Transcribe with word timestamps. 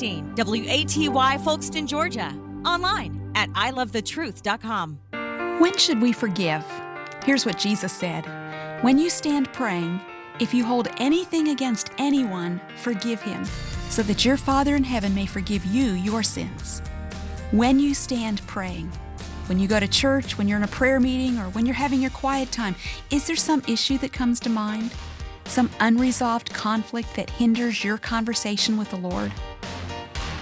1216 0.00 1.12
WATY 1.12 1.38
Folkston, 1.38 1.86
Georgia. 1.86 2.34
Online 2.64 3.32
at 3.34 3.50
ilovethetruth.com. 3.50 4.98
When 5.60 5.76
should 5.76 6.00
we 6.00 6.12
forgive? 6.12 6.64
Here's 7.24 7.44
what 7.44 7.58
Jesus 7.58 7.92
said 7.92 8.24
When 8.82 8.98
you 8.98 9.10
stand 9.10 9.52
praying, 9.52 10.00
if 10.38 10.54
you 10.54 10.64
hold 10.64 10.88
anything 10.96 11.48
against 11.48 11.90
anyone, 11.98 12.60
forgive 12.76 13.20
him, 13.20 13.44
so 13.88 14.02
that 14.04 14.24
your 14.24 14.36
Father 14.38 14.74
in 14.74 14.84
heaven 14.84 15.14
may 15.14 15.26
forgive 15.26 15.64
you 15.66 15.92
your 15.92 16.22
sins. 16.22 16.80
When 17.50 17.78
you 17.78 17.94
stand 17.94 18.40
praying, 18.46 18.90
when 19.46 19.58
you 19.58 19.68
go 19.68 19.80
to 19.80 19.88
church, 19.88 20.38
when 20.38 20.48
you're 20.48 20.58
in 20.58 20.64
a 20.64 20.68
prayer 20.68 21.00
meeting, 21.00 21.38
or 21.38 21.50
when 21.50 21.66
you're 21.66 21.74
having 21.74 22.00
your 22.00 22.10
quiet 22.10 22.50
time, 22.52 22.74
is 23.10 23.26
there 23.26 23.36
some 23.36 23.62
issue 23.68 23.98
that 23.98 24.12
comes 24.12 24.40
to 24.40 24.48
mind? 24.48 24.92
Some 25.44 25.68
unresolved 25.80 26.54
conflict 26.54 27.16
that 27.16 27.28
hinders 27.28 27.82
your 27.84 27.98
conversation 27.98 28.78
with 28.78 28.90
the 28.90 28.96
Lord? 28.96 29.32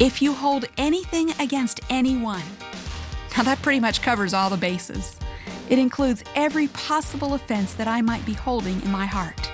If 0.01 0.23
you 0.23 0.33
hold 0.33 0.67
anything 0.77 1.33
against 1.41 1.81
anyone, 1.91 2.45
now 3.37 3.43
that 3.43 3.61
pretty 3.63 3.81
much 3.81 4.01
covers 4.01 4.33
all 4.33 4.49
the 4.49 4.57
bases. 4.57 5.19
It 5.69 5.81
includes 5.81 6.23
every 6.37 6.69
possible 6.69 7.35
offense 7.35 7.75
that 7.75 7.89
I 7.89 8.01
might 8.01 8.25
be 8.25 8.33
holding 8.33 8.81
in 8.83 8.93
my 8.93 9.07
heart. 9.07 9.51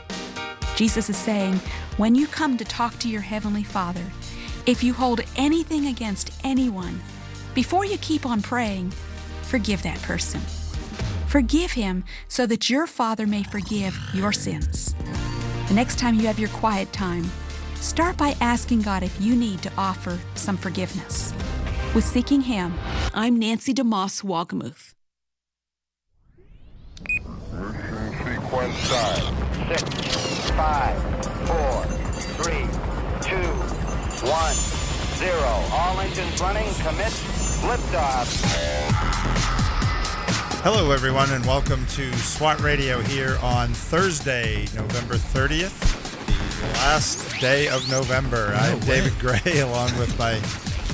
Jesus 0.76 1.08
is 1.08 1.16
saying, 1.16 1.54
when 1.96 2.14
you 2.14 2.26
come 2.26 2.58
to 2.58 2.64
talk 2.64 2.98
to 2.98 3.08
your 3.08 3.22
Heavenly 3.22 3.62
Father, 3.62 4.04
if 4.66 4.84
you 4.84 4.92
hold 4.92 5.22
anything 5.36 5.86
against 5.86 6.30
anyone, 6.44 7.00
before 7.54 7.86
you 7.86 7.96
keep 7.96 8.26
on 8.26 8.42
praying, 8.42 8.90
forgive 9.40 9.82
that 9.82 10.02
person. 10.02 10.42
Forgive 11.26 11.72
him 11.72 12.04
so 12.28 12.44
that 12.44 12.68
your 12.68 12.86
Father 12.86 13.26
may 13.26 13.44
forgive 13.44 13.98
your 14.12 14.32
sins. 14.32 14.94
The 15.68 15.74
next 15.74 15.98
time 15.98 16.16
you 16.16 16.26
have 16.26 16.38
your 16.38 16.50
quiet 16.50 16.92
time, 16.92 17.30
start 17.84 18.16
by 18.16 18.34
asking 18.40 18.80
God 18.80 19.02
if 19.02 19.20
you 19.20 19.36
need 19.36 19.62
to 19.62 19.70
offer 19.76 20.18
some 20.34 20.56
forgiveness. 20.56 21.34
With 21.94 22.04
Seeking 22.04 22.40
Him, 22.40 22.74
I'm 23.12 23.38
Nancy 23.38 23.74
DeMoss 23.74 24.24
Wolgemuth. 24.24 24.94
Sequence 28.24 28.76
start. 28.78 29.20
Six, 29.68 30.50
five, 30.50 30.96
four, 31.46 31.84
three, 32.42 32.66
two, 33.20 33.48
one, 34.28 34.54
zero. 35.18 35.52
All 35.72 36.00
engines 36.00 36.40
running. 36.40 36.72
Commit. 36.82 37.12
Liftoff. 37.64 39.14
Hello, 40.62 40.90
everyone, 40.92 41.30
and 41.30 41.44
welcome 41.44 41.84
to 41.88 42.10
SWAT 42.14 42.60
Radio 42.60 43.00
here 43.00 43.38
on 43.42 43.68
Thursday, 43.68 44.66
November 44.74 45.16
30th, 45.16 46.02
the 46.02 46.03
last 46.72 47.40
day 47.40 47.68
of 47.68 47.88
November. 47.90 48.52
I'm 48.56 48.78
David 48.80 49.18
Gray, 49.18 49.60
along 49.60 49.96
with 49.98 50.18
my 50.18 50.40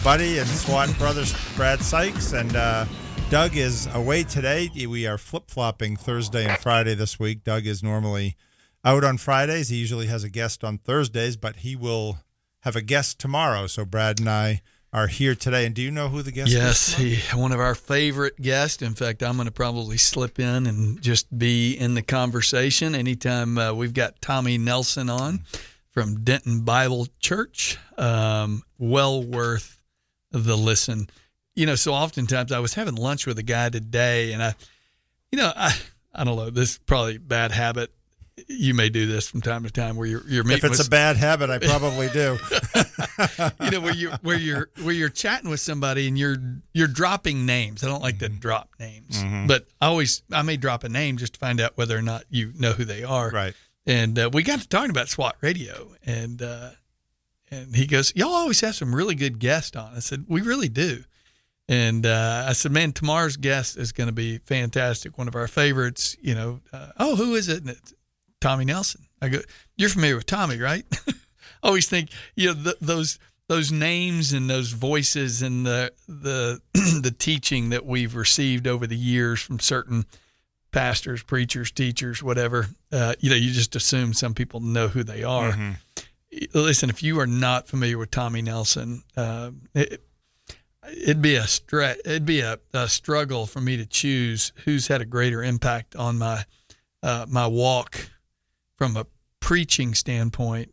buddy 0.03 0.39
and 0.39 0.49
SWAT 0.49 0.97
brother, 0.99 1.25
Brad 1.57 1.81
Sykes, 1.81 2.33
and 2.33 2.55
uh, 2.57 2.87
Doug 3.31 3.57
is 3.57 3.87
away 3.95 4.23
today. 4.25 4.71
We 4.75 5.07
are 5.07 5.19
flip 5.19 5.51
flopping 5.51 5.97
Thursday 5.97 6.49
and 6.49 6.59
Friday 6.59 6.95
this 6.95 7.19
week. 7.19 7.45
Doug 7.45 7.67
is 7.67 7.83
normally 7.83 8.37
out 8.85 9.05
on 9.05 9.19
Fridays. 9.19 9.69
He 9.69 9.77
usually 9.77 10.07
has 10.07 10.25
a 10.25 10.31
guest 10.31 10.65
on 10.65 10.79
Thursdays, 10.79 11.37
but 11.37 11.57
he 11.57 11.77
will 11.77 12.19
have 12.61 12.77
a 12.77 12.83
guest 12.83 13.19
tomorrow. 13.19 13.67
So 13.67 13.85
Brad 13.85 14.21
and 14.21 14.29
I 14.29 14.63
are 14.93 15.07
here 15.07 15.35
today. 15.35 15.67
And 15.67 15.75
do 15.75 15.83
you 15.83 15.91
know 15.91 16.09
who 16.09 16.23
the 16.23 16.33
guest 16.33 16.51
yes, 16.51 16.99
is? 16.99 17.01
Yes, 17.01 17.35
one 17.35 17.53
of 17.53 17.61
our 17.61 17.75
favorite 17.75 18.41
guests. 18.41 18.83
In 18.83 18.95
fact, 18.95 19.23
I'm 19.23 19.37
going 19.37 19.47
to 19.47 19.53
probably 19.53 19.97
slip 19.97 20.39
in 20.39 20.67
and 20.67 21.01
just 21.01 21.37
be 21.37 21.75
in 21.75 21.95
the 21.95 22.03
conversation 22.03 22.95
anytime 22.95 23.59
uh, 23.59 23.73
we've 23.73 23.95
got 23.95 24.21
Tommy 24.21 24.59
Nelson 24.59 25.09
on 25.09 25.41
from 25.91 26.25
Denton 26.25 26.63
Bible 26.63 27.07
Church. 27.21 27.79
Um, 27.97 28.63
well 28.79 29.23
worth 29.23 29.79
the 30.31 30.57
listen. 30.57 31.09
You 31.55 31.67
know, 31.67 31.75
so 31.75 31.93
oftentimes 31.93 32.53
I 32.53 32.61
was 32.61 32.75
having 32.75 32.95
lunch 32.95 33.27
with 33.27 33.39
a 33.39 33.43
guy 33.43 33.69
today, 33.69 34.33
and 34.33 34.43
I, 34.43 34.55
you 35.31 35.39
know, 35.39 35.53
I, 35.55 35.77
I 36.15 36.25
don't 36.25 36.37
know, 36.37 36.51
this 36.51 36.73
is 36.73 36.79
probably 36.79 37.17
a 37.17 37.21
bad 37.21 37.53
habit 37.53 37.93
you 38.49 38.75
may 38.75 38.89
do 38.89 39.07
this 39.07 39.29
from 39.29 39.41
time 39.41 39.65
to 39.65 39.71
time 39.71 39.97
where 39.97 40.07
you're 40.07 40.27
you're 40.27 40.49
if 40.51 40.65
it's 40.65 40.79
with, 40.79 40.87
a 40.87 40.91
bad 40.91 41.17
habit 41.17 41.51
i 41.51 41.59
probably 41.59 42.09
do 42.11 42.39
you 43.65 43.71
know 43.71 43.81
where 43.81 43.95
you 43.95 44.11
where 44.23 44.39
you're 44.39 44.71
where 44.83 44.95
you're 44.95 45.09
chatting 45.09 45.51
with 45.51 45.61
somebody 45.61 46.09
and 46.09 46.19
you're 46.19 46.37
you're 46.73 46.89
dropping 46.89 47.47
names 47.47 47.85
i 47.85 47.87
don't 47.87 48.03
like 48.03 48.19
to 48.19 48.29
drop 48.29 48.71
names 48.79 49.23
mm-hmm. 49.23 49.47
but 49.47 49.67
i 49.81 49.87
always 49.87 50.23
i 50.33 50.43
may 50.43 50.57
drop 50.57 50.85
a 50.85 50.89
name 50.89 51.17
just 51.17 51.35
to 51.35 51.39
find 51.39 51.61
out 51.61 51.77
whether 51.77 51.97
or 51.97 52.03
not 52.03 52.25
you 52.31 52.53
know 52.59 52.73
who 52.73 52.85
they 52.85 53.03
are 53.03 53.31
right 53.31 53.55
and 53.87 54.19
uh, 54.19 54.31
we 54.33 54.43
got 54.43 54.61
to 54.61 54.69
talking 54.69 54.91
about 54.91 55.09
swat 55.09 55.37
radio 55.41 55.93
and 56.05 56.43
uh, 56.43 56.71
and 57.51 57.75
he 57.75 57.87
goes 57.87 58.13
y'all 58.15 58.35
always 58.35 58.61
have 58.61 58.75
some 58.75 58.95
really 58.95 59.15
good 59.15 59.39
guests 59.39 59.77
on 59.77 59.93
i 59.95 60.01
said 60.01 60.25
we 60.29 60.41
really 60.41 60.69
do 60.69 61.05
and 61.71 62.05
uh, 62.05 62.47
I 62.49 62.53
said, 62.53 62.73
man, 62.73 62.91
tomorrow's 62.91 63.37
guest 63.37 63.77
is 63.77 63.93
going 63.93 64.09
to 64.09 64.13
be 64.13 64.39
fantastic. 64.39 65.17
One 65.17 65.29
of 65.29 65.37
our 65.37 65.47
favorites, 65.47 66.17
you 66.21 66.35
know. 66.35 66.59
Uh, 66.73 66.89
oh, 66.99 67.15
who 67.15 67.37
is 67.37 67.49
it? 67.49 67.63
Tommy 68.41 68.65
Nelson. 68.65 69.07
I 69.23 69.29
go, 69.29 69.41
you're 69.77 69.91
familiar 69.91 70.17
with 70.17 70.27
Tommy, 70.27 70.59
right? 70.59 70.85
I 71.07 71.13
always 71.63 71.89
think, 71.89 72.11
you 72.35 72.49
know, 72.49 72.73
those 72.81 73.19
those 73.49 73.73
names 73.73 74.33
and 74.33 74.49
those 74.49 74.71
voices 74.71 75.43
and 75.43 75.67
the 75.67 75.93
the 76.09 76.61
the 76.75 77.15
teaching 77.17 77.71
that 77.71 77.85
we've 77.85 78.15
received 78.15 78.67
over 78.67 78.87
the 78.87 78.97
years 78.97 79.41
from 79.41 79.59
certain 79.59 80.07
pastors, 80.73 81.23
preachers, 81.23 81.71
teachers, 81.71 82.23
whatever. 82.23 82.69
Uh, 82.93 83.15
you 83.21 83.29
know, 83.29 83.37
you 83.37 83.51
just 83.51 83.75
assume 83.77 84.13
some 84.13 84.35
people 84.35 84.61
know 84.61 84.89
who 84.89 85.03
they 85.03 85.25
are. 85.25 85.53
Mm-hmm. 85.53 85.73
Listen, 86.55 86.91
if 86.91 87.03
you 87.03 87.19
are 87.19 87.27
not 87.27 87.67
familiar 87.67 87.99
with 87.99 88.13
Tommy 88.13 88.41
Nelson, 88.41 89.03
uh, 89.17 89.51
it, 89.75 90.01
would 91.07 91.21
be 91.21 91.35
a 91.35 91.43
stre- 91.43 91.99
It'd 92.05 92.25
be 92.25 92.41
a, 92.41 92.59
a, 92.73 92.89
struggle 92.89 93.47
for 93.47 93.61
me 93.61 93.77
to 93.77 93.85
choose 93.85 94.53
who's 94.65 94.87
had 94.87 95.01
a 95.01 95.05
greater 95.05 95.43
impact 95.43 95.97
on 95.97 96.19
my 96.19 96.45
uh, 97.03 97.27
my 97.29 97.49
walk 97.49 98.11
from 98.81 98.97
a 98.97 99.05
preaching 99.41 99.93
standpoint 99.93 100.73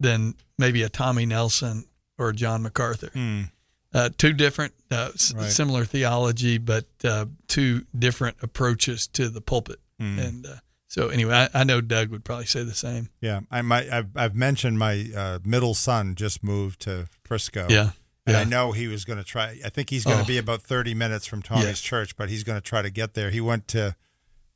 than 0.00 0.34
maybe 0.58 0.82
a 0.82 0.88
Tommy 0.88 1.26
Nelson 1.26 1.84
or 2.18 2.30
a 2.30 2.34
John 2.34 2.64
MacArthur. 2.64 3.10
Mm. 3.10 3.52
Uh, 3.94 4.10
two 4.18 4.32
different, 4.32 4.74
uh, 4.90 5.10
right. 5.36 5.48
similar 5.48 5.84
theology, 5.84 6.58
but 6.58 6.86
uh, 7.04 7.26
two 7.46 7.86
different 7.96 8.36
approaches 8.42 9.06
to 9.06 9.28
the 9.28 9.40
pulpit. 9.40 9.78
Mm. 10.02 10.26
And 10.26 10.46
uh, 10.46 10.56
so, 10.88 11.06
anyway, 11.06 11.34
I, 11.34 11.60
I, 11.60 11.62
know 11.62 11.80
Doug 11.80 12.10
would 12.10 12.24
probably 12.24 12.46
say 12.46 12.64
the 12.64 12.74
same. 12.74 13.10
Yeah, 13.20 13.42
I 13.48 13.62
might. 13.62 13.92
I've, 13.92 14.08
I've 14.16 14.34
mentioned 14.34 14.80
my 14.80 15.06
uh, 15.16 15.38
middle 15.44 15.74
son 15.74 16.16
just 16.16 16.42
moved 16.42 16.80
to 16.80 17.06
Frisco. 17.22 17.68
Yeah. 17.70 17.90
And 18.26 18.34
yeah. 18.34 18.40
I 18.40 18.44
know 18.44 18.72
he 18.72 18.88
was 18.88 19.04
going 19.04 19.18
to 19.20 19.24
try. 19.24 19.60
I 19.64 19.68
think 19.68 19.90
he's 19.90 20.04
going 20.04 20.18
to 20.18 20.24
oh. 20.24 20.26
be 20.26 20.36
about 20.36 20.62
30 20.62 20.94
minutes 20.94 21.26
from 21.26 21.42
Tommy's 21.42 21.64
yeah. 21.64 21.72
church, 21.74 22.16
but 22.16 22.28
he's 22.28 22.42
going 22.42 22.58
to 22.58 22.64
try 22.64 22.82
to 22.82 22.90
get 22.90 23.14
there. 23.14 23.30
He 23.30 23.40
went 23.40 23.68
to, 23.68 23.94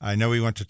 I 0.00 0.16
know 0.16 0.32
he 0.32 0.40
went 0.40 0.56
to 0.56 0.64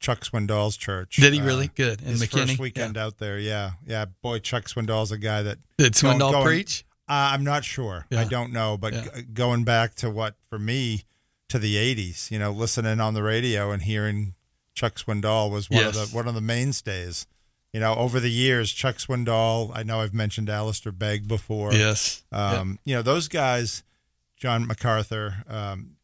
Chuck, 0.00 0.20
Swindoll's 0.20 0.76
church. 0.76 1.16
Did 1.16 1.34
he 1.34 1.42
really? 1.42 1.66
Uh, 1.66 1.74
Good. 1.74 2.00
In 2.00 2.08
his 2.08 2.22
McKinney? 2.22 2.48
first 2.48 2.58
weekend 2.58 2.96
yeah. 2.96 3.04
out 3.04 3.18
there, 3.18 3.38
yeah, 3.38 3.72
yeah. 3.86 4.06
Boy, 4.22 4.38
Chuck 4.38 4.64
Swindoll's 4.64 5.12
a 5.12 5.18
guy 5.18 5.42
that 5.42 5.58
did 5.76 5.92
Swindoll 5.92 6.32
going, 6.32 6.44
preach. 6.44 6.84
Uh, 7.06 7.30
I'm 7.32 7.44
not 7.44 7.64
sure. 7.64 8.06
Yeah. 8.10 8.20
I 8.20 8.24
don't 8.24 8.52
know, 8.52 8.76
but 8.78 8.94
yeah. 8.94 9.04
g- 9.14 9.22
going 9.34 9.64
back 9.64 9.94
to 9.96 10.10
what 10.10 10.36
for 10.48 10.58
me 10.58 11.04
to 11.50 11.58
the 11.58 11.76
'80s, 11.76 12.30
you 12.30 12.38
know, 12.38 12.50
listening 12.50 12.98
on 12.98 13.12
the 13.14 13.22
radio 13.22 13.72
and 13.72 13.82
hearing 13.82 14.34
Chuck 14.74 14.94
Swindoll 14.94 15.50
was 15.50 15.68
one 15.68 15.80
yes. 15.80 15.96
of 15.96 16.10
the 16.10 16.16
one 16.16 16.26
of 16.26 16.34
the 16.34 16.40
mainstays. 16.40 17.26
You 17.72 17.78
know, 17.80 17.94
over 17.94 18.18
the 18.18 18.30
years, 18.30 18.72
Chuck 18.72 18.96
Swindoll. 18.96 19.70
I 19.74 19.82
know 19.82 20.00
I've 20.00 20.14
mentioned 20.14 20.48
Alistair 20.48 20.92
Begg 20.92 21.28
before. 21.28 21.72
Yes. 21.72 22.24
Um, 22.32 22.78
You 22.84 22.96
know, 22.96 23.02
those 23.02 23.28
guys, 23.28 23.84
John 24.36 24.66
MacArthur. 24.66 25.44
Um, 25.46 25.96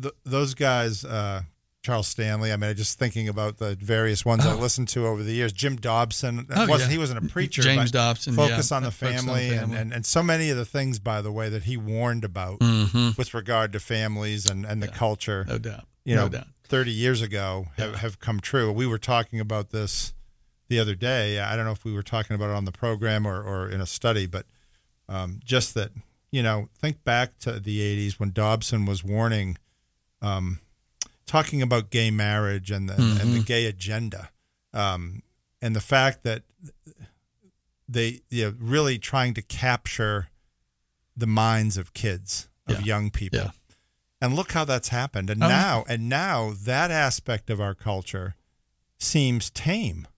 th- 0.00 0.14
those 0.24 0.54
guys. 0.54 1.04
Uh, 1.04 1.42
Charles 1.86 2.08
Stanley. 2.08 2.52
I 2.52 2.56
mean, 2.56 2.74
just 2.74 2.98
thinking 2.98 3.28
about 3.28 3.58
the 3.58 3.76
various 3.76 4.24
ones 4.24 4.44
oh. 4.44 4.50
I 4.50 4.54
listened 4.54 4.88
to 4.88 5.06
over 5.06 5.22
the 5.22 5.32
years. 5.32 5.52
Jim 5.52 5.76
Dobson 5.76 6.48
oh, 6.50 6.66
wasn't 6.66 6.90
yeah. 6.90 6.94
he 6.94 6.98
wasn't 6.98 7.24
a 7.24 7.28
preacher. 7.28 7.62
James 7.62 7.92
Dobson. 7.92 8.34
Focus 8.34 8.72
yeah. 8.72 8.76
on 8.76 8.82
the 8.82 8.90
family, 8.90 9.16
on 9.16 9.26
the 9.26 9.32
family. 9.32 9.56
And, 9.56 9.74
and, 9.74 9.92
and 9.92 10.04
so 10.04 10.20
many 10.20 10.50
of 10.50 10.56
the 10.56 10.64
things, 10.64 10.98
by 10.98 11.22
the 11.22 11.30
way, 11.30 11.48
that 11.48 11.62
he 11.62 11.76
warned 11.76 12.24
about 12.24 12.58
mm-hmm. 12.58 13.10
with 13.16 13.34
regard 13.34 13.72
to 13.72 13.78
families 13.78 14.50
and, 14.50 14.66
and 14.66 14.82
the 14.82 14.88
yeah. 14.88 14.92
culture. 14.94 15.44
No 15.48 15.58
doubt. 15.58 15.84
You 16.04 16.16
no 16.16 16.22
know, 16.22 16.28
doubt. 16.30 16.46
thirty 16.64 16.90
years 16.90 17.22
ago 17.22 17.68
have, 17.76 17.94
have 17.96 18.18
come 18.18 18.40
true. 18.40 18.72
We 18.72 18.86
were 18.88 18.98
talking 18.98 19.38
about 19.38 19.70
this 19.70 20.12
the 20.66 20.80
other 20.80 20.96
day. 20.96 21.38
I 21.38 21.54
don't 21.54 21.66
know 21.66 21.70
if 21.70 21.84
we 21.84 21.92
were 21.92 22.02
talking 22.02 22.34
about 22.34 22.50
it 22.50 22.56
on 22.56 22.64
the 22.64 22.72
program 22.72 23.28
or, 23.28 23.40
or 23.40 23.70
in 23.70 23.80
a 23.80 23.86
study, 23.86 24.26
but 24.26 24.46
um, 25.08 25.38
just 25.44 25.74
that 25.74 25.92
you 26.32 26.42
know, 26.42 26.68
think 26.76 27.04
back 27.04 27.38
to 27.38 27.60
the 27.60 27.78
'80s 28.08 28.14
when 28.14 28.32
Dobson 28.32 28.86
was 28.86 29.04
warning. 29.04 29.56
Um, 30.20 30.58
talking 31.26 31.62
about 31.62 31.90
gay 31.90 32.10
marriage 32.10 32.70
and 32.70 32.88
the, 32.88 32.94
mm-hmm. 32.94 33.20
and 33.20 33.34
the 33.34 33.40
gay 33.40 33.66
agenda, 33.66 34.30
um, 34.72 35.22
and 35.60 35.74
the 35.74 35.80
fact 35.80 36.22
that 36.22 36.42
they 37.88 38.20
you 38.30 38.46
know, 38.46 38.54
really 38.58 38.98
trying 38.98 39.34
to 39.34 39.42
capture 39.42 40.28
the 41.16 41.26
minds 41.26 41.76
of 41.76 41.94
kids 41.94 42.48
of 42.66 42.80
yeah. 42.80 42.84
young 42.84 43.10
people. 43.10 43.38
Yeah. 43.38 43.50
And 44.20 44.34
look 44.34 44.52
how 44.52 44.64
that's 44.64 44.88
happened. 44.88 45.30
And 45.30 45.42
oh. 45.42 45.48
now 45.48 45.84
and 45.88 46.08
now 46.08 46.52
that 46.64 46.90
aspect 46.90 47.50
of 47.50 47.60
our 47.60 47.74
culture 47.74 48.34
seems 48.98 49.50
tame. 49.50 50.08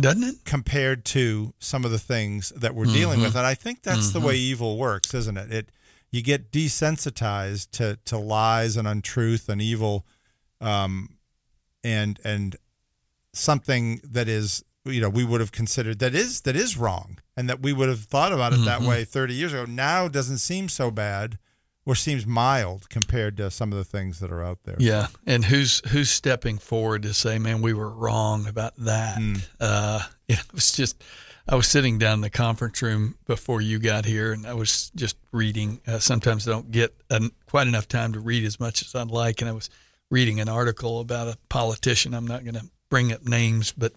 doesn't 0.00 0.22
it? 0.22 0.44
compared 0.44 1.04
to 1.06 1.54
some 1.58 1.84
of 1.84 1.90
the 1.90 1.98
things 1.98 2.50
that 2.50 2.74
we're 2.74 2.86
dealing 2.86 3.20
with. 3.20 3.34
And 3.36 3.46
I 3.46 3.54
think 3.54 3.82
that's 3.82 4.10
the 4.10 4.20
way 4.20 4.36
evil 4.36 4.78
works, 4.78 5.12
isn't 5.12 5.36
it? 5.36 5.52
It 5.52 5.68
you 6.10 6.22
get 6.22 6.50
desensitized 6.50 7.70
to 7.72 7.98
to 8.04 8.16
lies 8.16 8.76
and 8.76 8.88
untruth 8.88 9.48
and 9.48 9.60
evil, 9.60 10.06
um, 10.60 11.16
and 11.84 12.18
and 12.24 12.56
something 13.32 14.00
that 14.04 14.28
is 14.28 14.64
you 14.84 15.00
know 15.00 15.08
we 15.08 15.24
would 15.24 15.40
have 15.40 15.52
considered 15.52 15.98
that 15.98 16.14
is 16.14 16.42
that 16.42 16.56
is 16.56 16.76
wrong 16.76 17.18
and 17.36 17.48
that 17.48 17.60
we 17.60 17.72
would 17.72 17.88
have 17.88 18.00
thought 18.00 18.32
about 18.32 18.52
it 18.52 18.64
that 18.64 18.80
way 18.80 19.04
30 19.04 19.34
years 19.34 19.52
ago 19.52 19.64
now 19.64 20.08
doesn't 20.08 20.38
seem 20.38 20.68
so 20.68 20.90
bad 20.90 21.38
or 21.88 21.94
seems 21.94 22.26
mild 22.26 22.90
compared 22.90 23.36
to 23.38 23.50
some 23.50 23.72
of 23.72 23.78
the 23.78 23.84
things 23.84 24.20
that 24.20 24.30
are 24.30 24.42
out 24.44 24.58
there 24.64 24.76
Yeah, 24.78 25.06
and 25.26 25.42
who's 25.46 25.80
who's 25.88 26.10
stepping 26.10 26.58
forward 26.58 27.02
to 27.04 27.14
say, 27.14 27.38
"Man, 27.38 27.62
we 27.62 27.72
were 27.72 27.88
wrong 27.88 28.46
about 28.46 28.76
that." 28.76 29.16
Uh, 29.58 30.00
you 30.28 30.34
know, 30.36 30.42
it 30.46 30.52
was 30.52 30.70
just, 30.70 31.02
I 31.48 31.54
was 31.54 31.66
sitting 31.66 31.96
down 31.96 32.14
in 32.14 32.20
the 32.20 32.28
conference 32.28 32.82
room 32.82 33.14
before 33.26 33.62
you 33.62 33.78
got 33.78 34.04
here, 34.04 34.34
and 34.34 34.46
I 34.46 34.52
was 34.52 34.90
just 34.96 35.16
reading. 35.32 35.80
Uh, 35.86 35.98
sometimes 35.98 36.46
I 36.46 36.50
don't 36.50 36.70
get 36.70 36.94
an 37.08 37.30
quite 37.46 37.66
enough 37.66 37.88
time 37.88 38.12
to 38.12 38.20
read 38.20 38.44
as 38.44 38.60
much 38.60 38.82
as 38.82 38.94
I'd 38.94 39.08
like, 39.08 39.40
and 39.40 39.48
I 39.48 39.54
was 39.54 39.70
reading 40.10 40.40
an 40.40 40.48
article 40.48 41.00
about 41.00 41.28
a 41.28 41.36
politician. 41.48 42.14
I'm 42.14 42.26
not 42.26 42.44
going 42.44 42.54
to 42.54 42.66
bring 42.90 43.12
up 43.12 43.24
names, 43.26 43.72
but 43.76 43.92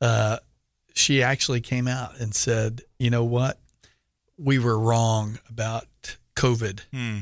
uh, 0.00 0.38
she 0.94 1.22
actually 1.22 1.60
came 1.60 1.86
out 1.88 2.18
and 2.18 2.34
said, 2.34 2.82
"You 2.98 3.10
know 3.10 3.24
what? 3.24 3.58
We 4.38 4.58
were 4.58 4.78
wrong 4.78 5.38
about 5.48 6.16
COVID." 6.36 6.80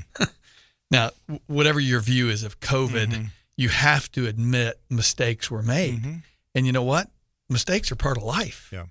Now, 0.91 1.11
w- 1.27 1.41
whatever 1.49 1.81
your 1.81 2.01
view 2.01 2.31
is 2.31 2.45
of 2.45 2.61
COVID, 2.61 3.09
Mm-hmm. 3.09 3.25
you 3.59 3.69
have 3.69 4.11
to 4.13 4.27
admit 4.27 4.81
mistakes 4.89 5.51
were 5.51 5.63
made. 5.63 6.23
And 6.55 6.65
you 6.65 6.73
know 6.73 6.83
what? 6.83 7.11
Mistakes 7.51 7.93
are 7.93 7.97
part 7.97 8.17
of 8.17 8.23
life. 8.23 8.71
Yeah. 8.73 8.87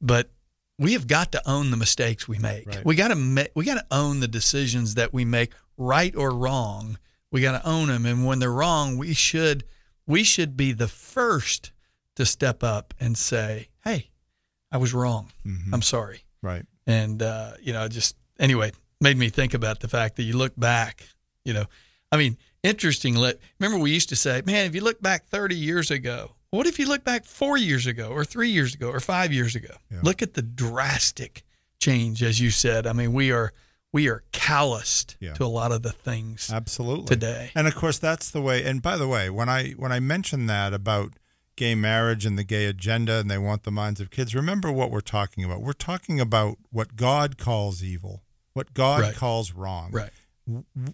But 0.00 0.28
we 0.76 0.94
have 0.94 1.06
got 1.06 1.30
to 1.32 1.48
own 1.48 1.70
the 1.70 1.76
mistakes 1.76 2.26
we 2.26 2.38
make. 2.38 2.66
Right. 2.66 2.84
We 2.84 2.96
got 2.96 3.08
to 3.08 3.14
ma- 3.14 3.44
we 3.54 3.64
got 3.64 3.74
to 3.76 3.86
own 3.92 4.18
the 4.18 4.26
decisions 4.28 4.96
that 4.96 5.12
we 5.12 5.24
make, 5.24 5.52
right 5.76 6.14
or 6.16 6.30
wrong. 6.34 6.98
We 7.32 7.40
got 7.40 7.60
to 7.60 7.68
own 7.68 7.88
them, 7.88 8.06
and 8.06 8.24
when 8.24 8.38
they're 8.38 8.52
wrong, 8.52 8.96
we 8.98 9.12
should 9.14 9.64
we 10.06 10.22
should 10.22 10.56
be 10.56 10.72
the 10.72 10.88
first 10.88 11.72
to 12.14 12.24
step 12.24 12.62
up 12.62 12.94
and 13.00 13.18
say, 13.18 13.68
"Hey, 13.84 14.10
I 14.70 14.76
was 14.78 14.94
wrong. 14.94 15.32
Mm-hmm. 15.44 15.74
I'm 15.74 15.82
sorry." 15.82 16.22
right 16.42 16.64
and 16.86 17.22
uh, 17.22 17.52
you 17.60 17.72
know, 17.72 17.88
just 17.88 18.16
anyway, 18.38 18.72
made 19.00 19.16
me 19.16 19.28
think 19.28 19.54
about 19.54 19.80
the 19.80 19.88
fact 19.88 20.16
that 20.16 20.22
you 20.22 20.36
look 20.36 20.52
back. 20.56 21.06
You 21.44 21.52
know, 21.54 21.64
I 22.10 22.16
mean, 22.16 22.36
interesting. 22.62 23.16
Let 23.16 23.38
remember 23.58 23.82
we 23.82 23.90
used 23.90 24.08
to 24.10 24.16
say, 24.16 24.42
man, 24.46 24.66
if 24.66 24.74
you 24.74 24.82
look 24.82 25.02
back 25.02 25.26
30 25.26 25.56
years 25.56 25.90
ago, 25.90 26.32
what 26.50 26.66
if 26.66 26.78
you 26.78 26.86
look 26.86 27.04
back 27.04 27.24
four 27.24 27.56
years 27.56 27.86
ago, 27.86 28.08
or 28.10 28.24
three 28.24 28.50
years 28.50 28.74
ago, 28.74 28.90
or 28.90 29.00
five 29.00 29.32
years 29.32 29.56
ago? 29.56 29.74
Yeah. 29.90 29.98
Look 30.02 30.22
at 30.22 30.34
the 30.34 30.42
drastic 30.42 31.42
change, 31.80 32.22
as 32.22 32.40
you 32.40 32.50
said. 32.50 32.86
I 32.86 32.92
mean, 32.92 33.12
we 33.12 33.32
are 33.32 33.52
we 33.92 34.08
are 34.08 34.22
calloused 34.32 35.16
Yeah. 35.20 35.34
to 35.34 35.44
a 35.44 35.46
lot 35.46 35.72
of 35.72 35.82
the 35.82 35.92
things 35.92 36.50
absolutely 36.52 37.06
today. 37.06 37.50
and 37.54 37.66
of 37.66 37.74
course 37.74 37.98
that's 37.98 38.30
the 38.30 38.40
way 38.42 38.64
and 38.64 38.82
by 38.82 38.96
the 38.96 39.08
way 39.08 39.30
when 39.30 39.48
i 39.48 39.70
when 39.72 39.92
i 39.92 40.00
mentioned 40.00 40.48
that 40.50 40.72
about 40.74 41.14
gay 41.56 41.74
marriage 41.74 42.26
and 42.26 42.38
the 42.38 42.44
gay 42.44 42.66
agenda 42.66 43.18
and 43.20 43.30
they 43.30 43.38
want 43.38 43.62
the 43.62 43.70
minds 43.70 44.00
of 44.00 44.10
kids 44.10 44.34
remember 44.34 44.70
what 44.70 44.90
we're 44.90 45.00
talking 45.00 45.42
about 45.44 45.62
we're 45.62 45.72
talking 45.72 46.20
about 46.20 46.58
what 46.70 46.96
god 46.96 47.38
calls 47.38 47.82
evil 47.82 48.22
what 48.52 48.74
god 48.74 49.00
Right. 49.00 49.14
calls 49.14 49.52
wrong 49.52 49.90
Right. 49.92 50.10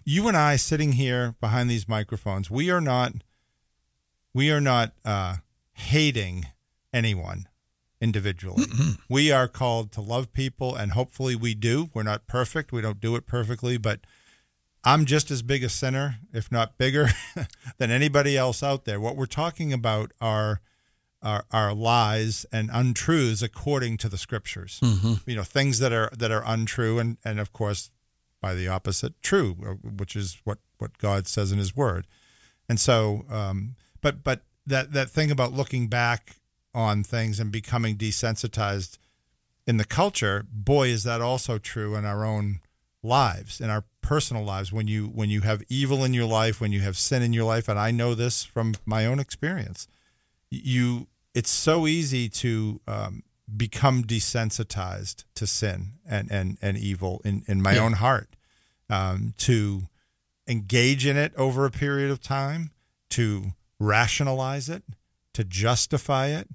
you 0.04 0.28
and 0.28 0.36
I 0.36 0.56
sitting 0.56 0.92
here 0.92 1.34
behind 1.40 1.68
these 1.68 1.86
microphones, 1.86 2.50
we 2.50 2.70
are 2.70 2.80
not 2.80 3.12
we 4.32 4.50
are 4.50 4.60
not 4.62 4.92
uh, 5.04 5.36
hating 5.74 6.46
anyone 6.92 7.46
individually. 8.02 8.64
We 9.08 9.30
are 9.30 9.46
called 9.46 9.92
to 9.92 10.00
love 10.00 10.32
people, 10.32 10.74
and 10.74 10.92
hopefully 10.92 11.36
we 11.36 11.54
do. 11.54 11.88
We're 11.94 12.02
not 12.02 12.26
perfect. 12.26 12.72
We 12.72 12.82
don't 12.82 13.00
do 13.00 13.14
it 13.14 13.26
perfectly, 13.26 13.78
but 13.78 14.00
I'm 14.84 15.04
just 15.04 15.30
as 15.30 15.42
big 15.42 15.62
a 15.62 15.68
sinner, 15.68 16.16
if 16.32 16.50
not 16.50 16.76
bigger, 16.76 17.08
than 17.78 17.92
anybody 17.92 18.36
else 18.36 18.62
out 18.62 18.84
there. 18.84 19.00
What 19.00 19.16
we're 19.16 19.26
talking 19.26 19.72
about 19.72 20.12
are 20.20 20.60
are, 21.22 21.44
are 21.52 21.72
lies 21.72 22.44
and 22.50 22.68
untruths 22.72 23.42
according 23.42 23.96
to 23.98 24.08
the 24.08 24.18
scriptures. 24.18 24.80
You 25.24 25.36
know, 25.36 25.44
things 25.44 25.78
that 25.78 25.92
are 25.92 26.10
that 26.18 26.32
are 26.32 26.42
untrue, 26.44 26.98
and 26.98 27.18
and 27.24 27.38
of 27.38 27.52
course, 27.52 27.92
by 28.40 28.54
the 28.54 28.66
opposite, 28.66 29.14
true, 29.22 29.56
uh, 29.64 29.74
which 29.88 30.16
is 30.16 30.40
what 30.42 30.58
what 30.78 30.98
God 30.98 31.28
says 31.28 31.52
in 31.52 31.58
His 31.58 31.76
Word. 31.76 32.08
And 32.68 32.80
so, 32.80 33.24
um, 33.30 33.76
but 34.00 34.24
but 34.24 34.42
that 34.66 34.92
that 34.92 35.10
thing 35.10 35.30
about 35.30 35.52
looking 35.52 35.86
back 35.86 36.36
on 36.74 37.02
things 37.04 37.38
and 37.40 37.50
becoming 37.52 37.96
desensitized 37.96 38.98
in 39.66 39.76
the 39.76 39.84
culture, 39.84 40.44
boy, 40.50 40.88
is 40.88 41.04
that 41.04 41.20
also 41.20 41.58
true 41.58 41.94
in 41.94 42.04
our 42.04 42.24
own 42.24 42.60
lives, 43.02 43.60
in 43.60 43.70
our 43.70 43.84
personal 44.00 44.42
lives. 44.44 44.72
When 44.72 44.88
you 44.88 45.06
when 45.06 45.30
you 45.30 45.42
have 45.42 45.62
evil 45.68 46.02
in 46.04 46.14
your 46.14 46.26
life, 46.26 46.60
when 46.60 46.72
you 46.72 46.80
have 46.80 46.96
sin 46.96 47.22
in 47.22 47.32
your 47.32 47.44
life, 47.44 47.68
and 47.68 47.78
I 47.78 47.90
know 47.90 48.14
this 48.14 48.42
from 48.44 48.74
my 48.84 49.06
own 49.06 49.20
experience, 49.20 49.86
you 50.50 51.06
it's 51.34 51.50
so 51.50 51.86
easy 51.86 52.28
to 52.28 52.80
um, 52.86 53.22
become 53.56 54.02
desensitized 54.04 55.24
to 55.34 55.46
sin 55.46 55.92
and 56.06 56.30
and 56.30 56.58
and 56.60 56.76
evil 56.76 57.20
in 57.24 57.44
in 57.46 57.62
my 57.62 57.74
Yeah. 57.74 57.82
own 57.84 57.92
heart, 57.94 58.34
um, 58.90 59.34
to 59.38 59.88
engage 60.48 61.06
in 61.06 61.16
it 61.16 61.32
over 61.36 61.64
a 61.64 61.70
period 61.70 62.10
of 62.10 62.20
time, 62.20 62.70
to 63.10 63.52
rationalize 63.78 64.68
it, 64.68 64.82
to 65.34 65.44
justify 65.44 66.26
it, 66.28 66.48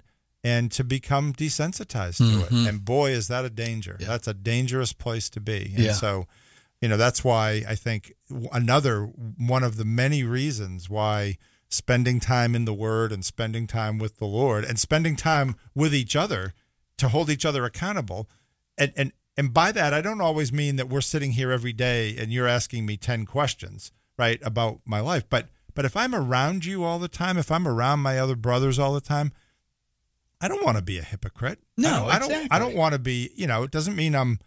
and 0.44 0.72
to 0.72 0.84
become 0.84 1.34
desensitized 1.34 2.18
to 2.18 2.46
it. 2.46 2.50
Mm-hmm. 2.50 2.68
And 2.68 2.86
boy, 2.86 3.12
is 3.12 3.28
that 3.28 3.44
a 3.46 3.50
danger. 3.50 3.98
That's 4.00 4.28
a 4.28 4.34
dangerous 4.34 4.94
place 4.94 5.30
to 5.32 5.40
be. 5.40 5.74
And 5.76 5.84
Yeah. 5.86 5.94
so, 5.94 6.28
you 6.82 6.88
know, 6.88 6.98
that's 6.98 7.24
why 7.24 7.64
I 7.68 7.76
think 7.76 8.14
another 8.54 9.04
one 9.04 9.64
of 9.64 9.78
the 9.78 9.86
many 9.86 10.24
reasons 10.24 10.90
why 10.90 11.38
spending 11.70 12.20
time 12.20 12.56
in 12.56 12.66
the 12.66 12.74
Word 12.74 13.12
and 13.12 13.26
spending 13.26 13.68
time 13.68 13.98
with 13.98 14.18
the 14.18 14.26
Lord 14.26 14.64
and 14.64 14.80
spending 14.80 15.16
time 15.16 15.56
with 15.76 15.94
each 15.94 16.16
other 16.16 16.54
to 16.98 17.10
hold 17.10 17.30
each 17.30 17.46
other 17.46 17.66
accountable. 17.66 18.30
And 18.78 18.94
and 18.96 19.12
and 19.36 19.54
by 19.54 19.72
that, 19.72 19.94
I 19.94 20.02
don't 20.02 20.22
always 20.22 20.52
mean 20.54 20.78
that 20.78 20.88
we're 20.90 21.02
sitting 21.02 21.32
here 21.34 21.52
every 21.52 21.74
day 21.74 22.16
and 22.18 22.32
you're 22.32 22.48
asking 22.48 22.86
me 22.86 22.96
ten 22.96 23.26
questions, 23.26 23.92
right, 24.18 24.40
about 24.44 24.80
my 24.86 25.00
life. 25.00 25.26
But 25.30 25.50
but 25.74 25.84
if 25.86 25.98
I'm 25.98 26.16
around 26.16 26.64
you 26.66 26.84
all 26.84 27.00
the 27.00 27.08
time, 27.08 27.38
if 27.38 27.52
I'm 27.52 27.68
around 27.68 28.00
my 28.00 28.18
other 28.18 28.36
brothers 28.36 28.80
all 28.80 28.94
the 28.94 29.02
time, 29.02 29.32
I 30.40 30.48
don't 30.48 30.64
want 30.64 30.78
to 30.78 30.84
be 30.84 30.98
a 31.00 31.04
hypocrite. 31.04 31.60
No, 31.78 32.06
I 32.06 32.20
don't, 32.20 32.32
I 32.32 32.36
don't. 32.36 32.54
I 32.54 32.60
don't 32.60 32.76
want 32.76 32.94
to 32.94 33.00
be. 33.00 33.32
You 33.36 33.48
know, 33.48 33.64
it 33.64 33.72
doesn't 33.72 33.96
mean 33.96 34.16
I'm 34.16 34.40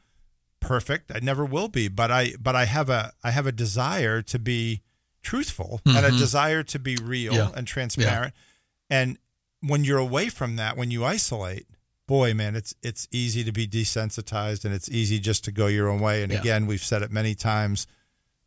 perfect. 0.61 1.11
I 1.15 1.19
never 1.21 1.45
will 1.45 1.69
be. 1.69 1.89
But 1.89 2.11
I. 2.11 2.33
But 2.41 2.55
I 2.55 2.65
have 2.67 2.89
a. 2.91 3.13
I 3.25 3.31
have 3.33 3.47
a 3.47 3.53
desire 3.53 4.23
to 4.23 4.39
be 4.39 4.83
truthful 5.23 5.81
and 5.85 6.07
a 6.07 6.11
desire 6.11 6.63
to 6.63 6.79
be 6.79 6.97
real 6.97 7.33
Mm-hmm. 7.33 7.53
Yeah. 7.53 7.59
and 7.59 7.67
transparent. 7.67 8.35
And 8.89 9.19
when 9.61 9.85
you're 9.85 9.99
away 9.99 10.29
from 10.31 10.57
that, 10.57 10.77
when 10.77 10.91
you 10.91 11.05
isolate, 11.05 11.67
boy, 12.07 12.33
man, 12.35 12.57
it's 12.57 12.75
it's 12.83 13.07
easy 13.13 13.45
to 13.45 13.53
be 13.53 13.67
desensitized 13.67 14.65
and 14.65 14.73
it's 14.75 14.89
easy 14.89 15.19
just 15.19 15.45
to 15.45 15.53
go 15.53 15.67
your 15.67 15.89
own 15.89 16.01
way. 16.01 16.23
And 16.23 16.33
Yeah. 16.33 16.41
again, 16.41 16.67
we've 16.67 16.83
said 16.83 17.03
it 17.03 17.11
many 17.11 17.35
times. 17.35 17.87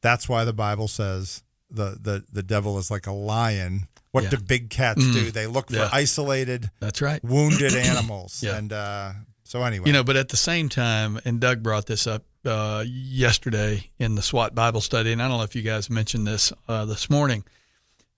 That's 0.01 0.27
why 0.27 0.43
the 0.45 0.53
Bible 0.53 0.87
says 0.87 1.43
the 1.69 1.97
the 2.01 2.23
the 2.31 2.43
devil 2.43 2.77
is 2.77 2.89
like 2.89 3.05
a 3.07 3.11
lion. 3.13 3.87
What 4.13 4.23
Yeah. 4.25 4.29
do 4.29 4.37
big 4.37 4.69
cats 4.69 5.03
do? 5.03 5.29
They 5.31 5.47
look 5.47 5.69
for 5.69 5.75
Yeah. 5.75 5.89
isolated, 5.91 6.69
That's 6.79 7.01
right. 7.01 7.21
wounded 7.23 7.73
animals. 7.91 8.41
Yeah. 8.43 8.55
And 8.57 8.71
uh, 8.71 9.13
so 9.43 9.63
anyway, 9.63 9.87
You 9.87 9.93
know, 9.93 10.03
but 10.03 10.15
at 10.15 10.29
the 10.29 10.37
same 10.37 10.69
time, 10.69 11.19
and 11.25 11.39
Doug 11.41 11.61
brought 11.61 11.87
this 11.87 12.05
up 12.07 12.23
uh, 12.45 12.83
yesterday 12.87 13.89
in 13.97 14.15
the 14.15 14.21
SWAT 14.21 14.53
Bible 14.53 14.81
study, 14.81 15.11
and 15.11 15.21
I 15.21 15.27
don't 15.27 15.37
know 15.37 15.43
if 15.43 15.55
you 15.55 15.61
guys 15.63 15.89
mentioned 15.89 16.27
this 16.27 16.53
uh, 16.67 16.85
this 16.85 17.09
morning, 17.09 17.43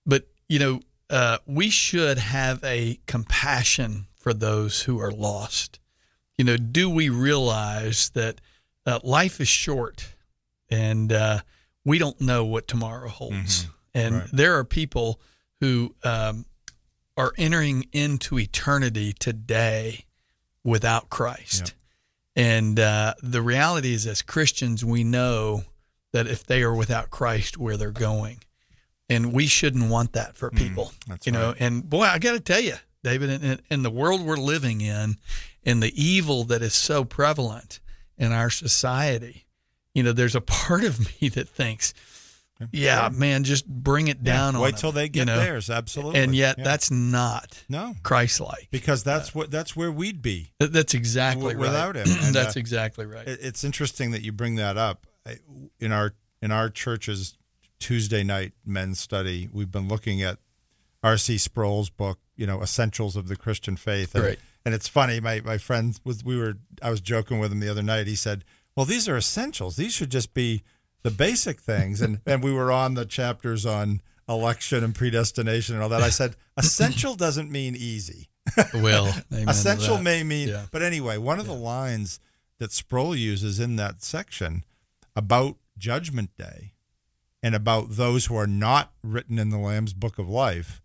but 0.04 0.28
you 0.48 0.58
know, 0.58 0.80
uh, 1.10 1.38
we 1.46 1.70
should 1.70 2.18
have 2.18 2.62
a 2.62 2.98
compassion 3.06 4.06
for 4.16 4.34
those 4.34 4.82
who 4.82 5.00
are 5.00 5.12
lost. 5.12 5.78
You 6.36 6.44
know, 6.44 6.56
do 6.58 6.90
we 6.90 7.08
realize 7.08 8.10
that 8.10 8.40
uh, 8.84 8.98
life 9.02 9.40
is 9.40 9.48
short, 9.48 10.08
and 10.68 11.10
uh, 11.12 11.40
we 11.84 11.98
don't 11.98 12.20
know 12.20 12.44
what 12.44 12.68
tomorrow 12.68 13.08
holds, 13.08 13.66
and 13.94 14.14
Right. 14.16 14.28
there 14.32 14.58
are 14.58 14.64
people 14.64 15.20
who 15.60 15.94
um, 16.04 16.44
are 17.16 17.32
entering 17.38 17.86
into 17.92 18.38
eternity 18.38 19.12
today 19.12 20.04
without 20.64 21.08
Christ. 21.08 21.74
And 22.34 22.78
uh, 22.78 23.14
the 23.22 23.40
reality 23.40 23.94
is, 23.94 24.06
as 24.06 24.20
Christians, 24.20 24.84
we 24.84 25.04
know 25.04 25.64
that 26.12 26.26
if 26.26 26.44
they 26.44 26.62
are 26.62 26.74
without 26.74 27.10
Christ, 27.10 27.56
where 27.56 27.76
they're 27.78 27.90
going, 27.90 28.40
and 29.08 29.32
we 29.32 29.46
shouldn't 29.46 29.88
want 29.88 30.12
that 30.12 30.36
for 30.36 30.50
people. 30.50 30.92
Mm, 31.08 31.26
you 31.26 31.32
know, 31.32 31.48
right. 31.48 31.56
and 31.60 31.88
boy, 31.88 32.02
I 32.02 32.18
got 32.18 32.32
to 32.32 32.40
tell 32.40 32.60
you, 32.60 32.74
David, 33.02 33.30
in- 33.30 33.42
in, 33.44 33.60
in 33.70 33.82
the 33.82 33.90
world 33.90 34.20
we're 34.20 34.36
living 34.36 34.80
in, 34.82 35.16
and 35.64 35.82
the 35.82 36.02
evil 36.02 36.44
that 36.44 36.60
is 36.60 36.74
so 36.74 37.04
prevalent 37.04 37.80
in 38.18 38.32
our 38.32 38.50
society, 38.50 39.46
you 39.94 40.02
know, 40.02 40.12
there's 40.12 40.36
a 40.36 40.40
part 40.40 40.84
of 40.84 41.00
me 41.22 41.28
that 41.30 41.48
thinks, 41.48 41.94
Yeah, 42.72 43.10
man, 43.12 43.44
just 43.44 43.66
bring 43.66 44.08
it 44.08 44.22
down. 44.24 44.54
Yeah, 44.54 44.58
on 44.58 44.62
wait 44.64 44.76
till 44.78 44.90
them, 44.92 45.02
they 45.02 45.08
get 45.10 45.20
you 45.20 45.24
know? 45.26 45.36
theirs. 45.38 45.68
Absolutely. 45.68 46.20
And 46.20 46.34
yet, 46.34 46.56
Yeah. 46.58 46.64
that's 46.64 46.90
not 46.90 47.62
no 47.68 47.94
Christ-like. 48.02 48.68
because 48.70 49.04
that's 49.04 49.34
what 49.34 49.50
that's 49.50 49.76
where 49.76 49.92
we'd 49.92 50.22
be. 50.22 50.52
That's 50.58 50.94
exactly 50.94 51.52
W- 51.54 51.58
right. 51.58 51.68
without 51.68 51.96
him. 51.96 52.06
And, 52.24 52.34
that's 52.34 52.56
uh, 52.56 52.60
exactly 52.60 53.04
right. 53.06 53.28
It- 53.28 53.40
It's 53.42 53.62
interesting 53.64 54.10
that 54.12 54.22
you 54.22 54.32
bring 54.32 54.54
that 54.56 54.76
up. 54.78 55.06
In 55.80 55.92
our 55.92 56.14
in 56.40 56.50
our 56.52 56.70
church's 56.70 57.36
Tuesday 57.80 58.22
night 58.22 58.52
men's 58.64 59.00
study, 59.00 59.48
we've 59.52 59.70
been 59.70 59.88
looking 59.88 60.22
at 60.22 60.38
R.C. 61.02 61.36
Sproul's 61.38 61.90
book, 61.90 62.18
you 62.36 62.46
know, 62.46 62.62
Essentials 62.62 63.16
of 63.16 63.28
the 63.28 63.36
Christian 63.36 63.76
Faith. 63.76 64.14
And, 64.14 64.24
Right. 64.24 64.38
and 64.64 64.74
it's 64.74 64.88
funny, 64.88 65.20
my 65.20 65.40
my 65.44 65.58
friend 65.58 65.98
was 66.04 66.24
we 66.24 66.36
were 66.38 66.54
I 66.80 66.90
was 66.90 67.00
joking 67.00 67.38
with 67.38 67.52
him 67.52 67.60
the 67.60 67.68
other 67.68 67.82
night. 67.82 68.06
He 68.06 68.14
said, 68.16 68.44
"Well, 68.76 68.86
these 68.86 69.08
are 69.08 69.16
essentials. 69.16 69.76
These 69.76 69.92
should 69.92 70.10
just 70.10 70.32
be 70.32 70.62
the 71.06 71.16
basic 71.16 71.60
things." 71.60 72.00
And 72.00 72.20
and 72.26 72.42
we 72.42 72.52
were 72.52 72.70
on 72.72 72.94
the 72.94 73.04
chapters 73.06 73.64
on 73.64 74.00
election 74.28 74.82
and 74.84 74.94
predestination 74.94 75.74
and 75.74 75.82
all 75.82 75.88
that. 75.90 76.02
I 76.02 76.10
said, 76.10 76.36
"Essential 76.56 77.14
doesn't 77.14 77.50
mean 77.50 77.74
easy." 77.76 78.28
well, 78.74 79.12
Essential 79.30 79.98
may 79.98 80.22
mean, 80.22 80.48
Yeah. 80.48 80.66
but 80.70 80.82
anyway, 80.82 81.16
one 81.18 81.40
of 81.40 81.46
the 81.46 81.54
lines 81.54 82.20
that 82.58 82.72
Sproul 82.72 83.14
uses 83.16 83.58
in 83.60 83.76
that 83.76 84.02
section 84.02 84.64
about 85.14 85.56
Judgment 85.76 86.30
Day 86.36 86.72
and 87.42 87.54
about 87.54 87.90
those 87.96 88.26
who 88.26 88.36
are 88.36 88.46
not 88.46 88.92
written 89.02 89.38
in 89.38 89.50
the 89.50 89.58
Lamb's 89.58 89.92
Book 89.92 90.18
of 90.18 90.28
Life, 90.28 90.80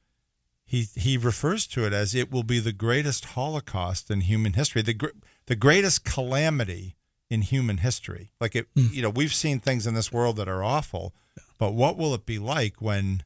he 0.66 0.88
he 0.96 1.18
refers 1.18 1.68
to 1.68 1.86
it 1.86 1.94
as 1.94 2.14
it 2.16 2.32
will 2.32 2.44
be 2.44 2.60
the 2.60 2.74
greatest 2.74 3.26
Holocaust 3.26 4.10
in 4.12 4.22
human 4.22 4.54
history, 4.54 4.82
the 4.82 4.94
gr- 4.96 5.18
the 5.46 5.56
greatest 5.56 6.04
calamity 6.04 6.96
in 7.32 7.42
human 7.42 7.78
history. 7.78 8.32
Like 8.40 8.56
it, 8.56 8.68
Hmm. 8.76 8.88
you 8.92 9.02
know, 9.02 9.10
we've 9.10 9.34
seen 9.34 9.60
things 9.60 9.88
in 9.88 9.94
this 9.96 10.12
world 10.12 10.36
that 10.36 10.48
are 10.50 10.64
awful, 10.64 11.16
but 11.58 11.72
what 11.74 11.98
will 11.98 12.14
it 12.14 12.26
be 12.26 12.38
like 12.38 12.82
when 12.82 13.24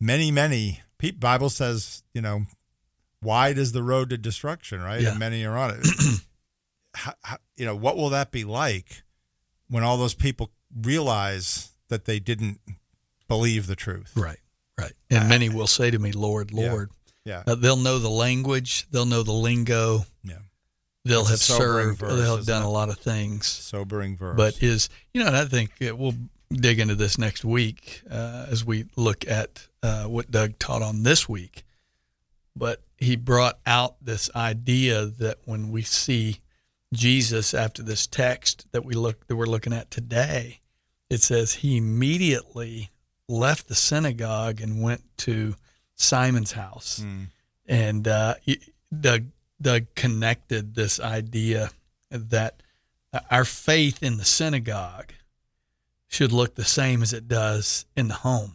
many, 0.00 0.30
many 0.30 0.82
pe- 0.98 1.12
Bible 1.12 1.48
says, 1.48 2.02
you 2.12 2.20
know, 2.20 2.46
wide 3.22 3.56
is 3.56 3.72
the 3.72 3.82
road 3.82 4.10
to 4.10 4.18
destruction, 4.18 4.80
right? 4.80 5.00
Yeah. 5.00 5.10
And 5.10 5.18
many 5.18 5.44
are 5.44 5.56
on 5.56 5.78
it. 5.80 5.86
how, 6.94 7.14
how, 7.22 7.36
you 7.56 7.64
know, 7.64 7.76
what 7.76 7.96
will 7.96 8.10
that 8.10 8.30
be 8.32 8.44
like 8.44 9.02
when 9.68 9.82
all 9.84 9.96
those 9.96 10.14
people 10.14 10.50
realize 10.76 11.70
that 11.88 12.04
they 12.04 12.18
didn't 12.18 12.60
believe 13.28 13.66
the 13.68 13.76
truth? 13.76 14.12
Right, 14.16 14.40
right. 14.78 14.92
And 15.10 15.28
many 15.28 15.48
will 15.48 15.66
say 15.68 15.90
to 15.90 15.98
me, 15.98 16.12
"Lord, 16.12 16.50
Yeah. 16.52 16.70
Lord." 16.72 16.90
Yeah. 17.24 17.42
Uh, 17.46 17.54
they'll 17.56 17.76
know 17.76 17.98
the 17.98 18.10
language. 18.10 18.86
They'll 18.90 19.06
know 19.06 19.22
the 19.24 19.32
lingo. 19.32 20.04
Yeah. 20.22 20.38
They'll 21.08 21.24
have 21.24 21.38
served. 21.38 21.98
verse, 22.00 22.12
they'll 22.20 22.36
have 22.36 22.46
done 22.46 22.62
it? 22.62 22.66
a 22.66 22.68
lot 22.68 22.88
of 22.88 22.98
things. 22.98 23.46
Sobering 23.46 24.16
verse. 24.16 24.36
But 24.36 24.62
is 24.62 24.88
you 25.14 25.20
know, 25.20 25.28
and 25.28 25.36
I 25.36 25.44
think 25.44 25.70
uh, 25.82 25.94
we'll 25.96 26.14
dig 26.50 26.78
into 26.78 26.94
this 26.94 27.18
next 27.18 27.44
week 27.44 28.02
uh, 28.10 28.46
as 28.48 28.64
we 28.64 28.84
look 28.96 29.26
at 29.28 29.66
uh, 29.82 30.04
what 30.04 30.30
Doug 30.30 30.58
taught 30.58 30.82
on 30.82 31.02
this 31.02 31.28
week. 31.28 31.64
But 32.54 32.82
he 32.98 33.16
brought 33.16 33.58
out 33.66 33.96
this 34.02 34.30
idea 34.34 35.06
that 35.06 35.38
when 35.44 35.70
we 35.70 35.82
see 35.82 36.40
Jesus 36.94 37.52
after 37.52 37.82
this 37.82 38.06
text 38.06 38.66
that 38.72 38.84
we 38.84 38.94
look 38.94 39.26
that 39.26 39.36
we're 39.36 39.46
looking 39.46 39.72
at 39.72 39.90
today, 39.90 40.60
it 41.10 41.20
says 41.20 41.52
he 41.54 41.76
immediately 41.76 42.90
left 43.28 43.68
the 43.68 43.74
synagogue 43.74 44.60
and 44.60 44.82
went 44.82 45.02
to 45.18 45.56
Simon's 45.96 46.52
house, 46.52 47.00
Mm. 47.02 47.26
and 47.66 48.08
uh, 48.08 48.34
Doug 49.00 49.24
Doug 49.60 49.86
connected 49.94 50.74
this 50.74 51.00
idea 51.00 51.70
that 52.10 52.62
our 53.30 53.44
faith 53.44 54.02
in 54.02 54.18
the 54.18 54.24
synagogue 54.24 55.12
should 56.08 56.32
look 56.32 56.54
the 56.54 56.64
same 56.64 57.02
as 57.02 57.12
it 57.12 57.28
does 57.28 57.86
in 57.96 58.08
the 58.08 58.14
home. 58.14 58.54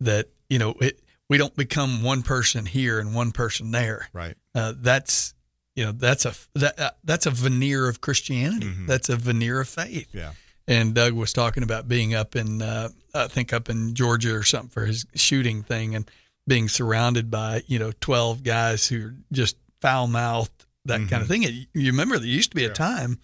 That 0.00 0.28
you 0.50 0.58
know, 0.58 0.74
it, 0.80 1.00
we 1.28 1.38
don't 1.38 1.56
become 1.56 2.02
one 2.02 2.22
person 2.22 2.66
here 2.66 2.98
and 2.98 3.14
one 3.14 3.32
person 3.32 3.70
there. 3.70 4.08
right. 4.12 4.34
Uh, 4.54 4.74
that's 4.76 5.32
you 5.74 5.84
know 5.84 5.92
that's 5.92 6.26
a 6.26 6.34
that 6.54 6.78
uh, 6.78 6.90
that's 7.04 7.24
a 7.26 7.30
veneer 7.30 7.88
of 7.88 8.00
Christianity. 8.00 8.66
Mhm. 8.66 8.86
That's 8.86 9.08
a 9.08 9.16
veneer 9.16 9.60
of 9.60 9.68
faith. 9.68 10.08
Yeah. 10.12 10.32
And 10.68 10.94
Doug 10.94 11.14
was 11.14 11.32
talking 11.32 11.64
about 11.64 11.88
being 11.88 12.14
up 12.14 12.36
in, 12.36 12.62
uh, 12.62 12.90
I 13.12 13.26
think 13.26 13.52
up 13.52 13.68
in 13.68 13.94
Georgia 13.94 14.32
or 14.34 14.44
something 14.44 14.68
for 14.70 14.86
his 14.86 15.04
shooting 15.14 15.64
thing, 15.64 15.96
and 15.96 16.08
being 16.46 16.68
surrounded 16.68 17.30
by 17.30 17.62
you 17.66 17.78
know 17.78 17.92
twelve 18.00 18.42
guys 18.42 18.86
who 18.88 19.06
are 19.06 19.14
just 19.32 19.56
foul 19.82 20.06
mouthed, 20.06 20.64
that 20.86 21.08
kind 21.10 21.20
of 21.22 21.28
thing. 21.28 21.44
And 21.44 21.66
You 21.74 21.90
remember 21.90 22.16
there 22.18 22.26
used 22.26 22.50
to 22.52 22.56
be 22.56 22.64
a 22.64 22.70
time 22.72 23.18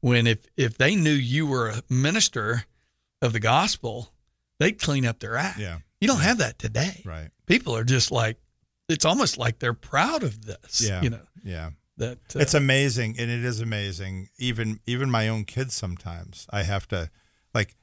when 0.00 0.26
if 0.26 0.38
if 0.56 0.76
they 0.76 0.94
knew 0.96 1.12
you 1.12 1.46
were 1.46 1.70
a 1.70 1.82
minister 1.88 2.64
of 3.22 3.32
the 3.32 3.40
gospel, 3.40 4.12
they'd 4.58 4.78
clean 4.80 5.06
up 5.06 5.20
their 5.20 5.36
act. 5.36 5.58
Yeah. 5.58 5.78
You 6.00 6.08
don't 6.08 6.20
have 6.20 6.38
that 6.38 6.58
today. 6.58 7.00
Right. 7.06 7.30
People 7.46 7.74
are 7.76 7.84
just 7.84 8.10
like, 8.10 8.36
it's 8.88 9.04
almost 9.04 9.38
like 9.38 9.60
they're 9.60 9.72
proud 9.74 10.22
of 10.24 10.44
this. 10.44 10.80
Yeah. 10.86 11.00
You 11.02 11.10
know 11.10 11.20
Yeah. 11.44 11.70
that. 11.98 12.18
Uh, 12.34 12.40
it's 12.40 12.54
amazing 12.54 13.14
and 13.18 13.30
it 13.30 13.44
is 13.44 13.60
amazing 13.60 14.28
even 14.38 14.80
even 14.86 15.08
my 15.10 15.28
own 15.28 15.44
kids 15.44 15.74
sometimes 15.74 16.46
i 16.50 16.62
have 16.64 16.88
to 16.88 17.10
like 17.54 17.76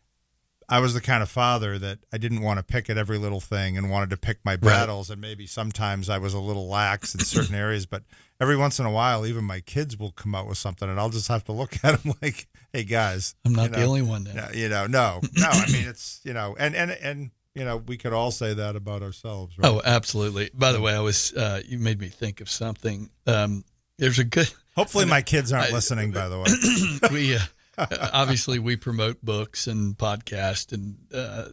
i 0.70 0.80
was 0.80 0.94
the 0.94 1.02
kind 1.02 1.22
of 1.24 1.30
father 1.30 1.78
that 1.78 2.00
i 2.14 2.18
didn't 2.18 2.42
want 2.42 2.58
to 2.58 2.64
pick 2.64 2.90
at 2.90 2.98
every 2.98 3.18
little 3.18 3.40
thing 3.40 3.78
and 3.78 3.90
wanted 3.90 4.10
to 4.10 4.18
pick 4.18 4.38
my 4.44 4.56
battles 4.56 5.10
and 5.10 5.20
maybe 5.22 5.46
sometimes 5.46 6.10
i 6.10 6.18
was 6.18 6.34
a 6.34 6.40
little 6.40 6.68
lax 6.68 7.14
in 7.14 7.22
certain 7.22 7.56
areas 7.66 7.86
but 7.86 8.04
every 8.40 8.56
once 8.58 8.80
in 8.80 8.86
a 8.86 8.92
while 8.92 9.26
even 9.26 9.44
my 9.44 9.60
kids 9.60 9.98
will 9.98 10.12
come 10.12 10.34
out 10.36 10.48
with 10.48 10.58
something 10.58 10.90
and 10.90 11.00
i'll 11.00 11.10
just 11.10 11.28
have 11.28 11.44
to 11.44 11.52
look 11.52 11.74
at 11.84 12.02
them 12.04 12.14
like 12.22 12.48
hey 12.74 12.84
guys 12.84 13.36
I'm 13.46 13.54
not 13.54 13.64
you 13.64 13.70
the 13.70 13.78
know, 13.78 13.86
only 13.88 14.02
one. 14.02 14.24
Then. 14.24 14.50
you 14.54 14.70
know 14.70 14.88
no 14.88 15.20
no 15.36 15.48
i 15.50 15.66
mean 15.72 15.88
it's 15.88 16.22
you 16.24 16.34
know 16.34 16.56
and 16.60 16.76
and 16.76 16.92
and 16.92 17.32
you 17.56 17.66
know 17.66 17.78
we 17.78 17.98
could 17.98 18.14
all 18.14 18.32
say 18.32 18.54
that 18.54 18.76
about 18.76 19.02
ourselves 19.02 19.58
right 19.58 19.68
Oh, 19.70 19.82
absolutely. 19.84 20.50
By 20.54 20.72
the 20.72 20.80
way, 20.80 20.94
I 20.94 21.00
was 21.00 21.34
uh, 21.34 21.62
you 21.68 21.78
made 21.80 22.00
me 22.00 22.08
think 22.08 22.40
of 22.42 22.50
something. 22.50 23.10
Um, 23.28 23.66
there's 23.98 24.20
a 24.20 24.24
good 24.24 24.50
hopefully 24.76 25.06
my 25.18 25.22
kids 25.24 25.52
aren't 25.52 25.72
I- 25.72 25.74
listening 25.74 26.12
by 26.12 26.30
the 26.30 26.38
way 26.38 27.10
we 27.12 27.36
uh, 27.36 27.40
obviously 28.14 28.60
we 28.60 28.76
promote 28.76 29.24
books 29.24 29.68
and 29.68 29.98
podcast 29.98 30.74
and 30.74 30.98
uh, 31.14 31.46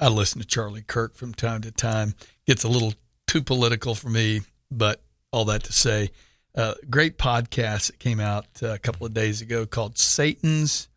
I 0.00 0.08
listen 0.08 0.40
to 0.40 0.46
Charlie 0.46 0.82
Kirk 0.82 1.16
from 1.16 1.34
time 1.34 1.62
to 1.62 1.72
time. 1.72 2.14
Gets 2.46 2.64
a 2.64 2.68
little 2.68 2.94
too 3.26 3.42
political 3.42 3.94
for 3.94 4.08
me, 4.08 4.42
but 4.70 5.02
all 5.32 5.44
that 5.46 5.64
to 5.64 5.72
say, 5.72 6.10
uh, 6.54 6.74
great 6.88 7.18
podcast 7.18 7.88
that 7.88 7.98
came 7.98 8.20
out 8.20 8.46
uh, 8.62 8.68
a 8.68 8.78
couple 8.78 9.06
of 9.06 9.14
days 9.14 9.40
ago 9.40 9.66
called 9.66 9.98
Satan's 9.98 10.88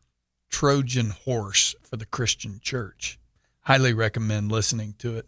Trojan 0.49 1.09
Horse 1.09 1.75
for 1.83 1.97
the 1.97 2.05
Christian 2.05 2.59
Church. 2.61 3.19
Highly 3.61 3.93
recommend 3.93 4.51
listening 4.51 4.95
to 4.99 5.17
it. 5.17 5.27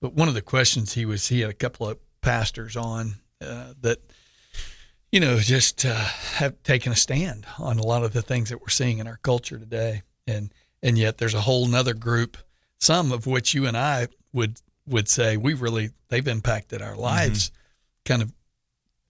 But 0.00 0.14
one 0.14 0.28
of 0.28 0.34
the 0.34 0.42
questions 0.42 0.94
he 0.94 1.04
was 1.04 1.28
he 1.28 1.40
had 1.40 1.50
a 1.50 1.54
couple 1.54 1.88
of 1.88 1.98
pastors 2.20 2.76
on 2.76 3.14
uh, 3.40 3.72
that 3.80 3.98
you 5.12 5.20
know, 5.20 5.38
just 5.38 5.84
uh, 5.84 5.94
have 5.94 6.62
taken 6.62 6.92
a 6.92 6.96
stand 6.96 7.46
on 7.58 7.78
a 7.78 7.82
lot 7.82 8.04
of 8.04 8.12
the 8.12 8.22
things 8.22 8.50
that 8.50 8.60
we're 8.60 8.68
seeing 8.68 8.98
in 8.98 9.06
our 9.06 9.18
culture 9.22 9.58
today, 9.58 10.02
and 10.26 10.52
and 10.82 10.98
yet 10.98 11.18
there's 11.18 11.34
a 11.34 11.40
whole 11.40 11.66
nother 11.66 11.94
group, 11.94 12.36
some 12.78 13.12
of 13.12 13.26
which 13.26 13.54
you 13.54 13.66
and 13.66 13.76
I 13.76 14.08
would 14.32 14.60
would 14.86 15.08
say 15.08 15.36
we 15.36 15.54
really 15.54 15.90
they've 16.08 16.26
impacted 16.28 16.82
our 16.82 16.96
lives, 16.96 17.50
kind 18.04 18.22
of 18.22 18.32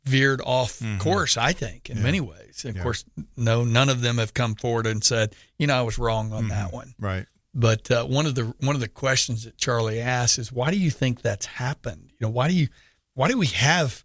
veered 0.05 0.41
off 0.45 0.81
course. 0.99 1.37
I 1.37 1.53
think 1.53 1.91
in 1.91 2.03
many 2.03 2.21
ways. 2.21 2.65
And 2.65 2.75
Yeah. 2.75 2.81
Of 2.81 2.85
course, 2.85 3.05
no, 3.37 3.65
none 3.65 3.89
of 3.89 4.01
them 4.01 4.19
have 4.19 4.35
come 4.35 4.55
forward 4.55 4.87
and 4.87 5.05
said, 5.05 5.35
you 5.59 5.67
know, 5.67 5.75
I 5.75 5.83
was 5.83 5.99
wrong 5.99 6.33
on 6.33 6.49
that 6.49 6.73
one. 6.73 6.95
right 6.99 7.27
But 7.55 7.91
uh, 7.91 8.05
one 8.05 8.27
of 8.27 8.35
the 8.35 8.55
one 8.61 8.75
of 8.75 8.81
the 8.81 8.89
questions 8.89 9.45
that 9.45 9.59
Charlie 9.59 10.01
asks 10.01 10.39
is, 10.39 10.53
why 10.53 10.71
do 10.71 10.79
you 10.79 10.91
think 10.91 11.23
that's 11.23 11.47
happened? 11.47 12.13
You 12.19 12.27
know, 12.27 12.31
why 12.31 12.49
do 12.49 12.55
you 12.55 12.69
why 13.15 13.29
do 13.29 13.37
we 13.37 13.47
have 13.49 14.05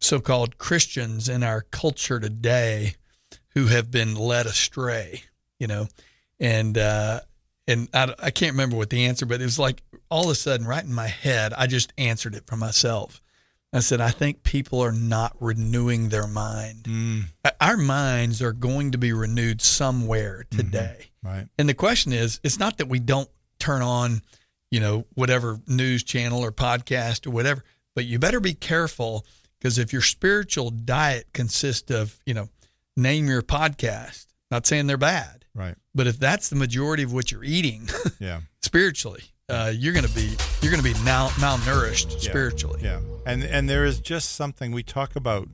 so-called 0.00 0.58
Christians 0.58 1.28
in 1.28 1.42
our 1.42 1.62
culture 1.62 2.20
today 2.20 2.94
who 3.54 3.66
have 3.66 3.90
been 3.90 4.14
led 4.14 4.46
astray? 4.46 5.22
You 5.58 5.66
know, 5.66 5.88
and 6.38 6.76
uh, 6.78 7.20
and 7.66 7.88
I, 7.92 8.14
I 8.22 8.30
can't 8.30 8.52
remember 8.52 8.76
what 8.76 8.90
the 8.90 9.06
answer, 9.06 9.26
but 9.26 9.40
it 9.40 9.44
was 9.44 9.58
like 9.58 9.82
all 10.10 10.24
of 10.24 10.30
a 10.30 10.34
sudden, 10.34 10.66
right 10.66 10.84
in 10.84 10.92
my 10.92 11.08
head, 11.08 11.52
I 11.52 11.66
just 11.66 11.92
answered 11.98 12.34
it 12.34 12.46
for 12.46 12.56
myself. 12.56 13.20
I 13.72 13.80
said, 13.80 14.00
I 14.00 14.08
think 14.08 14.44
people 14.44 14.80
are 14.80 14.92
not 14.92 15.36
renewing 15.40 16.08
their 16.08 16.26
mind. 16.26 16.84
Mm, 16.84 17.24
Our 17.60 17.76
minds 17.76 18.40
are 18.40 18.54
going 18.54 18.92
to 18.92 18.98
be 18.98 19.12
renewed 19.12 19.60
somewhere 19.60 20.46
today. 20.50 21.10
right 21.22 21.46
And 21.58 21.68
the 21.68 21.74
question 21.74 22.14
is, 22.14 22.40
it's 22.42 22.58
not 22.58 22.78
that 22.78 22.88
we 22.88 22.98
don't 22.98 23.28
turn 23.58 23.82
on, 23.82 24.22
you 24.70 24.80
know, 24.80 25.04
whatever 25.14 25.60
news 25.66 26.02
channel 26.02 26.42
or 26.42 26.50
podcast 26.50 27.26
or 27.26 27.30
whatever, 27.30 27.62
but 27.94 28.06
you 28.06 28.18
better 28.18 28.40
be 28.40 28.54
careful 28.54 29.26
because 29.58 29.78
if 29.78 29.92
your 29.92 30.02
spiritual 30.02 30.70
diet 30.70 31.26
consists 31.32 31.90
of, 31.90 32.16
you 32.26 32.34
know, 32.34 32.48
name 32.96 33.26
your 33.26 33.42
podcast, 33.42 34.26
not 34.50 34.66
saying 34.66 34.86
they're 34.86 34.96
bad, 34.96 35.44
right 35.54 35.74
but 35.94 36.06
if 36.06 36.18
that's 36.18 36.48
the 36.48 36.56
majority 36.56 37.02
of 37.02 37.12
what 37.12 37.32
you're 37.32 37.42
eating 37.44 37.88
yeah 38.20 38.40
spiritually, 38.62 39.22
uh, 39.48 39.72
you're 39.74 39.94
gonna 39.94 40.08
be 40.08 40.36
you're 40.62 40.70
gonna 40.70 40.82
be 40.82 40.94
mal- 41.04 41.30
malnourished 41.30 42.12
Yeah. 42.22 42.30
spiritually. 42.30 42.80
Yeah, 42.82 43.00
and 43.26 43.42
and 43.44 43.68
there 43.68 43.84
is 43.84 43.98
just 44.00 44.32
something 44.32 44.72
we 44.72 44.82
talk 44.82 45.16
about 45.16 45.48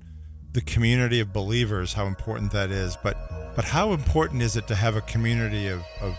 the 0.52 0.60
community 0.60 1.18
of 1.20 1.32
believers, 1.32 1.94
how 1.94 2.06
important 2.06 2.52
that 2.52 2.70
is. 2.70 2.96
But 3.02 3.16
but 3.56 3.64
how 3.66 3.92
important 3.92 4.42
is 4.42 4.56
it 4.56 4.66
to 4.68 4.74
have 4.74 4.96
a 4.96 5.00
community 5.00 5.66
of 5.68 5.82
of 6.00 6.16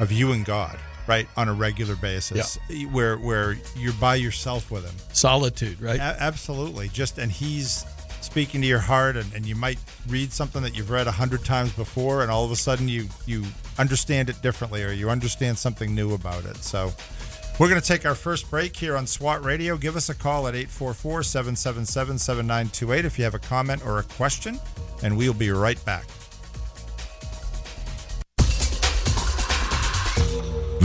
of 0.00 0.10
you 0.12 0.32
and 0.32 0.44
God, 0.44 0.78
right, 1.06 1.28
on 1.36 1.48
a 1.48 1.52
regular 1.52 1.96
basis, 1.96 2.58
where 2.90 3.16
where 3.16 3.56
you're 3.76 3.92
by 3.94 4.16
yourself 4.16 4.70
with 4.70 4.84
Him. 4.84 4.94
Solitude, 5.12 5.80
right? 5.80 5.98
A- 5.98 6.16
absolutely. 6.20 6.88
Just 6.88 7.18
and 7.18 7.30
He's 7.30 7.84
speaking 8.20 8.60
to 8.60 8.66
your 8.66 8.80
heart, 8.80 9.16
and, 9.16 9.32
and 9.34 9.46
you 9.46 9.54
might 9.54 9.78
read 10.08 10.32
something 10.32 10.62
that 10.62 10.76
you've 10.76 10.90
read 10.90 11.06
a 11.06 11.12
hundred 11.12 11.44
times 11.44 11.72
before, 11.72 12.22
and 12.22 12.30
all 12.30 12.44
of 12.44 12.50
a 12.50 12.56
sudden 12.56 12.88
you 12.88 13.08
you 13.26 13.44
understand 13.78 14.28
it 14.28 14.40
differently, 14.42 14.82
or 14.84 14.92
you 14.92 15.10
understand 15.10 15.58
something 15.58 15.94
new 15.94 16.14
about 16.14 16.44
it. 16.44 16.56
So. 16.56 16.92
We're 17.58 17.70
going 17.70 17.80
to 17.80 17.86
take 17.86 18.04
our 18.04 18.14
first 18.14 18.50
break 18.50 18.76
here 18.76 18.98
on 18.98 19.06
SWAT 19.06 19.42
Radio. 19.42 19.78
Give 19.78 19.96
us 19.96 20.10
a 20.10 20.14
call 20.14 20.46
at 20.46 20.54
844 20.54 21.22
777 21.22 22.18
7928 22.18 23.04
if 23.06 23.16
you 23.16 23.24
have 23.24 23.32
a 23.32 23.38
comment 23.38 23.82
or 23.86 23.98
a 23.98 24.02
question, 24.02 24.60
and 25.02 25.16
we'll 25.16 25.32
be 25.32 25.50
right 25.50 25.82
back. 25.86 26.04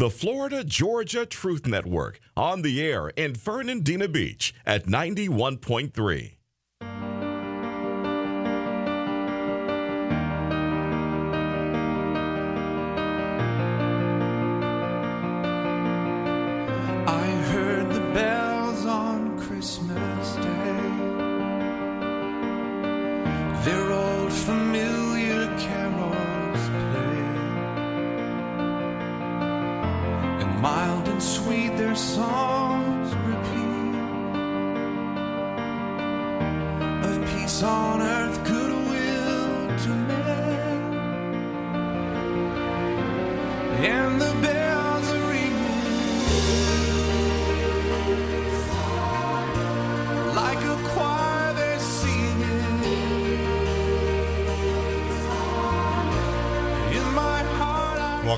The 0.00 0.08
Florida 0.08 0.64
Georgia 0.64 1.26
Truth 1.26 1.66
Network 1.66 2.20
on 2.34 2.62
the 2.62 2.80
air 2.82 3.10
in 3.16 3.34
Fernandina 3.34 4.08
Beach 4.08 4.54
at 4.64 4.86
91.3. 4.86 6.36
on 37.70 38.02
earth, 38.02 38.38
goodwill 38.44 39.78
to 39.82 39.90
men. 40.10 40.82
And 43.94 44.20
the 44.20 44.32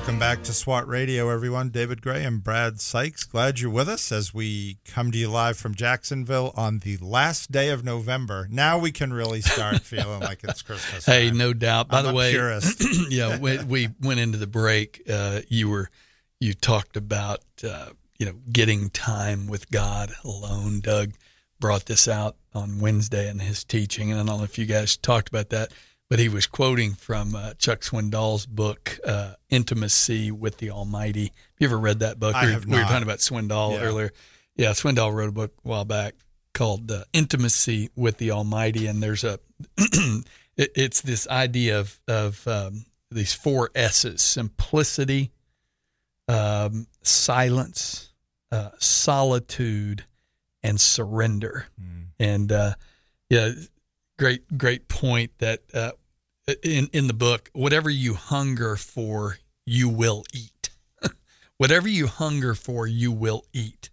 Welcome 0.03 0.19
back 0.19 0.43
to 0.43 0.51
SWAT 0.51 0.85
Radio, 0.85 1.29
everyone. 1.29 1.69
David 1.69 2.01
Gray 2.01 2.25
and 2.25 2.43
Brad 2.43 2.81
Sykes. 2.81 3.23
Glad 3.23 3.61
you're 3.61 3.71
with 3.71 3.87
us 3.87 4.11
as 4.11 4.33
we 4.33 4.79
come 4.83 5.13
to 5.13 5.17
you 5.17 5.29
live 5.29 5.55
from 5.55 5.75
Jacksonville 5.75 6.51
on 6.57 6.79
the 6.79 6.97
last 6.97 7.53
day 7.53 7.69
of 7.69 7.85
November. 7.85 8.45
Now 8.51 8.77
we 8.77 8.91
can 8.91 9.13
really 9.13 9.39
start 9.39 9.79
feeling 9.81 10.19
like 10.19 10.43
it's 10.43 10.61
Christmas. 10.61 11.05
Hey, 11.05 11.31
no 11.31 11.53
doubt. 11.53 11.87
By 11.87 11.99
I'm 11.99 12.07
the 12.07 12.13
way, 12.13 12.31
purist. 12.31 12.83
yeah, 13.09 13.37
we, 13.39 13.63
we 13.63 13.89
went 14.01 14.19
into 14.19 14.37
the 14.37 14.45
break. 14.45 15.03
Uh, 15.09 15.39
you 15.47 15.69
were 15.69 15.89
you 16.37 16.53
talked 16.53 16.97
about 16.97 17.39
uh, 17.65 17.91
you 18.19 18.25
know 18.25 18.35
getting 18.51 18.89
time 18.89 19.47
with 19.47 19.71
God 19.71 20.11
alone. 20.25 20.81
Doug 20.81 21.13
brought 21.61 21.85
this 21.85 22.09
out 22.09 22.35
on 22.53 22.81
Wednesday 22.81 23.29
in 23.29 23.39
his 23.39 23.63
teaching, 23.63 24.11
and 24.11 24.19
I 24.19 24.25
don't 24.25 24.39
know 24.39 24.43
if 24.43 24.57
you 24.57 24.65
guys 24.65 24.97
talked 24.97 25.29
about 25.29 25.51
that, 25.51 25.71
but 26.13 26.19
he 26.19 26.29
was 26.29 26.45
quoting 26.45 26.93
from 26.93 27.33
uh, 27.33 27.55
Chuck 27.55 27.79
Swindoll's 27.79 28.45
book, 28.45 28.99
uh, 29.03 29.33
"Intimacy 29.49 30.29
with 30.29 30.59
the 30.59 30.69
Almighty." 30.69 31.23
Have 31.23 31.33
you 31.57 31.65
ever 31.65 31.79
read 31.79 32.01
that 32.01 32.19
book? 32.19 32.35
I 32.35 32.45
we, 32.45 32.51
have 32.51 32.65
we 32.67 32.77
were 32.77 32.83
talking 32.83 33.01
about 33.01 33.17
Swindoll 33.17 33.71
Yeah. 33.71 33.81
earlier. 33.81 34.11
Yeah, 34.55 34.69
Swindoll 34.73 35.11
wrote 35.11 35.29
a 35.29 35.31
book 35.31 35.53
a 35.65 35.67
while 35.67 35.85
back 35.85 36.13
called 36.53 36.91
uh, 36.91 37.05
"Intimacy 37.13 37.89
with 37.95 38.19
the 38.19 38.29
Almighty," 38.29 38.85
and 38.85 39.01
there's 39.01 39.23
a 39.23 39.39
it, 39.77 40.23
it's 40.55 41.01
this 41.01 41.27
idea 41.29 41.79
of 41.79 41.99
of 42.07 42.47
um, 42.47 42.85
these 43.09 43.33
four 43.33 43.71
S's: 43.73 44.21
simplicity, 44.21 45.31
um, 46.27 46.85
silence, 47.01 48.13
uh, 48.51 48.69
solitude, 48.77 50.05
and 50.61 50.79
surrender. 50.79 51.69
And 52.19 52.51
uh, 52.51 52.75
yeah, 53.31 53.53
great 54.19 54.57
great 54.59 54.87
point 54.87 55.31
that 55.39 55.61
uh, 55.73 55.93
in 56.63 56.89
in 56.93 57.07
the 57.07 57.13
book, 57.13 57.49
whatever 57.53 57.89
you 57.89 58.13
hunger 58.15 58.75
for, 58.75 59.37
you 59.65 59.89
will 59.89 60.25
eat. 60.33 60.69
whatever 61.57 61.87
you 61.87 62.07
hunger 62.07 62.55
for, 62.55 62.87
you 62.87 63.11
will 63.11 63.43
eat. 63.53 63.89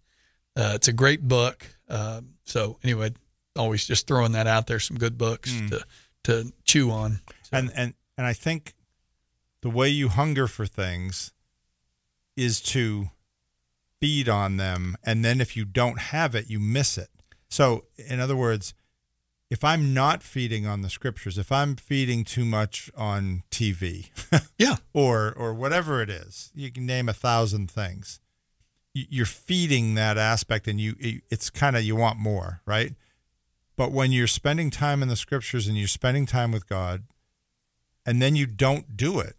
Uh, 0.57 0.73
it's 0.75 0.89
a 0.89 0.93
great 0.93 1.23
book. 1.23 1.67
Um, 1.89 2.35
so 2.45 2.79
anyway, 2.83 3.13
always 3.57 3.87
just 3.87 4.07
throwing 4.07 4.33
that 4.33 4.47
out 4.47 4.67
there. 4.67 4.81
Some 4.81 4.99
good 4.99 5.17
books 5.19 5.53
to 5.71 5.85
to 6.25 6.53
chew 6.65 6.91
on. 6.91 7.21
and 7.53 7.71
and 7.75 7.95
and 8.17 8.27
I 8.27 8.33
think 8.33 8.75
the 9.63 9.71
way 9.71 9.89
you 9.89 10.09
hunger 10.09 10.47
for 10.47 10.67
things 10.67 11.33
is 12.37 12.61
to 12.61 13.11
feed 14.01 14.29
on 14.29 14.57
them, 14.57 14.97
and 15.05 15.25
then 15.25 15.41
if 15.41 15.57
you 15.57 15.65
don't 15.65 15.99
have 15.99 16.35
it, 16.35 16.49
you 16.49 16.59
miss 16.59 16.97
it. 16.97 17.11
So, 17.49 17.85
in 17.97 18.21
other 18.21 18.37
words, 18.37 18.75
if 19.51 19.65
I'm 19.65 19.93
not 19.93 20.23
feeding 20.23 20.65
on 20.67 20.83
the 20.83 20.89
scriptures, 20.91 21.37
if 21.37 21.51
I'm 21.51 21.75
feeding 21.77 22.25
too 22.25 22.45
much 22.45 22.91
on 22.97 23.43
TV, 23.51 24.11
Yeah, 24.59 24.77
or 24.93 25.33
or 25.33 25.53
whatever 25.55 26.01
it 26.03 26.09
is, 26.11 26.51
you 26.55 26.71
can 26.71 26.87
name 26.87 27.09
a 27.09 27.13
thousand 27.13 27.71
things. 27.71 28.21
You- 28.95 29.07
You're 29.11 29.27
feeding 29.27 29.95
that 29.97 30.17
aspect, 30.19 30.69
and 30.69 30.81
you 30.81 30.95
it's 31.31 31.51
kind 31.51 31.77
of 31.77 31.83
you 31.83 31.97
want 31.97 32.19
more, 32.19 32.61
right? 32.67 32.95
But 33.77 33.93
when 33.93 34.13
you're 34.13 34.27
spending 34.27 34.71
time 34.71 35.03
in 35.03 35.09
the 35.09 35.17
scriptures 35.17 35.67
and 35.67 35.77
you're 35.77 35.89
spending 35.89 36.27
time 36.27 36.53
with 36.53 36.69
God, 36.69 37.05
and 38.07 38.21
then 38.21 38.37
you 38.37 38.47
don't 38.47 38.97
do 38.97 39.19
it, 39.21 39.35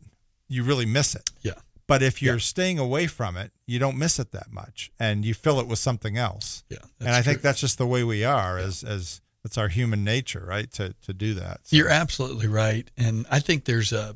you 0.47 0.63
really 0.63 0.85
miss 0.85 1.15
it. 1.15 1.29
yeah. 1.41 1.53
But 1.87 2.01
if 2.01 2.21
you're 2.21 2.39
staying 2.39 2.79
away 2.79 3.05
from 3.07 3.35
it, 3.35 3.51
you 3.67 3.77
don't 3.77 3.97
miss 3.97 4.17
it 4.17 4.31
that 4.31 4.49
much, 4.49 4.91
and 4.97 5.25
you 5.25 5.33
fill 5.33 5.59
it 5.59 5.67
with 5.67 5.77
something 5.79 6.17
else. 6.17 6.63
Yeah, 6.69 6.77
and 6.99 7.09
I 7.09 7.21
think 7.21 7.41
that's 7.41 7.59
just 7.59 7.77
the 7.77 7.85
way 7.87 8.03
we 8.03 8.23
are, 8.23 8.57
as 8.57 8.83
as 8.83 9.19
it's 9.43 9.57
our 9.57 9.67
human 9.69 10.03
nature, 10.03 10.43
right? 10.47 10.71
To 10.73 10.93
to 11.05 11.13
do 11.13 11.33
that. 11.35 11.61
So- 11.67 11.75
You're 11.75 11.89
absolutely 11.89 12.47
right, 12.47 12.89
and 12.97 13.25
I 13.29 13.39
think 13.39 13.65
there's 13.65 13.91
a. 13.93 14.15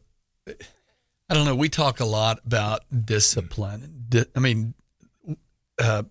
I 1.27 1.33
don't 1.33 1.45
know. 1.45 1.55
We 1.55 1.69
talk 1.69 1.99
a 1.99 2.05
lot 2.05 2.39
about 2.45 2.81
discipline. 3.05 4.05
Di- 4.09 4.25
I 4.35 4.39
mean, 4.39 4.75
uh, 5.79 6.03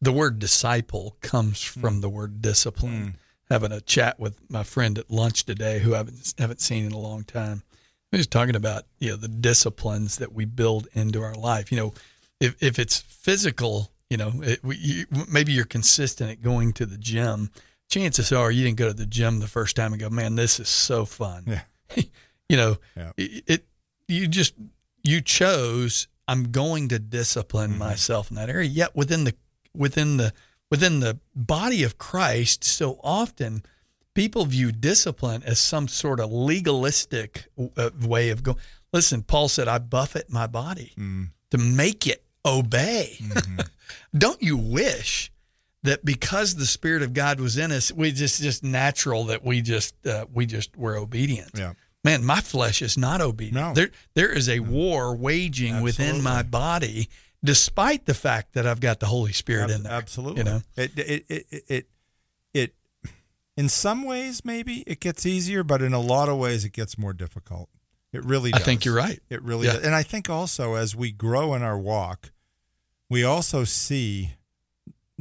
the 0.00 0.12
word 0.12 0.38
disciple 0.38 1.16
comes 1.20 1.62
from 1.62 2.00
the 2.00 2.08
word 2.08 2.40
discipline. 2.42 3.16
Having 3.50 3.72
a 3.72 3.80
chat 3.82 4.18
with 4.18 4.40
my 4.50 4.62
friend 4.62 4.96
at 4.98 5.10
lunch 5.10 5.44
today, 5.44 5.78
who 5.80 5.92
I 5.94 5.98
haven't 5.98 6.34
haven't 6.38 6.60
seen 6.62 6.86
in 6.86 6.92
a 6.92 6.98
long 6.98 7.22
time, 7.24 7.62
we 8.10 8.16
was 8.16 8.26
talking 8.26 8.56
about 8.56 8.84
you 8.98 9.10
know 9.10 9.16
the 9.16 9.28
disciplines 9.28 10.16
that 10.16 10.32
we 10.32 10.46
build 10.46 10.88
into 10.94 11.22
our 11.22 11.34
life. 11.34 11.70
You 11.70 11.76
know, 11.78 11.94
if 12.40 12.56
if 12.62 12.78
it's 12.78 13.00
physical, 13.00 13.90
you 14.08 14.16
know, 14.16 14.32
it, 14.42 14.64
we, 14.64 14.76
you, 14.78 15.04
maybe 15.30 15.52
you're 15.52 15.66
consistent 15.66 16.30
at 16.30 16.40
going 16.40 16.72
to 16.74 16.86
the 16.86 16.96
gym. 16.96 17.50
Chances 17.92 18.32
are 18.32 18.50
you 18.50 18.64
didn't 18.64 18.78
go 18.78 18.88
to 18.88 18.94
the 18.94 19.04
gym 19.06 19.38
the 19.40 19.46
first 19.46 19.76
time 19.76 19.92
and 19.92 20.00
go, 20.00 20.08
man, 20.08 20.34
this 20.34 20.58
is 20.58 20.68
so 20.68 21.04
fun. 21.04 21.44
Yeah. 21.46 22.02
you 22.48 22.56
know, 22.56 22.76
Yeah. 22.96 23.12
it, 23.18 23.44
it 23.46 23.66
you 24.08 24.26
just 24.28 24.54
you 25.04 25.20
chose. 25.20 26.08
I'm 26.26 26.52
going 26.52 26.88
to 26.88 26.98
discipline 26.98 27.70
Mm-hmm. 27.70 27.78
myself 27.80 28.30
in 28.30 28.36
that 28.36 28.48
area. 28.48 28.68
Yet 28.68 28.96
within 28.96 29.24
the 29.24 29.34
within 29.74 30.16
the 30.16 30.32
within 30.70 31.00
the 31.00 31.18
body 31.34 31.82
of 31.82 31.98
Christ, 31.98 32.64
so 32.64 32.98
often 33.04 33.62
people 34.14 34.46
view 34.46 34.72
discipline 34.72 35.42
as 35.44 35.58
some 35.60 35.86
sort 35.86 36.18
of 36.20 36.32
legalistic 36.32 37.44
uh, 37.76 37.90
way 38.00 38.30
of 38.30 38.42
going. 38.42 38.56
Listen, 38.94 39.22
Paul 39.22 39.48
said, 39.48 39.68
"I 39.68 39.78
buffet 39.78 40.30
my 40.30 40.46
body 40.46 40.92
to 41.50 41.58
make 41.58 42.06
it 42.06 42.24
obey." 42.46 43.18
Don't 44.16 44.42
you 44.42 44.56
wish 44.56 45.30
that 45.84 46.04
because 46.04 46.54
the 46.54 46.66
Spirit 46.66 47.02
of 47.02 47.12
God 47.12 47.40
was 47.40 47.56
in 47.58 47.72
us, 47.72 47.90
we 47.92 48.12
just 48.12 48.40
just 48.42 48.62
natural 48.62 49.24
that 49.24 49.44
we 49.44 49.60
just 49.62 49.94
uh, 50.06 50.26
we 50.32 50.46
just 50.46 50.76
were 50.76 50.96
obedient. 50.96 51.50
Yeah. 51.54 51.72
Man, 52.04 52.24
my 52.24 52.40
flesh 52.40 52.82
is 52.82 52.98
not 52.98 53.20
obedient. 53.20 53.54
No. 53.54 53.74
There 53.74 53.90
there 54.14 54.32
is 54.32 54.48
a 54.48 54.60
war 54.60 55.14
waging 55.16 55.80
within 55.82 56.22
my 56.22 56.42
body, 56.42 57.08
despite 57.44 58.06
the 58.06 58.14
fact 58.14 58.54
that 58.54 58.66
I've 58.66 58.80
got 58.80 59.00
the 59.00 59.06
Holy 59.06 59.32
Spirit 59.32 59.70
in 59.70 59.82
there. 59.84 59.92
Absolutely. 59.92 60.38
You 60.40 60.44
know. 60.44 60.62
it, 60.76 60.98
it, 60.98 61.24
it, 61.28 61.46
it, 61.50 61.64
it, 61.68 61.86
it, 62.54 62.74
in 63.56 63.68
some 63.68 64.04
ways, 64.04 64.44
maybe 64.44 64.82
it 64.86 64.98
gets 65.00 65.26
easier, 65.26 65.62
but 65.62 65.80
in 65.82 65.92
a 65.92 66.00
lot 66.00 66.28
of 66.28 66.38
ways, 66.38 66.64
it 66.64 66.72
gets 66.72 66.96
more 66.98 67.12
difficult. 67.12 67.68
It 68.12 68.24
really 68.24 68.50
does. 68.50 68.60
I 68.60 68.64
think 68.64 68.84
you're 68.84 68.94
right. 68.96 69.20
It 69.30 69.42
really 69.42 69.66
Yeah. 69.66 69.74
does. 69.74 69.84
And 69.84 69.94
I 69.94 70.02
think 70.02 70.28
also 70.28 70.74
as 70.74 70.94
we 70.96 71.12
grow 71.12 71.54
in 71.54 71.62
our 71.62 71.78
walk, 71.78 72.30
we 73.08 73.22
also 73.24 73.64
see 73.64 74.32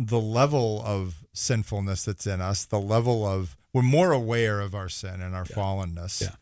the 0.08 0.20
level 0.20 0.82
of 0.86 1.24
sinfulness 1.34 2.06
that's 2.06 2.26
in 2.28 2.42
us, 2.42 2.66
the 2.66 2.80
level 2.80 3.26
of, 3.26 3.56
we're 3.74 3.82
more 3.82 4.12
aware 4.12 4.60
of 4.60 4.74
our 4.76 4.90
sin 4.90 5.22
and 5.22 5.36
our 5.36 5.46
fallenness. 5.46 6.22
Yeah. 6.22 6.36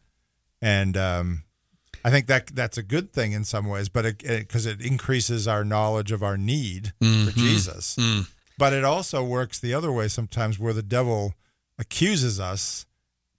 And, 0.62 0.96
um, 0.98 1.44
I 2.04 2.10
think 2.12 2.28
that 2.28 2.48
that's 2.56 2.78
a 2.78 2.84
good 2.84 3.12
thing 3.12 3.34
in 3.34 3.44
some 3.44 3.68
ways, 3.68 3.90
but 3.90 4.06
it 4.06 4.20
because 4.26 4.66
it, 4.66 4.80
increases 4.82 5.48
our 5.50 5.66
knowledge 5.66 6.14
of 6.14 6.24
our 6.24 6.38
need 6.38 6.94
for 7.00 7.32
Jesus. 7.32 7.98
Mm. 7.98 8.30
But 8.58 8.72
it 8.72 8.86
also 8.86 9.22
works 9.24 9.60
the 9.60 9.74
other 9.74 9.92
way 9.92 10.08
sometimes, 10.08 10.58
where 10.58 10.72
the 10.72 10.82
devil 10.84 11.34
accuses 11.78 12.40
us 12.40 12.86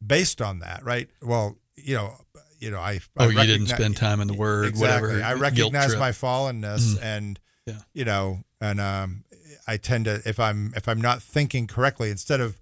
based 0.07 0.43
on 0.43 0.59
that, 0.59 0.85
right? 0.85 1.09
Well, 1.23 1.57
you 1.77 1.95
know, 1.95 2.15
you 2.59 2.71
know, 2.71 2.81
I 2.81 3.01
Oh, 3.17 3.25
I 3.25 3.29
you 3.29 3.47
didn't 3.47 3.69
spend 3.69 3.97
time 3.97 4.21
in 4.21 4.29
the 4.29 4.35
Word, 4.35 4.67
exactly. 4.67 5.09
whatever. 5.15 5.25
I 5.25 5.33
recognize 5.35 5.97
my 5.97 6.11
fallenness, 6.11 6.97
Mm. 6.97 7.03
and 7.03 7.41
Yeah. 7.67 7.75
you 7.95 8.05
know, 8.05 8.45
and 8.61 8.79
um, 8.79 9.25
I 9.71 9.77
tend 9.77 10.05
to 10.07 10.21
if 10.25 10.39
I'm 10.41 10.73
if 10.77 10.89
I'm 10.89 11.01
not 11.01 11.23
thinking 11.23 11.67
correctly, 11.67 12.11
instead 12.11 12.41
of 12.41 12.61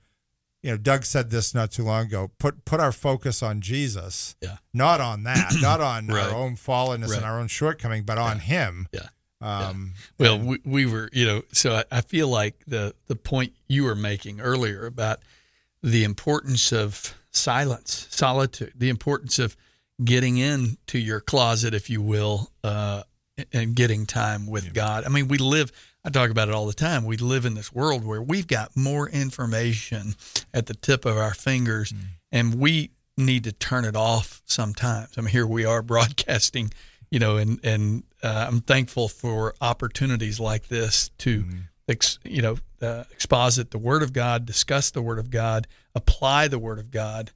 you 0.62 0.70
know, 0.72 0.76
Doug 0.76 1.04
said 1.04 1.30
this 1.30 1.54
not 1.54 1.70
too 1.70 1.84
long 1.84 2.06
ago. 2.06 2.30
Put 2.38 2.64
put 2.64 2.80
our 2.80 2.92
focus 2.92 3.42
on 3.42 3.60
Jesus, 3.60 4.34
Yeah. 4.42 4.56
not 4.74 5.00
on 5.00 5.22
that, 5.22 5.54
not 5.60 5.80
on 5.80 6.08
Right. 6.08 6.26
our 6.26 6.34
own 6.34 6.56
fallenness 6.56 7.08
Right. 7.10 7.18
and 7.18 7.24
our 7.24 7.38
own 7.40 7.48
shortcoming, 7.48 8.02
but 8.02 8.18
on 8.18 8.40
Him. 8.40 8.88
Yeah. 8.92 9.08
Um, 9.40 9.94
Well, 10.18 10.34
and- 10.34 10.46
we, 10.48 10.58
we 10.64 10.84
were, 10.86 11.08
you 11.12 11.24
know, 11.26 11.42
so 11.52 11.76
I, 11.76 11.98
I 11.98 12.00
feel 12.00 12.28
like 12.28 12.56
the 12.66 12.92
the 13.06 13.14
point 13.16 13.52
you 13.68 13.84
were 13.84 13.94
making 13.94 14.40
earlier 14.40 14.84
about 14.84 15.20
the 15.80 16.02
importance 16.02 16.72
of 16.72 17.14
silence, 17.30 18.08
solitude, 18.10 18.72
the 18.76 18.88
importance 18.88 19.38
of 19.38 19.56
getting 20.04 20.38
into 20.38 20.98
your 20.98 21.20
closet, 21.20 21.72
if 21.72 21.88
you 21.88 22.02
will, 22.02 22.50
uh, 22.64 23.04
and 23.52 23.76
getting 23.76 24.06
time 24.06 24.48
with 24.48 24.74
God. 24.74 25.04
I 25.04 25.08
mean, 25.08 25.28
we 25.28 25.38
live. 25.38 25.70
I 26.04 26.10
talk 26.10 26.30
about 26.30 26.48
it 26.48 26.54
all 26.54 26.66
the 26.66 26.72
time. 26.72 27.04
We 27.04 27.16
live 27.16 27.44
in 27.44 27.54
this 27.54 27.72
world 27.72 28.04
where 28.04 28.22
we've 28.22 28.46
got 28.46 28.76
more 28.76 29.08
information 29.08 30.14
at 30.54 30.66
the 30.66 30.74
tip 30.74 31.04
of 31.04 31.16
our 31.16 31.34
fingers, 31.34 31.92
and 32.32 32.54
we 32.54 32.90
need 33.16 33.44
to 33.44 33.52
turn 33.52 33.84
it 33.84 33.96
off 33.96 34.40
sometimes. 34.46 35.10
I 35.18 35.22
mean, 35.22 35.30
here 35.30 35.46
we 35.46 35.64
are 35.64 35.82
broadcasting, 35.94 36.72
you 37.10 37.18
know, 37.18 37.36
and 37.36 37.58
and 37.64 38.04
uh, 38.22 38.46
I'm 38.48 38.60
thankful 38.60 39.08
for 39.08 39.54
opportunities 39.60 40.40
like 40.40 40.68
this 40.68 41.10
to, 41.18 41.44
ex, 41.88 42.18
you 42.24 42.42
know, 42.42 42.56
uh, 42.80 43.04
exposit 43.10 43.70
the 43.70 43.78
Word 43.78 44.02
of 44.02 44.12
God, 44.12 44.46
discuss 44.46 44.90
the 44.90 45.02
Word 45.02 45.18
of 45.18 45.30
God, 45.30 45.66
apply 45.94 46.48
the 46.48 46.58
Word 46.58 46.78
of 46.78 46.90
God. 46.90 47.32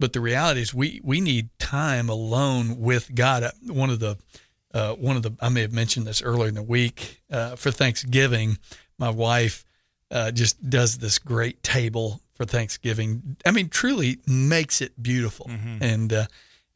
But 0.00 0.12
the 0.12 0.20
reality 0.20 0.60
is, 0.60 0.74
we 0.74 1.00
we 1.04 1.20
need 1.20 1.50
time 1.60 2.08
alone 2.08 2.80
with 2.80 3.14
God. 3.14 3.44
Uh, 3.44 3.52
One 3.68 3.90
of 3.90 4.00
the 4.00 4.18
uh, 4.74 4.94
one 4.94 5.16
of 5.16 5.22
the 5.22 5.32
I 5.40 5.48
may 5.48 5.60
have 5.62 5.72
mentioned 5.72 6.06
this 6.06 6.22
earlier 6.22 6.48
in 6.48 6.54
the 6.54 6.62
week 6.62 7.22
uh, 7.30 7.56
for 7.56 7.70
Thanksgiving. 7.70 8.58
My 8.98 9.10
wife 9.10 9.64
uh, 10.10 10.30
just 10.30 10.68
does 10.68 10.98
this 10.98 11.18
great 11.18 11.62
table 11.62 12.20
for 12.34 12.44
Thanksgiving. 12.44 13.36
I 13.44 13.50
mean, 13.50 13.68
truly 13.68 14.18
makes 14.26 14.80
it 14.80 15.02
beautiful. 15.02 15.50
And 15.80 16.12
uh, 16.12 16.26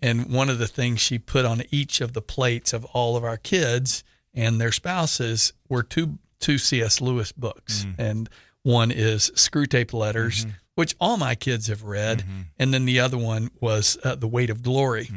and 0.01 0.33
one 0.33 0.51
of 0.51 0.59
the 0.59 0.67
things 0.69 1.01
she 1.01 1.19
put 1.19 1.45
on 1.45 1.63
each 1.71 2.01
of 2.01 2.13
the 2.13 2.23
plates 2.23 2.73
of 2.73 2.85
all 2.87 3.17
of 3.17 3.25
our 3.25 3.39
kids 3.39 4.05
and 4.35 4.61
their 4.61 4.73
spouses 4.73 5.53
were 5.69 5.83
two 5.83 6.19
two 6.39 6.59
C.S. 6.59 7.01
Lewis 7.01 7.33
books, 7.33 7.87
and 7.99 8.29
one 8.63 8.91
is 8.91 9.31
Screwtape 9.35 9.93
Letters, 9.95 10.45
which 10.75 10.95
all 11.01 11.17
my 11.17 11.35
kids 11.35 11.69
have 11.69 11.83
read, 11.83 12.25
and 12.59 12.75
then 12.75 12.85
the 12.85 13.01
other 13.01 13.17
one 13.17 13.51
was 13.61 13.97
uh, 14.05 14.15
The 14.17 14.29
Weight 14.29 14.51
of 14.51 14.63
Glory, 14.63 15.09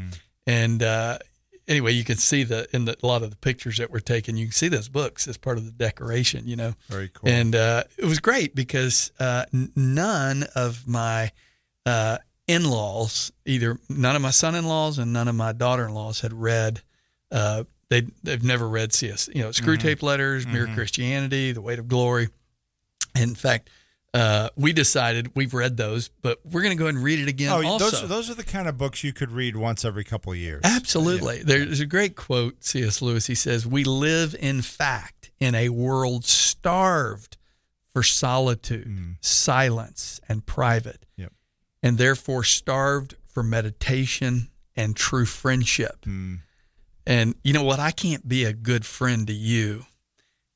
and. 0.48 0.82
Uh, 0.82 1.20
Anyway, 1.70 1.92
you 1.94 2.04
can 2.04 2.18
see 2.18 2.44
the 2.44 2.68
in 2.76 2.86
the, 2.86 2.98
a 3.02 3.08
lot 3.08 3.22
of 3.24 3.30
the 3.30 3.36
pictures 3.38 3.78
that 3.78 3.92
were 3.92 4.00
taken. 4.02 4.36
You 4.36 4.48
can 4.48 4.52
see 4.54 4.68
those 4.68 4.90
books 4.90 5.28
as 5.28 5.38
part 5.38 5.58
of 5.58 5.66
the 5.66 5.72
decoration. 5.72 6.48
You 6.48 6.56
know, 6.58 6.74
Very 6.90 7.10
cool. 7.10 7.30
and 7.30 7.56
uh, 7.56 7.84
it 7.98 8.06
was 8.06 8.20
great 8.20 8.56
because 8.56 9.12
uh, 9.20 9.46
none 9.76 10.46
of 10.56 10.88
my 10.88 11.32
uh, 11.86 12.18
in-laws, 12.48 13.32
either 13.46 13.78
none 13.88 14.16
of 14.16 14.22
my 14.22 14.32
son-in-laws 14.32 14.98
and 14.98 15.14
none 15.14 15.28
of 15.28 15.36
my 15.36 15.54
daughter-in-laws, 15.54 16.22
had 16.22 16.34
read. 16.34 16.82
Uh, 17.32 17.64
they 17.90 18.02
they've 18.24 18.44
never 18.44 18.68
read 18.68 18.92
CS, 18.92 19.30
you 19.34 19.42
know, 19.44 19.50
Screwtape 19.50 20.02
Letters, 20.04 20.46
Mere 20.48 20.68
Christianity, 20.74 21.52
The 21.52 21.62
Weight 21.62 21.80
of 21.80 21.88
Glory. 21.88 22.30
In 23.16 23.36
fact, 23.36 23.70
uh, 24.14 24.50
we 24.56 24.74
decided 24.74 25.32
we've 25.36 25.54
read 25.54 25.78
those, 25.78 26.10
but 26.22 26.40
we're 26.44 26.62
going 26.62 26.76
to 26.76 26.78
go 26.78 26.86
ahead 26.86 26.96
and 26.96 27.04
read 27.04 27.20
it 27.20 27.28
again. 27.28 27.52
oh, 27.52 27.66
also, 27.68 27.90
those 27.92 28.10
those 28.10 28.30
are 28.30 28.34
the 28.36 28.44
kind 28.44 28.68
of 28.68 28.78
books 28.78 29.04
you 29.04 29.14
could 29.14 29.32
read 29.32 29.56
once 29.56 29.86
every 29.86 30.04
couple 30.04 30.32
of 30.32 30.38
years. 30.38 30.62
Absolutely. 30.64 31.44
There's 31.44 31.80
a 31.80 31.86
great 31.86 32.16
quote, 32.16 32.64
C.S. 32.64 33.02
Lewis. 33.02 33.28
He 33.28 33.36
says, 33.36 33.68
We 33.68 33.84
live, 33.84 34.36
in 34.40 34.62
fact, 34.62 35.30
in 35.40 35.54
a 35.56 35.70
world 35.70 36.26
starved 36.26 37.38
for 37.94 38.02
solitude, 38.04 39.18
silence, 39.22 40.20
and 40.28 40.46
private, 40.46 41.06
Yep. 41.18 41.34
and 41.84 41.98
therefore 41.98 42.44
starved 42.44 43.16
for 43.28 43.44
meditation 43.44 44.50
and 44.76 44.96
true 44.96 45.26
friendship. 45.26 46.06
And 47.06 47.36
you 47.44 47.54
know 47.54 47.64
what? 47.64 47.80
I 47.80 47.92
can't 47.92 48.28
be 48.28 48.44
a 48.46 48.54
good 48.54 48.86
friend 48.86 49.26
to 49.28 49.34
you 49.34 49.86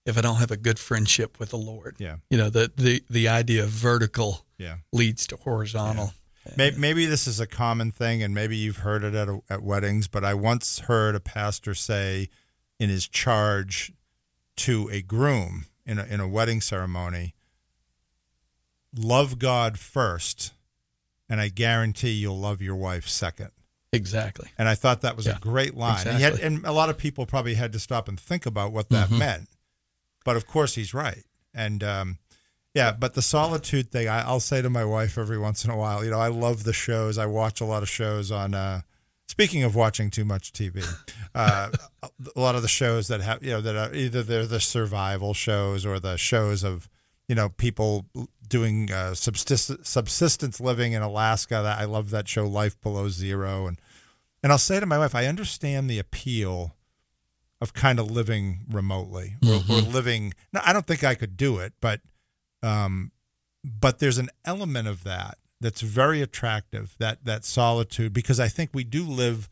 if 0.06 0.18
I 0.18 0.22
don't 0.22 0.36
have 0.38 0.52
a 0.52 0.58
good 0.58 0.80
friendship 0.80 1.40
with 1.40 1.50
the 1.52 1.58
Lord. 1.58 1.96
Yeah. 2.00 2.18
You 2.30 2.38
know, 2.38 2.50
the, 2.50 2.72
the, 2.76 3.04
the 3.10 3.28
idea 3.30 3.64
of 3.64 3.70
vertical 3.70 4.46
Yeah. 4.58 4.78
leads 4.92 5.26
to 5.28 5.38
horizontal. 5.38 6.14
Maybe, 6.58 6.76
maybe 6.78 7.06
this 7.06 7.26
is 7.26 7.40
a 7.40 7.48
common 7.48 7.92
thing, 7.92 8.22
and 8.22 8.34
maybe 8.36 8.58
you've 8.58 8.78
heard 8.80 9.06
it 9.06 9.14
at, 9.16 9.30
at 9.50 9.64
weddings, 9.64 10.10
but 10.10 10.26
I 10.26 10.34
once 10.34 10.80
heard 10.80 11.16
a 11.16 11.22
pastor 11.22 11.74
say 11.74 12.28
in 12.80 12.90
his 12.90 13.08
charge 13.08 13.94
to 14.58 14.90
a 14.92 15.02
groom 15.02 15.68
in 15.86 16.00
a, 16.00 16.04
in 16.04 16.20
a 16.20 16.28
wedding 16.28 16.60
ceremony 16.60 17.34
love 18.96 19.40
God 19.40 19.80
first, 19.80 20.54
and 21.30 21.40
I 21.42 21.48
guarantee 21.50 22.12
you'll 22.12 22.40
love 22.40 22.62
your 22.62 22.76
wife 22.76 23.08
second. 23.08 23.52
Exactly. 23.92 24.50
And 24.58 24.68
I 24.68 24.76
thought 24.76 25.02
that 25.02 25.16
was 25.16 25.26
Yeah, 25.28 25.38
a 25.38 25.40
great 25.40 25.76
line. 25.76 26.08
And, 26.08 26.18
had, 26.20 26.40
and 26.40 26.66
a 26.66 26.72
lot 26.72 26.90
of 26.90 26.98
people 26.98 27.26
probably 27.26 27.54
had 27.54 27.72
to 27.74 27.80
stop 27.80 28.08
and 28.08 28.20
think 28.20 28.46
about 28.46 28.72
what 28.72 28.90
that 28.90 29.08
Mm-hmm. 29.08 29.18
meant. 29.20 29.50
But 30.24 30.36
of 30.36 30.48
course, 30.48 30.76
he's 30.76 30.94
right. 30.94 31.24
And 31.54 31.84
um, 31.84 32.18
yeah, 32.74 32.92
but 32.92 33.14
the 33.14 33.22
solitude 33.22 33.92
thing, 33.92 34.08
I, 34.08 34.22
I'll 34.22 34.40
say 34.40 34.62
to 34.62 34.70
my 34.70 34.86
wife 34.86 35.18
every 35.18 35.38
once 35.38 35.64
in 35.64 35.72
a 35.72 35.78
while, 35.78 36.04
you 36.04 36.12
know, 36.12 36.20
I 36.20 36.30
love 36.30 36.64
the 36.64 36.74
shows. 36.74 37.18
I 37.18 37.26
watch 37.26 37.62
a 37.62 37.66
lot 37.66 37.84
of 37.84 37.90
shows 37.90 38.32
on. 38.32 38.54
Uh, 38.54 38.82
speaking 39.28 39.64
of 39.64 39.76
watching 39.76 40.10
too 40.10 40.26
much 40.26 40.52
TV, 40.54 40.84
uh, 41.36 41.70
a 42.36 42.40
lot 42.40 42.56
of 42.56 42.62
the 42.62 42.68
shows 42.68 43.08
that 43.10 43.22
have, 43.22 43.44
you 43.44 43.52
know, 43.52 43.62
that 43.62 43.76
are 43.76 43.94
either 43.94 44.24
they're 44.24 44.48
the 44.48 44.60
survival 44.60 45.34
shows 45.34 45.86
or 45.86 46.00
the 46.00 46.18
shows 46.18 46.64
of, 46.64 46.90
you 47.28 47.36
know, 47.36 47.50
people 47.50 48.06
doing 48.48 48.92
uh, 48.92 49.14
subsistence, 49.14 49.88
subsistence 49.88 50.60
living 50.60 50.94
in 50.94 51.02
Alaska. 51.04 51.62
That 51.64 51.80
I 51.80 51.86
love 51.86 52.10
that 52.10 52.28
show, 52.28 52.48
Life 52.48 52.80
Below 52.82 53.10
Zero, 53.10 53.68
and 53.68 53.80
and 54.42 54.52
I'll 54.52 54.58
say 54.58 54.80
to 54.80 54.86
my 54.86 54.98
wife, 54.98 55.14
I 55.14 55.28
understand 55.28 55.90
the 55.90 56.00
appeal 56.00 56.76
of 57.64 57.74
kind 57.74 57.98
of 58.00 58.12
living 58.12 58.60
remotely 58.70 59.36
or, 59.48 59.56
or 59.70 59.82
living. 59.82 60.34
No, 60.52 60.60
I 60.66 60.74
don't 60.74 60.86
think 60.86 61.04
I 61.04 61.16
could 61.16 61.38
do 61.38 61.58
it, 61.60 61.74
but 61.82 62.02
um, 62.62 63.12
but 63.64 64.00
there's 64.00 64.18
an 64.18 64.30
element 64.46 64.88
of 64.88 65.04
that 65.06 65.38
that's 65.62 65.82
very 65.82 66.22
attractive. 66.22 66.96
That 67.00 67.24
that 67.26 67.46
solitude, 67.46 68.12
because 68.14 68.40
I 68.40 68.50
think 68.50 68.72
we 68.74 68.84
do 68.84 69.04
live 69.06 69.50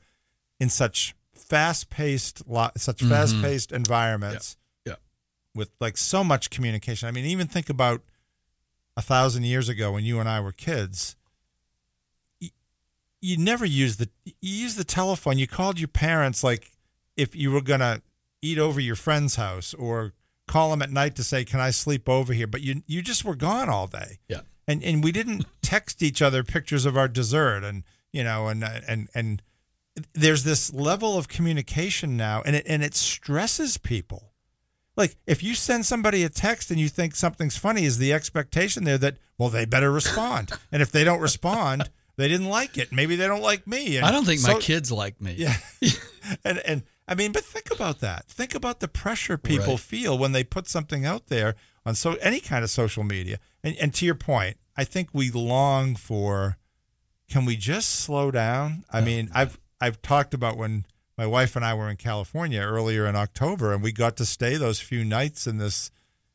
in 0.60 0.70
such 0.70 1.16
fast-paced, 1.34 2.48
lo- 2.48 2.70
such 2.78 3.02
fast-paced 3.02 3.72
environments 3.72 4.58
Yeah. 4.86 4.96
with 5.56 5.72
like 5.80 5.98
so 5.98 6.24
much 6.24 6.50
communication. 6.50 7.08
I 7.08 7.12
mean, 7.12 7.26
even 7.26 7.48
think 7.48 7.70
about 7.70 8.02
a 8.98 9.02
thousand 9.02 9.44
years 9.46 9.70
ago 9.70 9.92
when 9.94 10.04
you 10.04 10.20
and 10.20 10.28
I 10.30 10.40
were 10.42 10.52
kids. 10.52 11.16
y- 12.42 12.52
You 13.22 13.38
never 13.38 13.66
used 13.66 14.00
the 14.00 14.10
you 14.26 14.34
used 14.66 14.78
the 14.78 14.84
telephone. 14.84 15.38
You 15.38 15.48
called 15.48 15.80
your 15.80 15.88
parents 15.88 16.44
like 16.44 16.72
if 17.18 17.36
you 17.36 17.52
were 17.52 17.62
gonna 17.62 18.02
eat 18.42 18.58
over 18.58 18.80
your 18.80 18.96
friend's 18.96 19.36
house 19.36 19.74
or 19.74 20.14
call 20.48 20.72
them 20.72 20.82
at 20.82 20.92
night 20.92 21.16
to 21.16 21.24
say, 21.24 21.46
"Can 21.46 21.60
I 21.60 21.72
sleep 21.72 22.10
over 22.10 22.34
here?" 22.34 22.48
But 22.48 22.62
you 22.62 22.84
you 22.88 23.02
just 23.02 23.24
were 23.24 23.36
gone 23.36 23.70
all 23.70 23.88
day. 23.88 24.20
Yeah. 24.28 24.42
And 24.68 24.84
and 24.84 25.04
we 25.04 25.12
didn't 25.12 25.46
text 25.62 26.02
each 26.02 26.22
other 26.22 26.44
pictures 26.44 26.86
of 26.86 26.98
our 26.98 27.08
dessert 27.08 27.64
and 27.64 27.84
you 28.12 28.24
know 28.24 28.48
and 28.48 28.64
uh, 28.64 28.82
and 28.88 29.10
and 29.14 29.42
there's 30.14 30.44
this 30.44 30.74
level 30.74 31.18
of 31.18 31.28
communication 31.28 32.16
now 32.16 32.42
and 32.46 32.56
it 32.56 32.66
and 32.68 32.84
it 32.84 32.96
stresses 32.96 33.78
people. 33.78 34.32
Like 34.98 35.16
if 35.26 35.42
you 35.42 35.56
send 35.56 35.86
somebody 35.86 36.24
a 36.24 36.30
text 36.30 36.70
and 36.70 36.80
you 36.80 36.90
think 36.90 37.16
something's 37.16 37.58
funny, 37.58 37.86
is 37.86 37.98
the 37.98 38.14
expectation 38.14 38.84
there 38.84 38.98
that 38.98 39.18
well 39.38 39.50
they 39.50 39.66
better 39.66 39.92
respond, 39.92 40.52
and 40.72 40.82
if 40.82 40.92
they 40.92 41.04
don't 41.04 41.22
respond, 41.22 41.90
they 42.18 42.28
didn't 42.28 42.50
like 42.50 42.78
it. 42.78 42.92
Maybe 42.92 43.16
they 43.16 43.28
don't 43.28 43.42
like 43.42 43.66
me. 43.66 43.98
And 43.98 44.06
I 44.06 44.12
don't 44.12 44.26
think 44.26 44.44
my 44.44 44.56
kids 44.56 44.92
like 44.92 45.22
me. 45.22 45.36
Yeah, 45.38 45.56
and 46.44 46.60
and 46.60 46.84
I 47.12 47.16
mean, 47.16 47.34
but 47.34 47.44
think 47.44 47.70
about 47.72 48.00
that. 48.00 48.28
Think 48.28 48.56
about 48.56 48.80
the 48.80 48.88
pressure 48.88 49.38
people 49.38 49.72
Right. 49.76 49.80
feel 49.80 50.18
when 50.18 50.32
they 50.32 50.46
put 50.46 50.68
something 50.70 51.06
out 51.06 51.28
there 51.28 51.56
on 51.86 51.94
so 51.96 52.14
any 52.22 52.40
kind 52.40 52.64
of 52.64 52.70
social 52.70 53.04
media. 53.04 53.38
And 53.64 53.76
and 53.78 53.94
to 53.96 54.06
your 54.06 54.16
point, 54.16 54.58
I 54.78 54.84
think 54.86 55.10
we 55.14 55.30
long 55.30 55.96
for. 55.96 56.58
Can 57.30 57.46
we 57.46 57.56
just 57.58 57.90
slow 57.92 58.30
down? 58.32 58.84
I 58.92 59.02
mean, 59.02 59.30
I've 59.34 59.60
I've 59.82 60.02
talked 60.02 60.34
about 60.34 60.58
when 60.58 60.86
my 61.18 61.26
wife 61.26 61.56
and 61.56 61.64
I 61.66 61.74
were 61.74 61.90
in 61.90 61.98
California 61.98 62.62
earlier 62.62 63.06
in 63.06 63.16
October, 63.16 63.74
and 63.74 63.84
we 63.84 63.92
got 63.92 64.16
to 64.18 64.26
stay 64.26 64.56
those 64.58 64.80
few 64.80 65.04
nights 65.04 65.48
in 65.48 65.58
this 65.58 65.92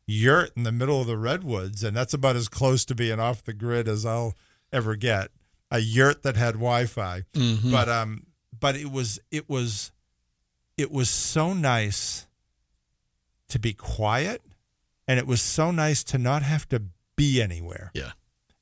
yurt 0.07 0.53
in 0.57 0.63
the 0.63 0.73
middle 0.73 1.01
of 1.01 1.07
the 1.07 1.17
redwoods, 1.19 1.83
and 1.83 1.97
that's 1.97 2.15
about 2.15 2.37
as 2.37 2.49
close 2.49 2.85
to 2.87 2.95
being 2.95 3.19
off 3.21 3.43
the 3.43 3.53
grid 3.55 3.89
as 3.89 4.05
I'll 4.07 4.35
ever 4.73 4.95
get. 4.97 5.31
A 5.71 5.81
yurt 5.81 6.23
that 6.23 6.37
had 6.37 6.55
Wi-Fi, 6.55 7.25
but 7.71 7.89
um, 7.89 8.27
but 8.59 8.77
it 8.77 8.91
was 8.91 9.19
it 9.31 9.49
was 9.51 9.91
it 10.77 10.91
was 10.91 11.11
so 11.11 11.53
nice 11.53 12.27
to 13.49 13.59
be 13.59 13.73
quiet, 13.73 14.43
and 15.07 15.19
it 15.19 15.27
was 15.27 15.41
so 15.41 15.71
nice 15.71 16.03
to 16.05 16.19
not 16.19 16.43
have 16.43 16.69
to 16.69 16.83
be 17.17 17.41
anywhere. 17.41 17.91
Yeah. 17.95 18.13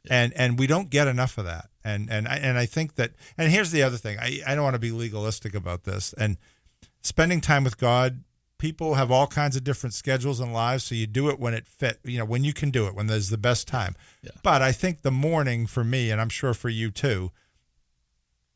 and 0.08 0.32
and 0.34 0.58
we 0.58 0.66
don't 0.66 0.90
get 0.90 1.08
enough 1.08 1.38
of 1.38 1.44
that. 1.44 1.70
And 1.82 2.08
and 2.10 2.28
I, 2.28 2.36
and 2.36 2.56
I 2.58 2.66
think 2.66 2.94
that 2.96 3.12
and 3.36 3.50
here's 3.50 3.70
the 3.70 3.82
other 3.82 3.96
thing. 3.96 4.18
I, 4.18 4.40
I 4.46 4.54
don't 4.54 4.64
want 4.64 4.74
to 4.74 4.80
be 4.80 4.92
legalistic 4.92 5.54
about 5.54 5.84
this. 5.84 6.12
And 6.14 6.36
spending 7.02 7.40
time 7.40 7.64
with 7.64 7.78
God 7.78 8.22
people 8.56 8.94
have 8.94 9.10
all 9.10 9.26
kinds 9.26 9.56
of 9.56 9.64
different 9.64 9.92
schedules 9.92 10.40
and 10.40 10.52
lives 10.52 10.84
so 10.84 10.94
you 10.94 11.06
do 11.06 11.28
it 11.28 11.38
when 11.38 11.52
it 11.52 11.66
fit 11.66 11.98
you 12.04 12.16
know 12.16 12.24
when 12.24 12.44
you 12.44 12.52
can 12.54 12.70
do 12.70 12.86
it 12.86 12.94
when 12.94 13.08
there's 13.08 13.28
the 13.28 13.36
best 13.36 13.68
time. 13.68 13.94
Yeah. 14.22 14.30
but 14.42 14.62
I 14.62 14.72
think 14.72 15.02
the 15.02 15.10
morning 15.10 15.66
for 15.66 15.84
me 15.84 16.10
and 16.10 16.20
I'm 16.20 16.28
sure 16.30 16.54
for 16.54 16.68
you 16.68 16.90
too 16.90 17.30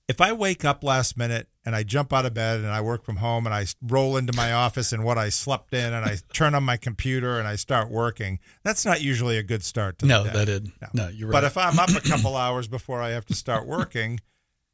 if 0.08 0.20
I 0.20 0.32
wake 0.32 0.64
up 0.64 0.82
last 0.82 1.16
minute 1.18 1.48
and 1.66 1.76
I 1.76 1.82
jump 1.82 2.12
out 2.14 2.24
of 2.24 2.32
bed 2.32 2.58
and 2.60 2.68
I 2.68 2.80
work 2.80 3.04
from 3.04 3.16
home 3.16 3.44
and 3.46 3.54
I 3.54 3.66
roll 3.82 4.16
into 4.16 4.32
my 4.34 4.52
office 4.52 4.90
and 4.92 5.04
what 5.04 5.18
I 5.18 5.28
slept 5.28 5.74
in 5.74 5.92
and 5.92 6.04
I 6.04 6.16
turn 6.32 6.54
on 6.54 6.64
my 6.64 6.78
computer 6.78 7.38
and 7.38 7.46
I 7.46 7.56
start 7.56 7.90
working, 7.90 8.38
that's 8.64 8.86
not 8.86 9.02
usually 9.02 9.36
a 9.36 9.42
good 9.42 9.62
start 9.62 9.98
to 9.98 10.06
No, 10.06 10.22
the 10.22 10.30
day. 10.30 10.34
that 10.38 10.48
isn't. 10.48 10.72
No, 10.94 11.08
you're 11.08 11.28
right. 11.28 11.32
But 11.32 11.44
if 11.44 11.58
I'm 11.58 11.78
up 11.78 11.90
a 11.90 12.00
couple 12.00 12.36
hours 12.36 12.68
before 12.68 13.02
I 13.02 13.10
have 13.10 13.26
to 13.26 13.34
start 13.34 13.66
working 13.66 14.20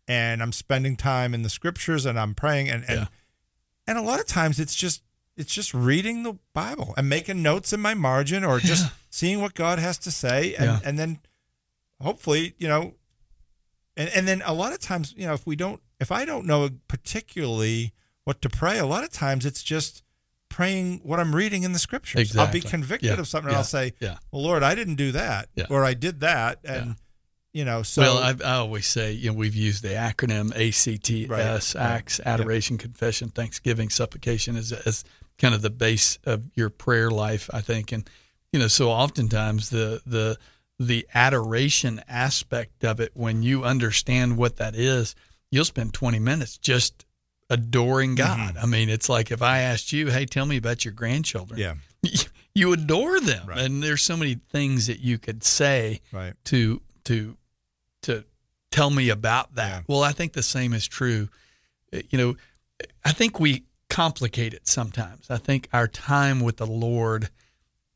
and 0.07 0.41
I'm 0.43 0.53
spending 0.53 0.97
time 0.97 1.35
in 1.35 1.43
the 1.43 1.51
scriptures 1.51 2.07
and 2.07 2.19
I'm 2.19 2.35
praying 2.35 2.69
and 2.69 2.85
and, 2.87 3.01
Yeah. 3.01 3.07
and 3.89 3.99
a 3.99 4.03
lot 4.03 4.21
of 4.21 4.27
times 4.27 4.61
it's 4.61 4.75
just 4.77 5.03
it's 5.37 5.53
just 5.53 5.75
reading 5.75 6.23
the 6.23 6.39
Bible 6.53 6.95
and 6.97 7.09
making 7.09 7.43
notes 7.43 7.73
in 7.73 7.81
my 7.81 7.95
margin 7.95 8.45
or 8.45 8.61
just 8.61 8.93
seeing 9.11 9.41
what 9.41 9.55
God 9.55 9.81
has 9.81 9.99
to 9.99 10.13
say 10.13 10.55
and 10.55 10.65
Yeah. 10.67 10.81
and 10.85 10.97
then 10.97 11.19
hopefully, 12.01 12.55
you 12.59 12.69
know, 12.69 12.95
and 13.97 14.09
and 14.11 14.27
then 14.29 14.43
a 14.45 14.55
lot 14.55 14.73
of 14.73 14.81
times, 14.81 15.15
you 15.17 15.27
know, 15.27 15.35
if 15.35 15.47
we 15.47 15.57
don't 15.57 15.81
if 16.01 16.11
I 16.13 16.25
don't 16.25 16.47
know 16.47 16.69
particularly 16.89 17.93
what 18.25 18.41
to 18.43 18.49
pray, 18.49 18.79
a 18.79 18.87
lot 18.87 19.05
of 19.05 19.11
times 19.11 19.45
it's 19.47 19.63
just 19.63 20.03
praying 20.49 21.01
what 21.03 21.19
I'm 21.21 21.35
reading 21.35 21.63
in 21.63 21.73
the 21.73 21.79
scriptures. 21.79 22.37
I'll 22.37 22.51
be 22.51 22.61
convicted 22.61 23.11
Yeah. 23.11 23.19
of 23.21 23.27
something 23.29 23.49
and 23.49 23.55
Yeah. 23.55 23.59
I'll 23.59 23.65
say, 23.65 23.93
Yeah. 24.01 24.19
Well, 24.31 24.43
Lord, 24.43 24.63
I 24.63 24.75
didn't 24.75 24.95
do 24.97 25.13
that. 25.13 25.49
Or 25.69 25.85
I 25.85 25.95
did 25.95 26.21
that. 26.21 26.61
And 26.65 26.97
you 27.53 27.65
know, 27.65 27.83
so 27.85 28.03
well, 28.03 28.19
I, 28.19 28.35
I 28.45 28.55
always 28.57 28.87
say, 28.87 29.13
you 29.13 29.31
know, 29.31 29.37
we've 29.37 29.55
used 29.55 29.83
the 29.85 29.91
acronym 29.91 30.51
ACTS, 30.57 31.31
right. 31.77 31.83
Acts, 31.83 32.19
Adoration, 32.25 32.79
Confession, 32.79 33.29
Thanksgiving, 33.29 33.91
Supplication 33.91 34.57
as, 34.57 34.73
as 34.73 35.05
kind 35.39 35.55
of 35.55 35.63
the 35.63 35.71
base 35.71 36.19
of 36.25 36.51
your 36.57 36.69
prayer 36.69 37.11
life, 37.13 37.49
I 37.53 37.61
think. 37.61 37.93
And, 37.93 38.09
you 38.53 38.59
know, 38.59 38.67
so 38.67 38.91
oftentimes 38.91 39.71
the, 39.71 40.03
the, 40.05 40.37
the 40.79 41.07
adoration 41.15 42.03
aspect 42.09 42.85
of 42.85 43.01
it, 43.01 43.13
when 43.15 43.43
you 43.43 43.65
understand 43.65 44.37
what 44.37 44.57
that 44.57 44.75
is, 44.75 45.15
you'll 45.51 45.65
spend 45.65 45.95
20 45.95 46.19
minutes 46.19 46.59
just 46.59 47.05
adoring 47.51 48.15
God. 48.15 48.57
I 48.57 48.67
mean, 48.67 48.89
it's 48.89 49.09
like 49.09 49.31
if 49.31 49.43
I 49.43 49.61
asked 49.61 49.93
you, 49.93 50.09
hey, 50.09 50.27
tell 50.27 50.47
me 50.47 50.57
about 50.57 50.85
your 50.85 50.95
grandchildren. 50.95 51.61
yeah, 51.61 51.75
You 52.55 52.73
adore 52.73 53.21
them. 53.21 53.47
Right. 53.49 53.59
And 53.59 53.83
there's 53.83 54.03
so 54.03 54.17
many 54.17 54.37
things 54.51 54.87
that 54.87 55.01
you 55.01 55.19
could 55.19 55.43
say 55.43 56.01
right. 56.13 56.35
to 56.45 56.81
to 57.05 57.37
to 58.03 58.25
tell 58.71 58.91
me 58.91 59.09
about 59.11 59.57
that. 59.57 59.69
Yeah. 59.79 59.83
Well, 59.89 60.03
I 60.05 60.13
think 60.13 60.33
the 60.35 60.43
same 60.43 60.73
is 60.73 60.87
true. 60.87 61.29
Uh, 61.93 62.01
You 62.11 62.19
know, 62.19 62.37
I 63.05 63.13
think 63.13 63.41
we 63.41 63.65
complicate 63.91 64.55
it 64.55 64.67
sometimes. 64.69 65.27
I 65.31 65.37
think 65.39 65.69
our 65.73 65.89
time 65.89 66.41
with 66.41 66.57
the 66.59 66.67
Lord, 66.67 67.29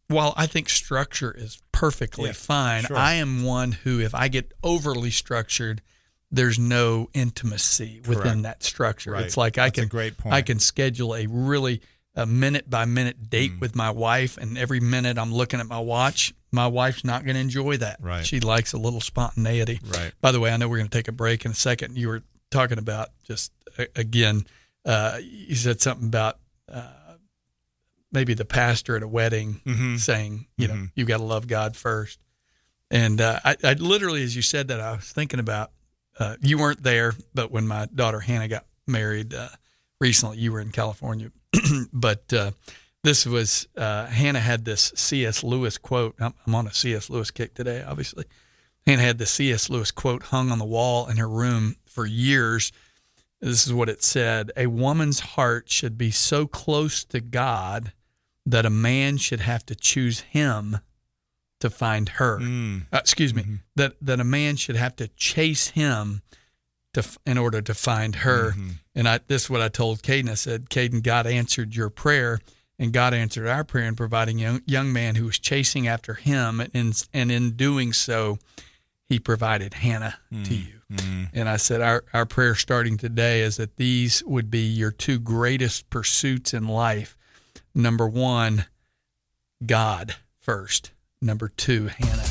while 0.09 0.35
I 0.37 0.47
think 0.47 0.69
structure 0.69 1.31
is 1.37 1.63
perfectly 1.73 2.27
Yeah, 2.27 2.33
fine, 2.33 2.85
sure. 2.85 2.97
I 2.97 3.15
am 3.15 3.43
one 3.45 3.73
who, 3.73 4.01
if 4.01 4.15
I 4.15 4.29
get 4.29 4.53
overly 4.63 5.11
structured, 5.11 5.81
there's 6.31 6.59
no 6.59 7.09
intimacy 7.15 8.03
within 8.07 8.43
that 8.43 8.63
structure. 8.63 9.13
Right. 9.13 9.25
It's 9.25 9.37
like 9.37 9.57
I 9.59 9.67
That's 9.67 9.79
a 9.79 9.81
can 9.83 9.89
great 9.89 10.19
point. 10.19 10.35
I 10.35 10.43
can 10.43 10.59
schedule 10.59 11.15
a 11.15 11.27
really 11.27 11.81
a 12.15 12.27
minute 12.27 12.69
by 12.69 12.85
minute 12.85 13.31
date 13.31 13.53
Mm. 13.53 13.61
with 13.61 13.77
my 13.77 13.91
wife, 13.91 14.37
and 14.39 14.59
every 14.59 14.81
minute 14.81 15.19
I'm 15.19 15.33
looking 15.33 15.61
at 15.61 15.67
my 15.67 15.79
watch. 15.79 16.35
My 16.51 16.67
wife's 16.67 17.05
not 17.05 17.25
going 17.25 17.35
to 17.35 17.41
enjoy 17.41 17.77
that. 17.77 17.99
Right. 18.01 18.27
She 18.27 18.41
likes 18.41 18.73
a 18.73 18.79
little 18.79 19.01
spontaneity. 19.03 19.81
Right. 19.87 20.13
By 20.21 20.33
the 20.33 20.41
way, 20.41 20.51
I 20.51 20.57
know 20.57 20.69
we're 20.69 20.79
going 20.79 20.89
to 20.89 20.99
take 20.99 21.09
a 21.09 21.13
break 21.13 21.45
in 21.45 21.51
a 21.53 21.55
second. 21.55 21.97
You 21.97 22.09
were 22.09 22.23
talking 22.51 22.79
about 22.79 23.11
just 23.25 23.53
again, 23.95 24.47
uh, 24.85 25.19
you 25.23 25.55
said 25.55 25.81
something 25.81 26.09
about 26.09 26.39
uh, 26.73 26.83
maybe 28.13 28.35
the 28.35 28.45
pastor 28.45 28.97
at 28.97 29.03
a 29.03 29.09
wedding 29.09 29.61
Mhm. 29.67 29.99
saying, 29.99 30.47
you 30.57 30.69
know, 30.69 30.75
Mhm. 30.75 30.91
you 30.95 31.05
got 31.05 31.19
to 31.19 31.23
love 31.25 31.47
God 31.47 31.77
first. 31.77 32.19
And 32.91 33.21
uh, 33.21 33.41
I, 33.45 33.57
I 33.63 33.73
literally, 33.75 34.23
as 34.23 34.35
you 34.35 34.43
said 34.43 34.69
that, 34.69 34.81
I 34.81 34.93
was 34.97 35.05
thinking 35.05 35.41
about 35.41 35.73
uh, 36.19 36.37
you 36.41 36.59
weren't 36.59 36.83
there, 36.83 37.15
but 37.33 37.51
when 37.53 37.67
my 37.69 37.87
daughter 37.95 38.19
Hannah 38.19 38.49
got 38.49 38.67
married 38.89 39.33
uh, 39.35 39.49
recently, 40.01 40.39
you 40.39 40.51
were 40.51 40.61
in 40.61 40.73
California. 40.73 41.31
but 41.93 42.33
uh, 42.33 42.51
this 43.05 43.25
was 43.25 43.69
uh, 43.77 44.07
Hannah 44.07 44.41
had 44.41 44.65
this 44.65 44.91
C.S. 44.97 45.45
Lewis 45.45 45.79
quote. 45.79 46.17
I'm, 46.19 46.35
I'm 46.47 46.55
on 46.57 46.67
a 46.67 46.73
C.S. 46.75 47.09
Lewis 47.09 47.31
kick 47.31 47.55
today, 47.55 47.85
obviously. 47.87 48.25
Hannah 48.87 49.03
had 49.03 49.19
the 49.19 49.27
C.S. 49.27 49.71
Lewis 49.71 49.91
quote 49.93 50.25
hung 50.25 50.51
on 50.51 50.59
the 50.59 50.65
wall 50.65 51.07
in 51.09 51.19
her 51.19 51.29
room 51.29 51.77
for 51.87 52.05
years. 52.07 52.73
This 53.41 53.65
is 53.67 53.73
what 53.73 53.89
it 53.89 54.03
said 54.03 54.51
A 54.57 54.67
woman's 54.67 55.21
heart 55.21 55.71
should 55.71 55.97
be 55.97 56.11
so 56.11 56.47
close 56.49 57.05
to 57.05 57.21
God 57.21 57.93
that 58.51 58.65
a 58.65 58.71
man 58.71 59.19
should 59.19 59.41
have 59.41 59.65
to 59.67 59.75
choose 59.75 60.21
him 60.21 60.79
to 61.61 61.69
find 61.69 62.09
her. 62.09 62.39
Mm. 62.39 62.87
Uh, 62.93 62.99
excuse 62.99 63.35
me, 63.35 63.45
that, 63.77 63.95
that 64.01 64.21
a 64.21 64.25
man 64.25 64.57
should 64.57 64.77
have 64.77 64.97
to 64.97 65.09
chase 65.09 65.69
him 65.69 66.23
to 66.95 67.05
in 67.27 67.37
order 67.37 67.61
to 67.61 67.75
find 67.75 68.17
her. 68.17 68.55
And 68.95 69.09
I, 69.09 69.21
this 69.27 69.45
is 69.45 69.51
what 69.51 69.61
I 69.61 69.69
told 69.69 70.03
Caden. 70.03 70.31
I 70.31 70.35
said, 70.35 70.71
Caden, 70.71 71.03
God 71.03 71.27
answered 71.27 71.75
your 71.75 71.91
prayer, 71.91 72.39
and 72.79 72.93
God 72.93 73.13
answered 73.13 73.47
our 73.47 73.65
prayer 73.65 73.87
in 73.87 73.97
providing 73.97 74.39
a 74.39 74.43
young, 74.43 74.63
young 74.67 74.93
man 74.93 75.17
who 75.17 75.27
was 75.27 75.39
chasing 75.39 75.87
after 75.87 76.15
him. 76.15 76.61
And 76.61 76.71
in, 76.73 76.93
and 77.13 77.31
in 77.31 77.51
doing 77.51 77.93
so, 77.93 78.39
he 79.05 79.19
provided 79.19 79.75
Hannah 79.75 80.19
to 80.45 80.55
you. 80.55 80.75
And 81.35 81.49
I 81.49 81.59
said, 81.59 81.83
our, 81.83 82.05
our 82.15 82.25
prayer 82.25 82.55
starting 82.55 82.97
today 82.97 83.43
is 83.43 83.59
that 83.59 83.77
these 83.77 84.23
would 84.25 84.51
be 84.51 84.63
your 84.63 84.91
two 84.91 85.19
greatest 85.19 85.91
pursuits 85.91 86.55
in 86.55 86.67
life. 86.67 87.18
Number 87.75 88.09
one, 88.09 88.67
God 89.65 90.17
first. 90.41 90.93
Number 91.21 91.49
two, 91.49 91.89
Hannah. 91.89 92.25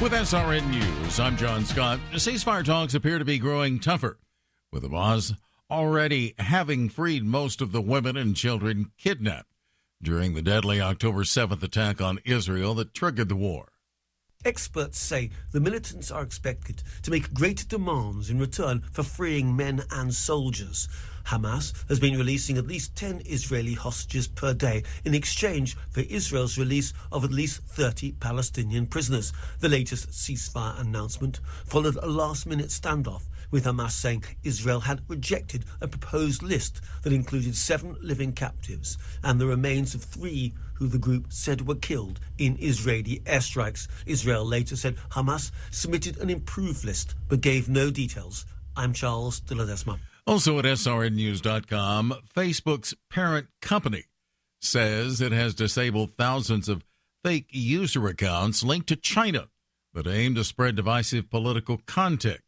With 0.03 0.11
SRN 0.11 0.69
News, 0.69 1.21
I'm 1.21 1.37
John 1.37 1.65
Scott. 1.65 2.01
Ceasefire 2.15 2.65
talks 2.65 2.93
appear 2.93 3.21
to 3.21 3.25
be 3.25 3.39
growing 3.39 3.79
tougher, 3.79 4.19
with 4.73 4.83
Hamas 4.83 5.37
already 5.71 6.35
having 6.41 6.89
freed 6.89 7.25
most 7.25 7.61
of 7.61 7.71
the 7.71 7.81
women 7.81 8.17
and 8.17 8.35
children 8.35 8.91
kidnapped 8.99 9.55
during 10.03 10.35
the 10.35 10.43
deadly 10.43 10.81
October 10.81 11.23
7th 11.23 11.63
attack 11.63 12.01
on 12.01 12.19
Israel 12.25 12.75
that 12.75 12.93
triggered 12.93 13.29
the 13.29 13.37
war. 13.37 13.72
Experts 14.45 14.99
say 14.99 15.31
the 15.53 15.61
militants 15.61 16.11
are 16.11 16.23
expected 16.23 16.83
to 17.03 17.13
make 17.13 17.33
greater 17.33 17.65
demands 17.65 18.29
in 18.29 18.41
return 18.41 18.83
for 18.91 19.05
freeing 19.05 19.55
men 19.55 19.85
and 19.93 20.13
soldiers. 20.13 20.89
Hamas 21.27 21.73
has 21.89 22.01
been 22.01 22.19
releasing 22.19 22.59
at 22.59 22.67
least 22.67 22.97
10 22.97 23.23
Israeli 23.27 23.75
hostages 23.75 24.27
per 24.27 24.53
day 24.53 24.83
in 25.05 25.15
exchange 25.15 25.77
for 25.91 26.01
Israel's 26.01 26.59
release 26.59 26.93
of 27.13 27.23
at 27.23 27.31
least 27.31 27.63
30 27.63 28.13
Palestinian 28.13 28.87
prisoners. 28.87 29.33
The 29.61 29.69
latest 29.69 30.11
ceasefire 30.11 30.81
announcement 30.81 31.39
followed 31.65 31.97
a 31.97 32.07
last 32.09 32.45
minute 32.45 32.71
standoff 32.71 33.23
with 33.53 33.65
Hamas 33.67 33.93
saying 33.93 34.25
Israel 34.43 34.81
had 34.81 35.03
rejected 35.07 35.65
a 35.81 35.87
proposed 35.87 36.43
list 36.43 36.81
that 37.03 37.13
included 37.13 37.55
seven 37.55 37.97
living 38.01 38.33
captives 38.33 38.99
and 39.23 39.41
the 39.41 39.47
remains 39.47 39.95
of 39.95 40.03
three 40.03 40.53
who 40.83 40.89
the 40.89 40.99
group 40.99 41.33
said 41.33 41.69
were 41.69 41.77
killed 41.77 42.19
in 42.39 42.57
Israeli 42.59 43.21
airstrikes. 43.21 43.87
Israel 44.05 44.45
later 44.45 44.75
said 44.75 44.97
Hamas 45.11 45.53
submitted 45.71 46.19
an 46.19 46.29
improved 46.29 46.85
list 46.85 47.15
but 47.29 47.41
gave 47.41 47.69
no 47.69 47.89
details. 47.89 48.47
I'm 48.77 48.93
Charles 48.93 49.39
de 49.39 49.55
Ledesma. 49.55 50.01
Also 50.27 50.59
at 50.59 50.65
srnnews.com, 50.65 52.15
Facebook's 52.35 52.95
parent 53.09 53.47
company 53.61 54.07
says 54.61 55.21
it 55.21 55.31
has 55.31 55.55
disabled 55.55 56.15
thousands 56.15 56.69
of 56.69 56.83
fake 57.23 57.47
user 57.51 58.09
accounts 58.09 58.65
linked 58.65 58.89
to 58.89 58.97
China 58.97 59.51
that 59.95 60.09
aim 60.09 60.35
to 60.35 60.43
spread 60.43 60.75
divisive 60.75 61.31
political 61.31 61.79
content. 61.87 62.41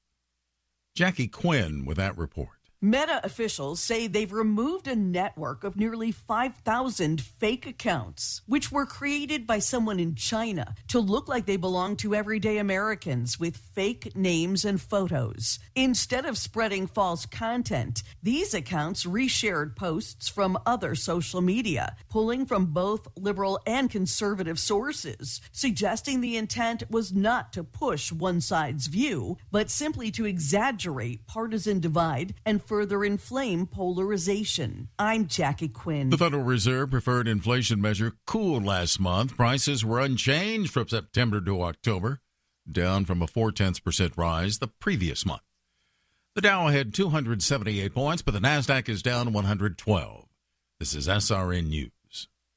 Jackie 0.96 1.28
Quinn 1.28 1.84
with 1.84 1.98
that 1.98 2.18
report. 2.18 2.53
Meta 2.84 3.18
officials 3.24 3.80
say 3.80 4.06
they've 4.06 4.30
removed 4.30 4.86
a 4.86 4.94
network 4.94 5.64
of 5.64 5.74
nearly 5.74 6.12
5,000 6.12 7.18
fake 7.18 7.66
accounts, 7.66 8.42
which 8.44 8.70
were 8.70 8.84
created 8.84 9.46
by 9.46 9.58
someone 9.58 9.98
in 9.98 10.14
China 10.14 10.74
to 10.88 11.00
look 11.00 11.26
like 11.26 11.46
they 11.46 11.56
belong 11.56 11.96
to 11.96 12.14
everyday 12.14 12.58
Americans 12.58 13.40
with 13.40 13.56
fake 13.56 14.14
names 14.14 14.66
and 14.66 14.78
photos. 14.78 15.58
Instead 15.74 16.26
of 16.26 16.36
spreading 16.36 16.86
false 16.86 17.24
content, 17.24 18.02
these 18.22 18.52
accounts 18.52 19.06
reshared 19.06 19.74
posts 19.76 20.28
from 20.28 20.58
other 20.66 20.94
social 20.94 21.40
media, 21.40 21.96
pulling 22.10 22.44
from 22.44 22.66
both 22.66 23.08
liberal 23.16 23.58
and 23.66 23.90
conservative 23.90 24.58
sources, 24.58 25.40
suggesting 25.52 26.20
the 26.20 26.36
intent 26.36 26.82
was 26.90 27.14
not 27.14 27.50
to 27.50 27.64
push 27.64 28.12
one 28.12 28.42
side's 28.42 28.88
view, 28.88 29.38
but 29.50 29.70
simply 29.70 30.10
to 30.10 30.26
exaggerate 30.26 31.26
partisan 31.26 31.80
divide 31.80 32.34
and 32.44 32.62
further 32.74 33.04
inflame 33.04 33.68
polarization. 33.68 34.88
I'm 34.98 35.28
Jackie 35.28 35.68
Quinn. 35.68 36.10
The 36.10 36.18
Federal 36.18 36.42
Reserve 36.42 36.90
preferred 36.90 37.28
inflation 37.28 37.80
measure 37.80 38.14
cooled 38.26 38.64
last 38.64 38.98
month. 38.98 39.36
Prices 39.36 39.84
were 39.84 40.00
unchanged 40.00 40.72
from 40.72 40.88
September 40.88 41.40
to 41.40 41.62
October, 41.62 42.18
down 42.68 43.04
from 43.04 43.22
a 43.22 43.28
four 43.28 43.52
tenths 43.52 43.78
percent 43.78 44.14
rise 44.16 44.58
the 44.58 44.66
previous 44.66 45.24
month. 45.24 45.42
The 46.34 46.40
Dow 46.40 46.66
had 46.66 46.92
278 46.92 47.94
points, 47.94 48.22
but 48.22 48.34
the 48.34 48.40
Nasdaq 48.40 48.88
is 48.88 49.02
down 49.02 49.32
112. 49.32 50.26
This 50.80 50.96
is 50.96 51.06
SRN 51.06 51.68
News. 51.68 51.92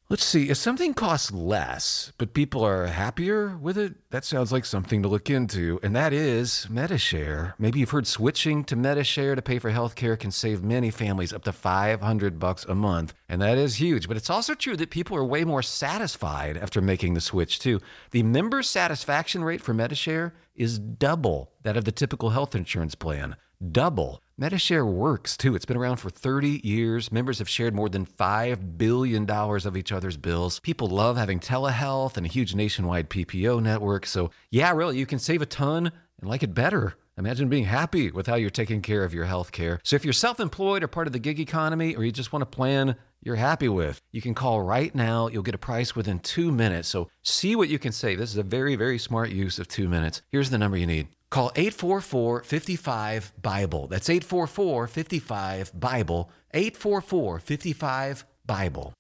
Let's 0.10 0.24
see, 0.24 0.50
if 0.50 0.56
something 0.56 0.94
costs 0.94 1.34
less, 1.34 2.14
but 2.18 2.34
people 2.34 2.64
are 2.64 2.86
happier 2.86 3.58
with 3.58 3.78
it, 3.78 4.10
that 4.10 4.24
sounds 4.24 4.54
like 4.54 4.64
something 4.64 5.04
to 5.04 5.10
look 5.10 5.30
into. 5.30 5.82
And 5.84 5.94
that 5.98 6.14
is 6.14 6.66
Medi-Share. 6.70 7.56
Maybe 7.60 7.82
you've 7.82 7.90
heard 7.90 8.08
switching 8.08 8.64
to 8.66 8.78
Medi-Share 8.78 9.36
to 9.36 9.42
pay 9.42 9.60
for 9.60 9.70
healthcare 9.70 10.18
can 10.18 10.32
save 10.32 10.64
many 10.64 10.92
families 10.92 11.34
up 11.34 11.44
to 11.44 11.52
500 11.52 12.40
bucks 12.40 12.64
a 12.64 12.74
month. 12.74 13.14
And 13.28 13.42
that 13.42 13.58
is 13.58 13.82
huge. 13.82 14.08
But 14.08 14.16
it's 14.16 14.30
also 14.30 14.54
true 14.54 14.78
that 14.78 14.92
people 14.92 15.18
are 15.18 15.26
way 15.26 15.44
more 15.44 15.62
satisfied 15.62 16.56
after 16.56 16.80
making 16.80 17.14
the 17.14 17.20
switch, 17.20 17.60
too. 17.60 17.82
The 18.12 18.24
member 18.24 18.64
satisfaction 18.64 19.44
rate 19.44 19.60
for 19.62 19.74
Medi-Share 19.74 20.34
is 20.56 20.80
double 20.80 21.52
that 21.64 21.76
of 21.76 21.84
the 21.84 21.92
typical 21.92 22.30
health 22.30 22.56
insurance 22.56 22.96
plan. 22.96 23.36
Double. 23.72 24.22
Medi-Share 24.38 24.86
works 24.86 25.36
too. 25.36 25.56
It's 25.56 25.66
been 25.66 25.78
around 25.78 25.98
for 25.98 26.12
30 26.12 26.62
years. 26.64 27.12
Members 27.12 27.40
have 27.40 27.50
shared 27.50 27.74
more 27.74 27.90
than 27.90 28.06
$5 28.06 28.78
billion 28.78 29.28
of 29.28 29.76
each 29.76 29.92
other's 29.92 30.16
bills. 30.16 30.60
People 30.60 30.88
love 30.90 31.18
having 31.18 31.40
telehealth 31.40 32.18
and 32.18 32.26
a 32.26 32.30
huge 32.30 32.54
nationwide 32.54 33.10
PPO 33.10 33.64
network. 33.64 34.06
So, 34.06 34.30
yeah, 34.52 34.72
really, 34.74 35.00
you 35.00 35.08
can 35.08 35.18
save 35.18 35.42
a 35.42 35.48
ton 35.48 35.92
and 36.20 36.30
like 36.30 36.44
it 36.44 36.54
better. 36.54 36.96
Imagine 37.18 37.50
being 37.50 37.64
happy 37.64 38.12
with 38.12 38.28
how 38.28 38.36
you're 38.36 38.52
taking 38.52 38.84
care 38.84 39.04
of 39.04 39.12
your 39.12 39.26
health 39.26 39.52
care. 39.52 39.80
So, 39.84 39.96
if 39.96 40.06
you're 40.06 40.14
self 40.14 40.40
employed 40.40 40.84
or 40.84 40.88
part 40.88 41.08
of 41.08 41.14
the 41.14 41.20
gig 41.20 41.40
economy, 41.40 41.96
or 41.96 42.04
you 42.04 42.12
just 42.12 42.32
want 42.32 42.44
a 42.44 42.48
plan 42.48 42.96
you're 43.24 43.38
happy 43.38 43.70
with, 43.70 44.00
you 44.12 44.22
can 44.22 44.36
call 44.36 44.62
right 44.62 44.94
now. 44.94 45.28
You'll 45.28 45.42
get 45.42 45.56
a 45.56 45.58
price 45.58 45.96
within 45.96 46.20
two 46.20 46.52
minutes. 46.52 46.90
So, 46.90 47.10
see 47.24 47.56
what 47.56 47.70
you 47.70 47.80
can 47.80 47.92
save. 47.92 48.20
This 48.20 48.30
is 48.30 48.38
a 48.38 48.44
very, 48.44 48.76
very 48.76 49.00
smart 49.00 49.32
use 49.32 49.58
of 49.58 49.68
two 49.68 49.90
minutes. 49.90 50.22
Here's 50.30 50.52
the 50.52 50.60
number 50.60 50.78
you 50.78 50.86
need 50.86 51.08
Call 51.30 51.52
844 51.56 52.44
55 52.44 53.34
Bible. 53.42 53.88
That's 53.88 54.10
844 54.10 54.88
55 54.88 55.80
Bible. 55.80 56.32
844 56.54 57.40
55 57.40 58.26
Bible. 58.46 58.94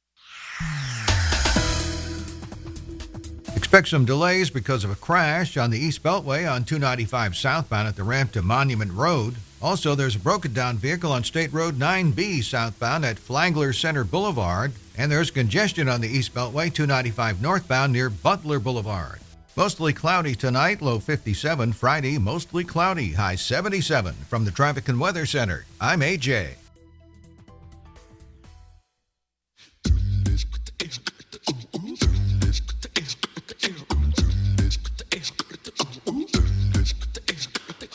Expect 3.55 3.87
some 3.87 4.05
delays 4.05 4.49
because 4.49 4.83
of 4.83 4.91
a 4.91 4.95
crash 4.95 5.57
on 5.57 5.71
the 5.71 5.79
East 5.79 6.03
Beltway 6.03 6.49
on 6.49 6.63
295 6.63 7.35
southbound 7.35 7.87
at 7.87 7.95
the 7.95 8.03
ramp 8.03 8.31
to 8.33 8.41
Monument 8.41 8.91
Road. 8.93 9.35
Also, 9.61 9.95
there's 9.95 10.15
a 10.15 10.19
broken 10.19 10.53
down 10.53 10.77
vehicle 10.77 11.11
on 11.11 11.23
State 11.23 11.51
Road 11.51 11.75
9B 11.75 12.43
southbound 12.43 13.03
at 13.03 13.17
Flagler 13.17 13.73
Center 13.73 14.03
Boulevard. 14.03 14.73
And 14.97 15.11
there's 15.11 15.31
congestion 15.31 15.89
on 15.89 16.01
the 16.01 16.07
East 16.07 16.33
Beltway 16.33 16.73
295 16.73 17.41
northbound 17.41 17.93
near 17.93 18.09
Butler 18.09 18.59
Boulevard. 18.59 19.19
Mostly 19.57 19.91
cloudy 19.91 20.35
tonight, 20.35 20.83
low 20.83 20.99
57. 20.99 21.73
Friday, 21.73 22.19
mostly 22.19 22.63
cloudy, 22.63 23.13
high 23.13 23.33
77. 23.33 24.13
From 24.13 24.45
the 24.45 24.51
Traffic 24.51 24.87
and 24.87 24.99
Weather 24.99 25.25
Center, 25.25 25.65
I'm 25.81 26.01
AJ. 26.01 26.49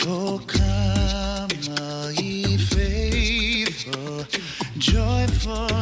Oh, 0.04 0.42
come, 0.48 1.48
uh, 1.78 2.10
ye 2.16 2.56
faithful, 2.56 4.26
joyful 4.78 5.81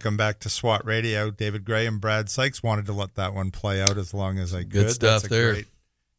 Welcome 0.00 0.16
back 0.16 0.40
to 0.40 0.48
SWAT 0.48 0.86
Radio. 0.86 1.30
David 1.30 1.62
Grey 1.62 1.84
and 1.84 2.00
Brad 2.00 2.30
Sykes 2.30 2.62
wanted 2.62 2.86
to 2.86 2.94
let 2.94 3.16
that 3.16 3.34
one 3.34 3.50
play 3.50 3.82
out 3.82 3.98
as 3.98 4.14
long 4.14 4.38
as 4.38 4.54
I 4.54 4.60
could. 4.60 4.70
Good 4.70 4.90
stuff 4.92 5.24
That's 5.24 5.26
a 5.26 5.28
there. 5.28 5.52
Great, 5.52 5.66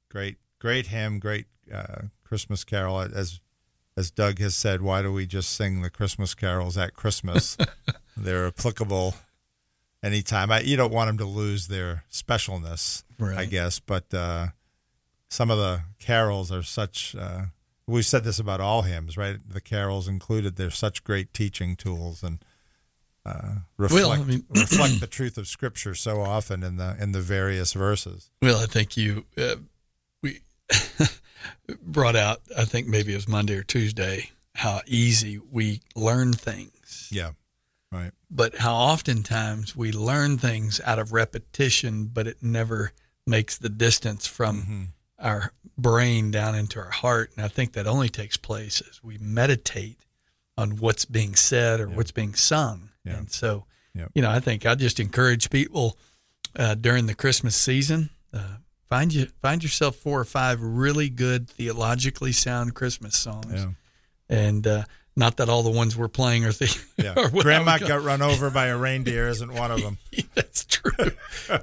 great, 0.08 0.38
great 0.60 0.86
hymn, 0.86 1.18
great 1.18 1.48
uh, 1.74 2.04
Christmas 2.24 2.64
carol. 2.64 3.00
As 3.00 3.40
as 3.98 4.12
Doug 4.12 4.38
has 4.38 4.54
said, 4.54 4.84
why 4.84 5.02
do 5.02 5.12
we 5.12 5.26
just 5.26 5.50
sing 5.50 5.82
the 5.82 5.90
Christmas 5.90 6.36
carols 6.36 6.78
at 6.78 6.94
Christmas? 6.94 7.58
They're 8.16 8.46
applicable 8.46 9.16
anytime. 10.04 10.52
I, 10.52 10.60
you 10.60 10.78
don't 10.78 10.94
want 10.94 11.08
them 11.08 11.18
to 11.18 11.26
lose 11.26 11.68
their 11.68 12.04
specialness, 12.12 13.04
I 13.20 13.46
guess. 13.46 13.80
But 13.80 14.14
uh, 14.14 14.50
some 15.28 15.50
of 15.50 15.58
the 15.58 15.82
carols 15.98 16.52
are 16.52 16.62
such. 16.62 17.16
Uh, 17.16 17.46
we've 17.88 18.06
said 18.06 18.26
this 18.26 18.38
about 18.38 18.62
all 18.62 18.84
hymns, 18.84 19.18
right? 19.18 19.38
The 19.44 19.60
carols 19.60 20.08
included. 20.08 20.56
They're 20.56 20.70
such 20.70 21.04
great 21.04 21.34
teaching 21.34 21.76
tools 21.76 22.22
and 22.22 22.46
uh, 23.26 23.55
reflect 23.78 24.03
Well, 24.07 24.11
I 24.11 24.24
mean- 24.24 24.45
reflect 24.49 24.99
the 24.99 25.07
truth 25.07 25.38
of 25.38 25.47
Scripture 25.47 25.93
so 25.95 26.22
often 26.22 26.63
in 26.63 26.78
the 26.78 26.95
in 26.99 27.11
the 27.11 27.22
various 27.22 27.74
verses. 27.74 28.30
Well, 28.41 28.57
I 28.61 28.65
think 28.65 28.97
you 28.97 29.26
uh, 29.38 29.55
we 30.24 30.39
brought 31.82 32.15
out. 32.15 32.41
I 32.57 32.65
think 32.65 32.88
maybe 32.88 33.13
it 33.13 33.15
was 33.15 33.28
Monday 33.28 33.55
or 33.57 33.63
Tuesday 33.63 34.32
how 34.55 34.82
easy 34.86 35.39
we 35.51 35.82
learn 35.95 36.34
things. 36.34 37.07
Yeah. 37.11 37.32
Right. 37.91 38.11
But 38.30 38.57
how 38.57 38.74
oftentimes 38.76 39.76
we 39.76 39.91
learn 39.91 40.38
things 40.38 40.80
out 40.86 40.99
of 40.99 41.11
repetition, 41.13 42.05
but 42.05 42.28
it 42.28 42.38
never 42.41 42.91
makes 43.28 43.57
the 43.57 43.69
distance 43.69 44.28
from 44.28 44.61
Mm-hmm. 44.61 44.84
our 45.19 45.51
brain 45.78 46.32
down 46.32 46.55
into 46.55 46.80
our 46.80 46.89
heart. 46.89 47.32
And 47.36 47.43
I 47.45 47.47
think 47.47 47.74
that 47.74 47.88
only 47.88 48.09
takes 48.09 48.38
place 48.38 48.82
as 48.89 49.03
we 49.03 49.17
meditate 49.19 49.99
on 50.57 50.78
what's 50.78 51.05
being 51.05 51.36
said 51.36 51.80
or 51.80 51.88
what's 51.88 52.11
being 52.11 52.34
sung. 52.34 52.89
Yeah. 53.06 53.18
And 53.18 53.32
so, 53.32 53.66
Yeah. 53.95 54.08
you 54.14 54.22
know, 54.22 54.30
I 54.32 54.39
think 54.39 54.66
I 54.66 54.76
just 54.76 54.99
encourage 54.99 55.49
people 55.49 55.97
uh, 56.56 56.76
during 56.76 57.06
the 57.08 57.16
Christmas 57.16 57.56
season. 57.56 58.10
Uh, 58.34 58.58
find 58.89 59.14
you 59.14 59.28
find 59.41 59.64
yourself 59.64 59.95
four 59.95 60.20
or 60.20 60.26
five 60.26 60.62
really 60.62 61.10
good 61.10 61.49
theologically 61.49 62.32
sound 62.32 62.74
Christmas 62.76 63.18
songs, 63.18 63.45
Yeah. 63.54 63.68
and 64.30 64.66
uh, 64.68 64.84
not 65.16 65.38
that 65.38 65.49
all 65.49 65.64
the 65.64 65.72
ones 65.72 65.97
we're 65.97 66.08
playing 66.08 66.45
are 66.45 66.52
the 66.54 66.78
Yeah. 66.97 67.14
are 67.18 67.30
Grandma 67.30 67.78
got 67.78 68.04
run 68.04 68.22
over 68.22 68.49
by 68.49 68.68
a 68.68 68.78
reindeer 68.78 69.28
isn't 69.28 69.54
one 69.54 69.72
of 69.72 69.82
them. 69.82 69.97
That's 70.36 70.64
true. 70.66 71.12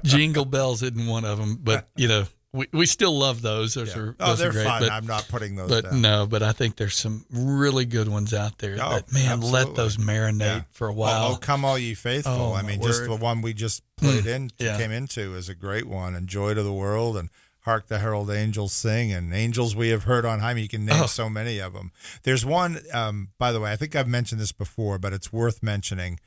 Jingle 0.03 0.45
bells 0.45 0.83
isn't 0.83 1.07
one 1.07 1.25
of 1.25 1.37
them, 1.39 1.57
but 1.61 1.89
you 1.95 2.07
know 2.07 2.25
we, 2.51 2.67
we 2.73 2.85
still 2.85 3.17
love 3.17 3.41
those. 3.41 3.73
Those 3.75 3.95
Yeah. 3.95 4.01
are 4.01 4.15
Oh, 4.19 4.27
those 4.29 4.39
they're 4.39 4.49
are 4.49 4.53
great. 4.53 4.65
fun. 4.65 4.81
But, 4.81 4.91
I'm 4.91 5.05
not 5.05 5.27
putting 5.27 5.55
those 5.55 5.69
but 5.69 5.83
down. 5.85 6.01
no, 6.01 6.25
but 6.27 6.41
I 6.43 6.51
think 6.51 6.75
there's 6.77 6.95
some 6.95 7.25
really 7.31 7.85
good 7.85 8.07
ones 8.07 8.33
out 8.33 8.57
there. 8.57 8.77
Oh, 8.81 8.95
that 8.95 9.11
man, 9.13 9.41
let 9.41 9.75
those 9.75 9.97
marinate 9.97 10.39
Yeah. 10.39 10.61
for 10.71 10.87
a 10.87 10.91
Oh, 10.91 10.95
while. 10.95 11.31
Oh, 11.33 11.35
come 11.37 11.63
all 11.63 11.77
ye 11.77 11.93
faithful. 11.93 12.33
Oh, 12.33 12.53
I 12.53 12.61
mean, 12.63 12.81
just 12.81 13.01
word. 13.01 13.09
the 13.11 13.15
one 13.23 13.41
we 13.41 13.53
just 13.53 13.83
played 13.97 14.23
Mm, 14.23 14.35
in, 14.35 14.51
yeah. 14.57 14.77
came 14.77 14.91
into 14.91 15.35
is 15.35 15.47
a 15.49 15.55
great 15.55 15.85
one. 15.87 16.15
And 16.15 16.27
Joy 16.27 16.53
to 16.55 16.63
the 16.63 16.73
World 16.73 17.17
and 17.17 17.29
Hark 17.63 17.87
the 17.87 17.99
Herald 17.99 18.31
Angels 18.31 18.73
Sing 18.73 19.11
and 19.11 19.33
Angels 19.33 19.75
We 19.75 19.89
Have 19.89 20.05
Heard 20.05 20.25
on 20.25 20.39
High. 20.39 20.51
I 20.51 20.53
mean, 20.55 20.63
you 20.63 20.69
can 20.69 20.85
name 20.85 21.03
Oh. 21.03 21.05
so 21.07 21.29
many 21.29 21.59
of 21.59 21.73
them. 21.73 21.91
There's 22.23 22.45
one, 22.45 22.79
um, 22.93 23.29
by 23.37 23.51
the 23.51 23.59
way, 23.59 23.71
I 23.71 23.75
think 23.75 23.95
I've 23.95 24.07
mentioned 24.07 24.41
this 24.41 24.53
before, 24.53 24.97
but 24.97 25.13
it's 25.13 25.31
worth 25.31 25.61
mentioning. 25.61 26.19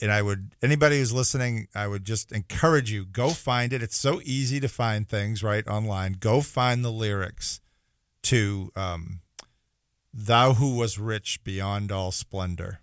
And 0.00 0.12
I 0.12 0.20
would, 0.20 0.54
anybody 0.62 0.98
who's 0.98 1.12
listening, 1.12 1.68
I 1.74 1.86
would 1.86 2.04
just 2.04 2.30
encourage 2.30 2.90
you, 2.90 3.06
go 3.06 3.30
find 3.30 3.72
it. 3.72 3.82
It's 3.82 3.96
so 3.96 4.20
easy 4.24 4.60
to 4.60 4.68
find 4.68 5.08
things 5.08 5.42
right 5.42 5.66
online. 5.66 6.16
Go 6.20 6.42
find 6.42 6.84
the 6.84 6.92
lyrics 6.92 7.60
to 8.24 8.70
um, 8.76 9.20
Thou 10.12 10.54
Who 10.54 10.76
Was 10.76 10.98
Rich 10.98 11.44
Beyond 11.44 11.90
All 11.90 12.12
Splendor. 12.12 12.80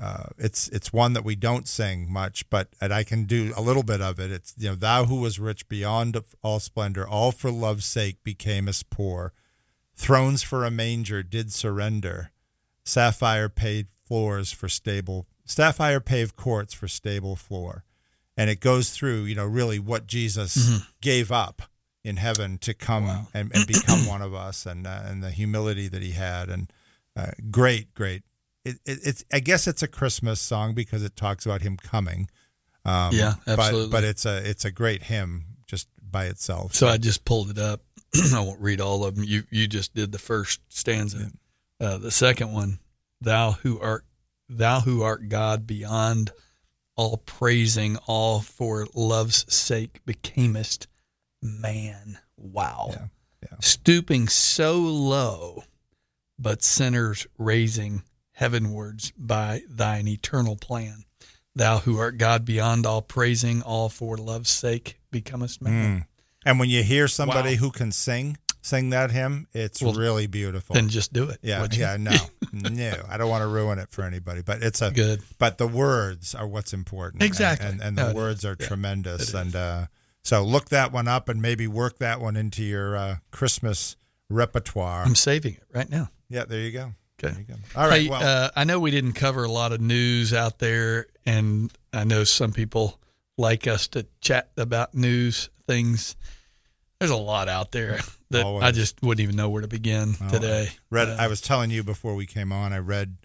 Uh, 0.00 0.26
it's 0.38 0.68
it's 0.68 0.92
one 0.92 1.12
that 1.12 1.24
we 1.24 1.34
don't 1.34 1.66
sing 1.66 2.10
much, 2.10 2.48
but 2.50 2.68
and 2.80 2.92
I 2.92 3.02
can 3.02 3.24
do 3.24 3.52
a 3.56 3.60
little 3.60 3.82
bit 3.82 4.00
of 4.00 4.20
it. 4.20 4.30
It's 4.30 4.54
you 4.56 4.68
know, 4.68 4.76
thou 4.76 5.06
who 5.06 5.20
was 5.20 5.40
rich 5.40 5.68
beyond 5.68 6.16
all 6.40 6.60
splendor, 6.60 7.06
all 7.06 7.32
for 7.32 7.50
love's 7.50 7.84
sake 7.84 8.18
becamest 8.24 8.84
poor. 8.90 9.32
Thrones 9.96 10.44
for 10.44 10.64
a 10.64 10.70
manger 10.70 11.24
did 11.24 11.52
surrender. 11.52 12.30
Sapphire 12.84 13.48
paid 13.48 13.88
floors 14.06 14.52
for 14.52 14.68
stable. 14.68 15.26
Sapphire 15.48 16.00
paved 16.00 16.36
courts 16.36 16.74
for 16.74 16.86
stable 16.88 17.36
floor, 17.36 17.84
and 18.36 18.48
it 18.50 18.60
goes 18.60 18.90
through 18.90 19.22
you 19.24 19.34
know 19.34 19.46
really 19.46 19.78
what 19.78 20.06
Jesus 20.06 20.82
gave 21.00 21.32
up 21.32 21.62
in 22.04 22.16
heaven 22.16 22.58
to 22.58 22.74
come 22.74 23.28
and, 23.34 23.50
and 23.54 23.66
become 23.66 24.06
one 24.06 24.22
of 24.22 24.34
us, 24.34 24.66
and 24.66 24.86
uh, 24.86 25.02
and 25.04 25.22
the 25.22 25.30
humility 25.30 25.88
that 25.88 26.02
he 26.02 26.12
had, 26.12 26.48
and 26.48 26.72
uh, 27.16 27.32
great, 27.50 27.94
great 27.94 28.22
it, 28.64 28.76
it, 28.84 28.98
it's 29.04 29.24
I 29.32 29.40
guess 29.40 29.66
it's 29.66 29.82
a 29.82 29.88
Christmas 29.88 30.40
song 30.40 30.74
because 30.74 31.02
it 31.02 31.16
talks 31.16 31.46
about 31.46 31.62
him 31.62 31.76
coming. 31.76 32.28
Um, 32.84 33.12
Yeah, 33.12 33.34
but- 33.46 33.58
absolutely. 33.58 33.90
But, 33.90 34.04
it's 34.04 34.26
a 34.26 34.48
it's 34.48 34.64
a 34.64 34.70
great 34.70 35.04
hymn 35.04 35.44
just 35.66 35.88
by 36.02 36.26
itself. 36.26 36.74
So 36.74 36.88
I 36.88 36.98
just 36.98 37.24
pulled 37.24 37.50
it 37.50 37.58
up. 37.58 37.80
I 38.34 38.40
won't 38.40 38.60
read 38.60 38.80
all 38.80 39.04
of 39.04 39.16
them. 39.16 39.24
You 39.24 39.44
you 39.50 39.66
just 39.66 39.94
did 39.94 40.12
the 40.12 40.18
first 40.18 40.60
stanza. 40.68 41.30
Uh, 41.80 41.98
the 41.98 42.10
second 42.10 42.52
one, 42.52 42.78
thou 43.20 43.52
who 43.52 43.78
art 43.80 44.04
thou 44.48 44.80
who 44.80 45.02
art 45.02 45.28
God 45.28 45.66
beyond 45.66 46.30
all 46.96 47.18
praising, 47.18 47.96
all 48.06 48.40
for 48.40 48.86
love's 48.94 49.52
sake 49.52 50.00
becamest 50.06 50.86
man. 51.42 52.18
Wow. 52.36 52.94
Stooping 53.60 54.28
so 54.28 54.78
low, 54.78 55.64
but 56.38 56.62
sinners 56.62 57.26
raising 57.38 58.02
heavenwards 58.32 59.12
by 59.16 59.62
thine 59.68 60.08
eternal 60.08 60.56
plan. 60.56 61.04
Thou 61.54 61.78
who 61.78 61.98
art 61.98 62.18
God 62.18 62.44
beyond 62.44 62.86
all 62.86 63.02
praising, 63.02 63.62
all 63.62 63.88
for 63.88 64.16
love's 64.16 64.50
sake 64.50 64.98
becomest 65.10 65.60
man. 65.62 66.00
Mm. 66.00 66.06
And 66.44 66.58
when 66.60 66.70
you 66.70 66.82
hear 66.84 67.08
somebody 67.08 67.54
Wow. 67.54 67.60
who 67.60 67.70
can 67.72 67.90
sing 67.92 68.36
sing 68.60 68.90
that 68.90 69.10
hymn, 69.10 69.46
it's 69.52 69.80
Well, 69.82 69.94
really 69.94 70.26
beautiful. 70.26 70.74
then 70.74 70.88
just 70.88 71.12
do 71.12 71.28
it, 71.30 71.38
Yeah, 71.42 71.66
yeah, 71.72 71.96
no, 71.98 72.16
no, 72.52 72.92
I 73.08 73.16
don't 73.16 73.28
want 73.30 73.42
to 73.42 73.46
ruin 73.48 73.78
it 73.78 73.90
for 73.90 74.02
anybody, 74.04 74.42
but 74.42 74.62
it's 74.62 74.82
a 74.82 74.90
Good. 74.90 75.22
But 75.38 75.58
the 75.58 75.66
words 75.68 76.34
are 76.34 76.46
what's 76.46 76.72
important, 76.72 77.22
Exactly. 77.22 77.68
and 77.68 77.80
and, 77.80 77.96
No, 77.96 78.04
the 78.06 78.10
it 78.10 78.16
words 78.16 78.44
are 78.44 78.56
Yeah, 78.58 78.66
tremendous, 78.66 79.34
and 79.34 79.54
uh, 79.56 79.86
so 80.24 80.42
look 80.44 80.68
that 80.70 80.92
one 80.92 81.08
up 81.08 81.28
and 81.28 81.40
maybe 81.40 81.66
work 81.66 81.98
that 81.98 82.20
one 82.20 82.36
into 82.36 82.62
your 82.62 82.96
uh, 82.96 83.16
Christmas 83.30 83.96
repertoire. 84.28 85.04
I'm 85.04 85.14
saving 85.14 85.54
it 85.54 85.64
right 85.72 85.88
now. 85.88 86.10
Yeah, 86.28 86.44
there 86.44 86.60
you 86.60 86.72
go. 86.72 86.92
Okay. 87.22 87.32
There 87.32 87.38
you 87.40 87.44
go. 87.46 87.54
All 87.74 87.88
right. 87.88 88.02
Hey, 88.02 88.08
well, 88.08 88.22
uh, 88.22 88.50
I 88.54 88.64
know 88.64 88.78
we 88.78 88.90
didn't 88.90 89.14
cover 89.14 89.42
a 89.44 89.50
lot 89.50 89.72
of 89.72 89.80
news 89.80 90.32
out 90.32 90.58
there, 90.58 91.06
and 91.26 91.72
I 91.92 92.04
know 92.04 92.24
some 92.24 92.52
people 92.52 93.00
like 93.36 93.66
us 93.66 93.88
to 93.88 94.06
chat 94.20 94.50
about 94.56 94.94
news 94.94 95.48
things. 95.66 96.16
There's 97.00 97.10
a 97.12 97.16
lot 97.16 97.48
out 97.48 97.70
there 97.72 98.00
that 98.30 98.44
I 98.44 98.72
just 98.72 99.00
wouldn't 99.02 99.22
even 99.22 99.36
know 99.36 99.48
where 99.48 99.62
to 99.62 99.68
begin 99.68 100.14
today. 100.30 100.68
I 100.70 100.76
read. 100.90 101.08
Uh, 101.08 101.16
I 101.18 101.28
was 101.28 101.40
telling 101.40 101.70
you 101.70 101.82
before 101.84 102.14
we 102.14 102.26
came 102.26 102.52
on. 102.52 102.72
I 102.72 102.78
read 102.78 103.16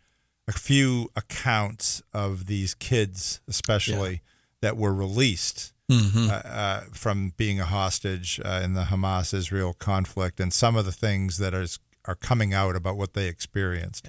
a 0.48 0.52
few 0.52 1.10
accounts 1.16 2.02
of 2.14 2.46
these 2.46 2.74
kids, 2.76 3.42
especially 3.48 4.22
that 4.62 4.78
were 4.78 4.94
released 4.94 5.72
Mhm. 5.92 6.30
uh, 6.30 6.34
uh, 6.48 6.82
from 6.94 7.34
being 7.36 7.60
a 7.60 7.66
hostage 7.66 8.40
uh, 8.46 8.62
in 8.64 8.74
the 8.74 8.84
Hamas-Israel 8.86 9.74
conflict, 9.74 10.40
and 10.40 10.54
some 10.54 10.76
of 10.78 10.86
the 10.86 10.92
things 10.94 11.38
that 11.38 11.54
are 11.54 11.68
are 12.06 12.16
coming 12.16 12.54
out 12.54 12.76
about 12.76 12.98
what 12.98 13.14
they 13.14 13.28
experienced. 13.28 14.08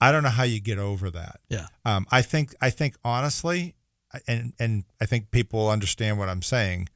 I 0.00 0.10
don't 0.12 0.22
know 0.22 0.30
how 0.30 0.42
you 0.44 0.60
get 0.60 0.78
over 0.78 1.10
that. 1.10 1.40
Yeah. 1.48 1.66
Um, 1.84 2.06
I 2.10 2.22
think. 2.22 2.54
I 2.60 2.70
think 2.70 2.96
honestly, 3.04 3.74
and 4.26 4.52
and 4.58 4.84
I 5.00 5.06
think 5.06 5.30
people 5.30 5.68
understand 5.68 6.18
what 6.18 6.28
I'm 6.28 6.42
saying. 6.42 6.88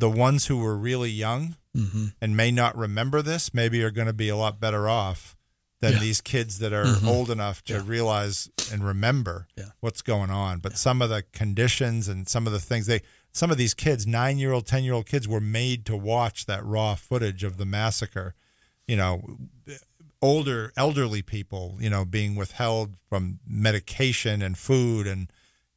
The 0.00 0.10
ones 0.10 0.46
who 0.46 0.56
were 0.58 0.76
really 0.76 1.10
young 1.10 1.56
Mhm. 1.76 2.14
and 2.20 2.36
may 2.36 2.50
not 2.50 2.76
remember 2.76 3.22
this, 3.22 3.54
maybe 3.54 3.82
are 3.82 3.90
going 3.90 4.06
to 4.08 4.12
be 4.12 4.28
a 4.28 4.36
lot 4.36 4.58
better 4.60 4.88
off 4.88 5.36
than 5.80 5.94
Yeah. 5.94 5.98
these 6.00 6.20
kids 6.20 6.58
that 6.58 6.72
are 6.72 6.84
Mhm. 6.84 7.06
old 7.06 7.30
enough 7.30 7.62
to 7.64 7.74
Yeah. 7.74 7.82
realize 7.84 8.48
and 8.72 8.84
remember 8.84 9.46
Yeah. 9.56 9.70
what's 9.80 10.02
going 10.02 10.30
on. 10.30 10.58
But 10.58 10.76
some 10.76 11.00
of 11.00 11.10
the 11.10 11.22
conditions 11.32 12.08
and 12.08 12.28
some 12.28 12.46
of 12.46 12.52
the 12.52 12.60
things 12.60 12.86
they, 12.86 13.02
some 13.32 13.50
of 13.50 13.58
these 13.58 13.74
kids, 13.74 14.06
nine 14.06 14.38
year 14.38 14.52
old, 14.52 14.66
10 14.66 14.84
year 14.84 14.94
old 14.94 15.06
kids, 15.06 15.28
were 15.28 15.40
made 15.40 15.84
to 15.86 15.96
watch 15.96 16.46
that 16.46 16.64
raw 16.64 16.94
footage 16.96 17.44
of 17.44 17.56
the 17.56 17.66
massacre. 17.66 18.34
You 18.88 18.96
know, 18.96 19.38
older, 20.22 20.72
elderly 20.76 21.22
people, 21.22 21.76
you 21.80 21.88
know, 21.88 22.04
being 22.04 22.34
withheld 22.34 22.96
from 23.08 23.40
medication 23.46 24.42
and 24.42 24.58
food 24.58 25.06
and, 25.06 25.30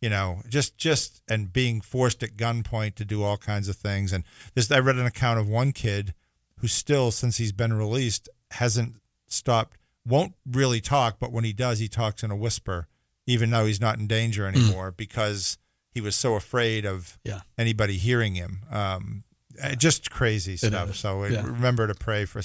you 0.03 0.09
know, 0.09 0.41
just 0.49 0.77
just 0.77 1.21
and 1.29 1.53
being 1.53 1.79
forced 1.79 2.21
at 2.23 2.35
gunpoint 2.35 2.95
to 2.95 3.05
do 3.05 3.23
all 3.23 3.37
kinds 3.37 3.69
of 3.69 3.77
things. 3.77 4.11
And 4.11 4.25
this, 4.53 4.69
I 4.69 4.79
read 4.79 4.97
an 4.97 5.05
account 5.05 5.39
of 5.39 5.47
one 5.47 5.71
kid 5.71 6.13
who 6.59 6.67
still, 6.67 7.09
since 7.11 7.37
he's 7.37 7.53
been 7.53 7.71
released, 7.73 8.27
hasn't 8.51 8.97
stopped. 9.27 9.77
Won't 10.05 10.33
really 10.45 10.81
talk, 10.81 11.19
but 11.19 11.31
when 11.31 11.45
he 11.45 11.53
does, 11.53 11.79
he 11.79 11.87
talks 11.87 12.21
in 12.23 12.31
a 12.31 12.35
whisper, 12.35 12.87
even 13.25 13.49
though 13.51 13.65
he's 13.65 13.79
not 13.79 13.97
in 13.97 14.05
danger 14.07 14.45
anymore, 14.45 14.91
because 14.91 15.57
he 15.93 16.01
was 16.01 16.15
so 16.17 16.35
afraid 16.35 16.85
of 16.85 17.17
Yeah. 17.23 17.39
anybody 17.57 17.95
hearing 17.97 18.35
him. 18.35 18.65
Um, 18.69 19.23
uh, 19.63 19.75
just 19.75 20.11
crazy 20.11 20.57
stuff. 20.57 20.95
So 20.97 21.23
Yeah. 21.25 21.45
remember 21.45 21.87
to 21.87 21.95
pray 21.95 22.25
for 22.25 22.41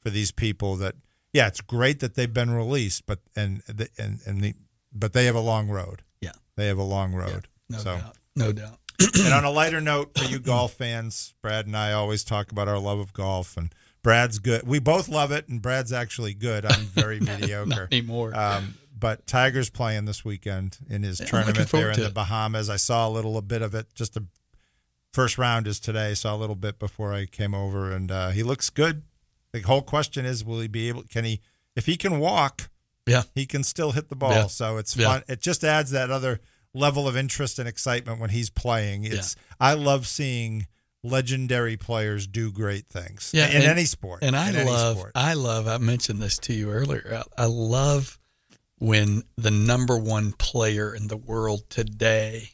for 0.00 0.10
these 0.10 0.30
people. 0.30 0.76
That 0.76 0.94
yeah, 1.32 1.48
it's 1.48 1.60
great 1.60 1.98
that 2.00 2.14
they've 2.14 2.32
been 2.32 2.52
released, 2.52 3.04
but 3.06 3.18
and 3.34 3.62
the, 3.66 3.88
and 3.98 4.20
and 4.26 4.40
the, 4.42 4.54
but 4.92 5.12
they 5.12 5.24
have 5.24 5.34
a 5.34 5.40
long 5.40 5.68
road. 5.68 6.02
Yeah. 6.20 6.32
They 6.56 6.66
have 6.66 6.78
a 6.78 6.82
long 6.82 7.12
road. 7.14 7.48
no 7.68 7.78
so. 7.78 7.96
doubt. 7.96 8.16
No 8.36 8.52
doubt. 8.52 8.78
and 9.24 9.32
on 9.34 9.44
a 9.44 9.50
lighter 9.50 9.80
note, 9.80 10.16
for 10.18 10.24
you 10.24 10.38
golf 10.38 10.74
fans, 10.74 11.34
Brad 11.42 11.66
and 11.66 11.76
I 11.76 11.92
always 11.92 12.22
talk 12.24 12.52
about 12.52 12.68
our 12.68 12.78
love 12.78 12.98
of 12.98 13.12
golf, 13.12 13.56
and 13.56 13.74
Brad's 14.02 14.38
good. 14.38 14.66
We 14.66 14.78
both 14.78 15.08
love 15.08 15.32
it, 15.32 15.48
and 15.48 15.60
Brad's 15.62 15.92
actually 15.92 16.34
good. 16.34 16.64
I'm 16.66 16.80
very 16.84 17.18
mediocre. 17.20 17.88
anymore. 17.90 18.36
Um, 18.36 18.74
but 18.98 19.26
Tiger's 19.26 19.70
playing 19.70 20.04
this 20.04 20.24
weekend 20.24 20.78
in 20.88 21.02
his 21.02 21.20
Yeah, 21.20 21.26
tournament 21.26 21.70
there 21.70 21.88
in 21.88 21.94
to 21.94 22.00
the 22.02 22.06
it. 22.08 22.14
Bahamas. 22.14 22.68
I 22.68 22.76
saw 22.76 23.08
a 23.08 23.10
little 23.10 23.38
a 23.38 23.42
bit 23.42 23.62
of 23.62 23.74
it. 23.74 23.86
Just 23.94 24.12
the 24.14 24.26
first 25.14 25.38
round 25.38 25.66
is 25.66 25.80
today. 25.80 26.12
Saw 26.14 26.34
a 26.34 26.38
little 26.38 26.54
bit 26.56 26.78
before 26.78 27.12
I 27.14 27.24
came 27.26 27.54
over, 27.54 27.90
and 27.90 28.10
uh, 28.12 28.30
he 28.30 28.42
looks 28.42 28.68
good. 28.70 29.02
The 29.52 29.60
whole 29.62 29.82
question 29.82 30.24
is, 30.26 30.44
will 30.44 30.60
he 30.60 30.68
be 30.68 30.88
able? 30.88 31.02
Can 31.04 31.24
he? 31.24 31.40
If 31.76 31.86
he 31.86 31.96
can 31.96 32.18
walk, 32.18 32.68
Yeah. 33.06 33.22
he 33.34 33.46
can 33.46 33.64
still 33.64 33.92
hit 33.92 34.08
the 34.08 34.16
ball. 34.16 34.32
Yeah. 34.32 34.46
So 34.46 34.76
it's 34.76 34.96
Yeah. 34.96 35.06
fun. 35.08 35.22
It 35.28 35.40
just 35.40 35.64
adds 35.64 35.90
that 35.90 36.10
other 36.10 36.40
level 36.74 37.08
of 37.08 37.16
interest 37.16 37.58
and 37.58 37.68
excitement 37.68 38.20
when 38.20 38.30
he's 38.30 38.50
playing. 38.50 39.04
It's 39.04 39.34
I 39.58 39.74
love 39.74 40.06
seeing 40.06 40.66
legendary 41.02 41.76
players 41.76 42.26
do 42.26 42.52
great 42.52 42.86
things. 42.88 43.30
Yeah, 43.32 43.48
in 43.48 43.56
and- 43.56 43.64
any 43.64 43.84
sport. 43.86 44.22
And 44.22 44.36
I 44.36 44.50
love, 44.64 44.96
sport. 44.98 45.12
I 45.14 45.34
love. 45.34 45.66
I 45.66 45.78
mentioned 45.78 46.20
this 46.20 46.38
to 46.40 46.52
you 46.52 46.70
earlier. 46.70 47.22
I, 47.38 47.42
I 47.44 47.46
love 47.46 48.18
when 48.78 49.24
the 49.36 49.50
number 49.50 49.96
one 49.98 50.32
player 50.32 50.94
in 50.94 51.08
the 51.08 51.16
world 51.16 51.68
today, 51.70 52.50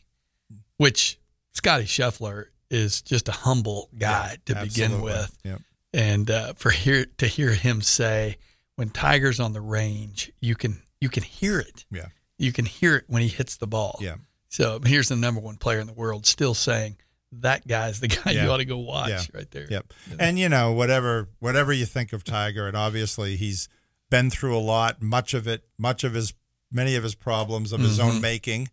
which 0.76 1.18
Scotty 1.52 1.84
Scheffler 1.84 2.46
is 2.70 3.02
just 3.02 3.28
a 3.28 3.32
humble 3.32 3.88
guy 3.98 4.38
Yeah, 4.46 4.54
to 4.54 4.62
begin 4.64 5.00
with, 5.02 5.36
Yep. 5.44 5.62
and 5.92 6.30
uh, 6.30 6.52
for 6.54 6.70
hear 6.70 7.04
to 7.18 7.26
hear 7.26 7.52
him 7.52 7.80
say, 7.82 8.38
"When 8.76 8.90
Tiger's 8.90 9.40
on 9.40 9.52
the 9.52 9.60
range, 9.60 10.32
you 10.40 10.54
can 10.54 10.82
you 11.00 11.08
can 11.08 11.22
hear 11.22 11.58
it. 11.60 11.84
Yeah. 11.90 12.06
You 12.38 12.52
can 12.52 12.64
hear 12.64 12.96
it 12.96 13.04
when 13.08 13.22
he 13.22 13.28
hits 13.28 13.56
the 13.56 13.66
ball. 13.66 13.98
Yeah. 14.00 14.16
So 14.48 14.80
here's 14.84 15.08
the 15.08 15.16
number 15.16 15.40
one 15.40 15.56
player 15.56 15.80
in 15.80 15.86
the 15.86 15.92
world 15.92 16.24
still 16.26 16.54
saying 16.54 16.96
that 17.32 17.66
guy's 17.66 18.00
the 18.00 18.08
guy 18.08 18.30
Yeah. 18.32 18.44
you 18.44 18.50
ought 18.50 18.58
to 18.58 18.64
go 18.64 18.78
watch 18.78 19.10
Yeah. 19.10 19.22
right 19.34 19.50
there. 19.50 19.66
Yep. 19.70 19.92
And 20.18 20.38
you 20.38 20.48
know, 20.48 20.72
whatever 20.72 21.28
whatever 21.40 21.72
you 21.72 21.84
think 21.86 22.12
of 22.12 22.24
Tiger, 22.24 22.66
and 22.68 22.76
obviously 22.76 23.36
he's 23.36 23.68
been 24.10 24.30
through 24.30 24.56
a 24.56 24.60
lot. 24.60 25.02
Much 25.02 25.34
of 25.34 25.46
it, 25.48 25.64
much 25.78 26.04
of 26.04 26.14
his, 26.14 26.32
many 26.70 26.94
of 26.94 27.02
his 27.02 27.14
problems 27.16 27.72
of 27.72 27.80
his 27.80 27.98
own 27.98 28.12
Mhm. 28.18 28.20
making, 28.20 28.68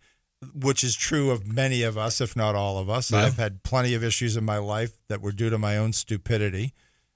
which 0.54 0.84
is 0.84 0.96
true 0.96 1.32
of 1.32 1.48
many 1.48 1.82
of 1.82 1.98
us, 1.98 2.22
if 2.22 2.36
not 2.36 2.54
all 2.56 2.78
of 2.78 2.90
us. 2.90 3.12
Yeah. 3.12 3.24
I've 3.24 3.38
had 3.38 3.64
plenty 3.64 3.96
of 3.96 4.04
issues 4.04 4.38
in 4.38 4.44
my 4.46 4.58
life 4.60 4.92
that 5.08 5.22
were 5.22 5.32
due 5.32 5.50
to 5.50 5.58
my 5.58 5.76
own 5.78 5.92
stupidity. 5.94 6.74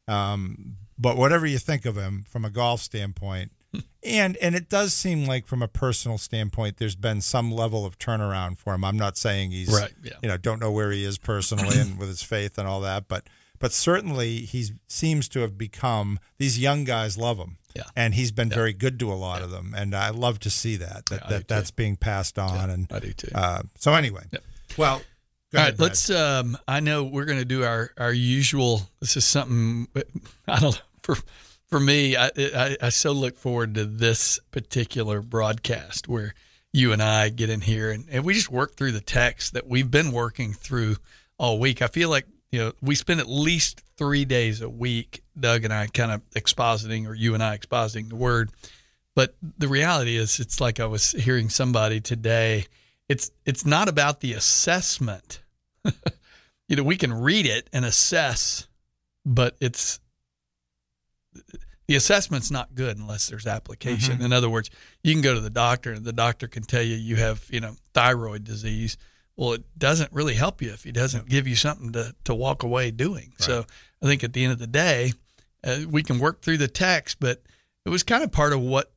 Um, 0.08 0.78
but 0.98 1.18
whatever 1.18 1.46
you 1.46 1.58
think 1.60 1.86
of 1.86 1.96
him 1.96 2.26
from 2.30 2.46
a 2.46 2.50
golf 2.50 2.82
standpoint, 2.82 3.52
and 4.04 4.38
and 4.38 4.56
it 4.56 4.70
does 4.70 4.94
seem 4.94 5.26
like 5.26 5.46
from 5.46 5.62
a 5.62 5.68
personal 5.68 6.18
standpoint, 6.18 6.78
there's 6.78 6.96
been 6.96 7.22
some 7.22 7.52
level 7.52 7.86
of 7.86 8.00
turnaround 8.00 8.58
for 8.58 8.74
him. 8.74 8.84
I'm 8.84 8.98
not 8.98 9.18
saying 9.18 9.52
he's 9.52 9.70
Right, 9.70 9.94
yeah. 10.04 10.14
you 10.22 10.30
know 10.30 10.38
don't 10.38 10.60
know 10.60 10.72
where 10.72 10.92
he 10.92 11.04
is 11.04 11.18
personally 11.18 11.78
and 11.80 11.98
with 12.00 12.08
his 12.10 12.24
faith 12.24 12.58
and 12.58 12.68
all 12.68 12.82
that, 12.82 13.08
but 13.08 13.28
but 13.60 13.72
certainly 13.74 14.38
he 14.42 14.70
seems 14.88 15.28
to 15.30 15.40
have 15.42 15.58
become 15.58 16.20
these 16.38 16.60
young 16.60 16.84
guys 16.84 17.18
love 17.18 17.38
him. 17.38 17.58
Yeah. 17.76 17.84
And 17.96 18.14
he's 18.16 18.32
been 18.32 18.50
very 18.50 18.74
good 18.74 19.00
to 19.02 19.12
a 19.12 19.16
lot 19.16 19.42
of 19.44 19.52
them, 19.52 19.74
and 19.78 19.94
I 19.94 20.10
love 20.10 20.40
to 20.40 20.50
see 20.50 20.78
that 20.78 21.06
that, 21.08 21.22
Yeah, 21.24 21.30
that 21.30 21.48
that's 21.48 21.70
being 21.72 21.96
passed 21.96 22.40
on. 22.40 22.70
and 22.72 22.88
I 22.92 23.00
do 23.00 23.14
too. 23.14 23.30
Uh, 23.36 23.64
so 23.78 23.94
anyway, 23.94 24.24
well, 24.78 24.94
All 24.94 25.02
ahead, 25.54 25.54
right, 25.54 25.78
Brad. 25.78 25.80
let's. 25.80 26.10
Um, 26.10 26.58
I 26.68 26.80
know 26.80 27.04
we're 27.04 27.26
going 27.26 27.38
to 27.38 27.46
do 27.46 27.64
our 27.64 27.92
our 27.98 28.12
usual. 28.14 28.90
This 29.00 29.16
is 29.18 29.26
something 29.26 29.88
I 30.48 30.60
don't 30.60 30.82
for 31.08 31.16
for 31.68 31.80
me. 31.80 32.16
I, 32.16 32.30
I 32.38 32.78
I 32.82 32.90
so 32.90 33.12
look 33.12 33.38
forward 33.38 33.76
to 33.76 33.86
this 33.86 34.40
particular 34.52 35.22
broadcast 35.22 36.08
where 36.08 36.34
you 36.74 36.92
and 36.92 37.02
I 37.02 37.30
get 37.30 37.50
in 37.50 37.62
here 37.62 37.92
and, 37.92 38.06
and 38.12 38.26
we 38.26 38.34
just 38.34 38.52
work 38.52 38.76
through 38.76 38.92
the 38.92 39.02
text 39.02 39.54
that 39.54 39.66
we've 39.66 39.90
been 39.90 40.12
working 40.12 40.54
through 40.54 40.98
all 41.40 41.60
week. 41.60 41.82
I 41.82 41.88
feel 41.88 42.10
like 42.10 42.28
you 42.52 42.60
know 42.60 42.74
we 42.82 42.96
spend 42.96 43.20
at 43.20 43.30
least 43.30 43.82
three 43.98 44.26
days 44.26 44.62
a 44.62 44.70
week, 44.70 45.24
Doug 45.40 45.64
and 45.64 45.74
I, 45.74 45.88
kind 45.88 46.12
of 46.12 46.30
expositing, 46.32 47.08
or 47.08 47.16
you 47.16 47.34
and 47.34 47.42
I 47.42 47.58
expositing 47.58 48.10
the 48.10 48.16
word. 48.16 48.52
But 49.16 49.36
the 49.58 49.68
reality 49.68 50.16
is, 50.16 50.40
it's 50.40 50.62
like 50.62 50.80
I 50.80 50.86
was 50.86 51.12
hearing 51.12 51.50
somebody 51.50 52.00
today. 52.00 52.68
It's 53.10 53.32
it's 53.46 53.66
not 53.66 53.88
about 53.88 54.20
the 54.20 54.34
assessment. 54.34 55.42
you 56.68 56.76
know, 56.76 56.84
we 56.84 56.98
can 56.98 57.14
read 57.14 57.46
it 57.46 57.70
and 57.74 57.86
assess, 57.86 58.68
but 59.26 59.56
it's 59.60 60.00
the 61.88 61.96
assessment's 61.96 62.52
not 62.52 62.76
good 62.76 62.98
unless 62.98 63.28
there's 63.28 63.48
application. 63.48 64.18
Mhm. 64.18 64.26
In 64.26 64.34
other 64.34 64.50
words, 64.50 64.70
you 65.04 65.14
can 65.14 65.22
go 65.22 65.34
to 65.34 65.40
the 65.40 65.50
doctor 65.50 65.94
and 65.94 66.04
the 66.06 66.14
doctor 66.14 66.48
can 66.48 66.64
tell 66.64 66.82
you 66.82 66.96
you 66.96 67.16
have, 67.16 67.46
you 67.50 67.60
know, 67.60 67.76
thyroid 67.94 68.44
disease. 68.44 68.98
Well, 69.38 69.54
it 69.54 69.64
doesn't 69.78 70.12
really 70.12 70.34
help 70.34 70.62
you 70.62 70.72
if 70.72 70.84
he 70.84 70.92
doesn't 70.92 71.30
give 71.30 71.48
you 71.48 71.56
something 71.56 71.94
to, 71.94 72.14
to 72.26 72.36
walk 72.36 72.64
away 72.64 72.92
doing. 72.92 73.34
So 73.38 73.66
I 74.02 74.06
think 74.06 74.24
at 74.24 74.34
the 74.34 74.44
end 74.44 74.54
of 74.54 74.60
the 74.60 74.68
day, 74.68 75.14
uh, 75.64 75.82
we 75.88 76.04
can 76.04 76.20
work 76.20 76.42
through 76.42 76.58
the 76.58 76.68
text, 76.68 77.20
but 77.20 77.42
it 77.86 77.90
was 77.90 78.04
kind 78.04 78.24
of 78.24 78.32
part 78.32 78.52
of 78.52 78.60
what 78.62 78.92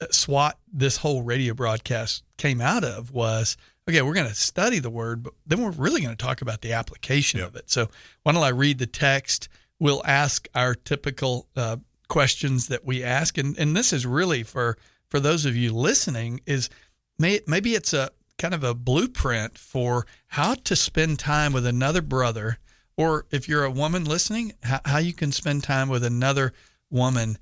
uh, 0.00 0.06
SWAT, 0.10 0.58
this 0.72 0.98
whole 0.98 1.22
radio 1.22 1.54
broadcast 1.54 2.24
came 2.36 2.60
out 2.60 2.84
of 2.84 3.12
was 3.12 3.56
okay, 3.88 4.02
we're 4.02 4.14
going 4.14 4.28
to 4.28 4.34
study 4.34 4.78
the 4.78 4.90
word, 4.90 5.22
but 5.22 5.32
then 5.46 5.60
we're 5.62 5.70
really 5.70 6.00
going 6.00 6.14
to 6.14 6.24
talk 6.24 6.42
about 6.42 6.60
the 6.60 6.72
application 6.72 7.40
of 7.40 7.56
it. 7.56 7.70
So 7.70 7.88
why 8.22 8.32
don't 8.32 8.42
I 8.42 8.48
read 8.50 8.78
the 8.78 8.86
text? 8.86 9.48
We'll 9.80 10.02
ask 10.04 10.46
our 10.54 10.74
typical 10.74 11.48
uh, 11.56 11.78
questions 12.08 12.68
that 12.68 12.84
we 12.84 13.02
ask, 13.02 13.38
and 13.38 13.58
and 13.58 13.76
this 13.76 13.92
is 13.92 14.06
really 14.06 14.42
for 14.42 14.76
for 15.08 15.18
those 15.18 15.44
of 15.46 15.56
you 15.56 15.72
listening 15.72 16.40
is 16.46 16.70
may, 17.18 17.40
maybe 17.46 17.74
it's 17.74 17.92
a 17.92 18.10
kind 18.38 18.54
of 18.54 18.62
a 18.62 18.74
blueprint 18.74 19.58
for 19.58 20.06
how 20.28 20.54
to 20.54 20.76
spend 20.76 21.18
time 21.18 21.52
with 21.52 21.66
another 21.66 22.02
brother, 22.02 22.58
or 22.96 23.26
if 23.30 23.48
you're 23.48 23.64
a 23.64 23.70
woman 23.70 24.04
listening, 24.04 24.52
how, 24.62 24.80
how 24.84 24.98
you 24.98 25.12
can 25.12 25.32
spend 25.32 25.64
time 25.64 25.88
with 25.88 26.04
another 26.04 26.52
woman 26.90 27.36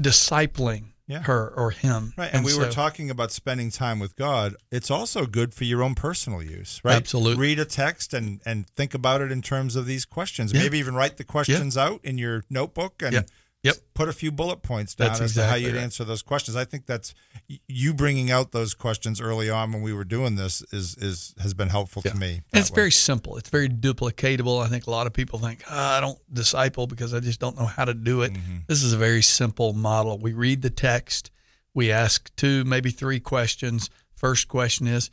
discipling 0.00 0.82
Mm. 0.82 0.92
Yeah. 1.08 1.22
her 1.22 1.48
or 1.48 1.70
him. 1.70 2.14
Right, 2.16 2.30
and, 2.32 2.44
we 2.44 2.56
were 2.58 2.68
talking 2.68 3.10
about 3.10 3.30
spending 3.30 3.70
time 3.70 4.00
with 4.00 4.16
God. 4.16 4.56
It's 4.72 4.90
also 4.90 5.24
good 5.24 5.54
for 5.54 5.62
your 5.62 5.82
own 5.82 5.94
personal 5.94 6.42
use, 6.42 6.80
right? 6.82 6.96
Absolutely. 6.96 7.40
Read 7.40 7.58
a 7.60 7.64
text 7.64 8.12
and 8.12 8.40
and 8.44 8.68
think 8.70 8.92
about 8.92 9.20
it 9.20 9.30
in 9.30 9.40
terms 9.40 9.76
of 9.76 9.86
these 9.86 10.04
questions. 10.04 10.52
Yeah. 10.52 10.62
Maybe 10.62 10.78
even 10.78 10.94
write 10.96 11.16
the 11.16 11.24
questions 11.24 11.76
out 11.76 12.00
in 12.04 12.18
your 12.18 12.42
notebook 12.50 13.02
and 13.02 13.12
Yeah. 13.12 13.22
Yep. 13.62 13.76
put 13.94 14.08
a 14.08 14.12
few 14.12 14.30
bullet 14.30 14.62
points 14.62 14.94
down 14.94 15.08
That's 15.08 15.20
as 15.20 15.34
to 15.34 15.44
how 15.44 15.56
you'd 15.56 15.74
right. 15.74 15.82
answer 15.82 16.04
those 16.04 16.22
questions. 16.22 16.56
I 16.56 16.64
think 16.64 16.86
that's 16.86 17.14
you 17.66 17.94
bringing 17.94 18.30
out 18.30 18.52
those 18.52 18.74
questions 18.74 19.20
early 19.20 19.50
on 19.50 19.72
when 19.72 19.82
we 19.82 19.92
were 19.92 20.04
doing 20.04 20.36
this 20.36 20.62
is 20.72 20.96
is 20.98 21.34
has 21.40 21.52
been 21.52 21.68
helpful 21.68 22.02
to 22.02 22.14
me. 22.14 22.42
It's 22.52 22.70
way. 22.70 22.74
very 22.76 22.90
simple. 22.92 23.36
It's 23.36 23.50
very 23.50 23.68
duplicatable. 23.68 24.64
I 24.64 24.68
think 24.68 24.86
a 24.86 24.90
lot 24.90 25.08
of 25.08 25.12
people 25.12 25.40
think, 25.40 25.64
"Ah, 25.68 25.98
I 25.98 26.00
don't 26.00 26.18
disciple 26.32 26.86
because 26.86 27.12
I 27.12 27.18
just 27.18 27.40
don't 27.40 27.58
know 27.58 27.66
how 27.66 27.84
to 27.84 27.94
do 27.94 28.22
it. 28.22 28.32
Mm-hmm. 28.34 28.58
This 28.68 28.84
is 28.84 28.92
a 28.92 28.98
very 28.98 29.22
simple 29.22 29.72
model. 29.72 30.18
We 30.18 30.32
read 30.32 30.62
the 30.62 30.70
text, 30.70 31.32
we 31.74 31.90
ask 31.90 32.34
two, 32.36 32.64
maybe 32.64 32.90
three 32.90 33.18
questions. 33.20 33.90
First 34.14 34.48
question 34.48 34.86
is, 34.86 35.10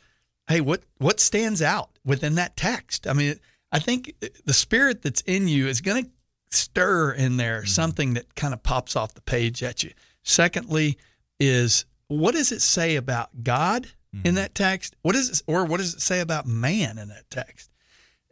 hey, 0.48 0.60
what 0.60 0.82
what 0.98 1.18
stands 1.18 1.60
out 1.60 1.90
within 2.04 2.36
that 2.36 2.56
text? 2.56 3.06
I 3.08 3.14
mean, 3.14 3.34
I 3.72 3.80
think 3.80 4.14
the 4.44 4.54
spirit 4.54 5.02
that's 5.02 5.22
in 5.22 5.48
you 5.48 5.66
is 5.66 5.80
going 5.80 6.04
to 6.04 6.10
stir 6.54 7.12
in 7.12 7.36
there 7.36 7.58
Mm-hmm. 7.60 7.68
something 7.68 8.14
that 8.14 8.34
kind 8.34 8.54
of 8.54 8.62
pops 8.62 8.96
off 8.96 9.14
the 9.14 9.20
page 9.20 9.62
at 9.62 9.82
you. 9.82 9.92
Secondly, 10.22 10.98
is 11.40 11.84
what 12.08 12.34
does 12.34 12.52
it 12.52 12.62
say 12.62 12.96
about 12.96 13.42
God 13.42 13.88
Mm-hmm. 14.14 14.28
in 14.28 14.34
that 14.36 14.54
text? 14.54 14.94
What 15.02 15.16
is 15.16 15.28
it, 15.28 15.42
or 15.48 15.64
what 15.64 15.78
does 15.78 15.92
it 15.94 16.00
say 16.00 16.20
about 16.20 16.46
man 16.46 16.98
in 16.98 17.08
that 17.08 17.28
text? 17.30 17.68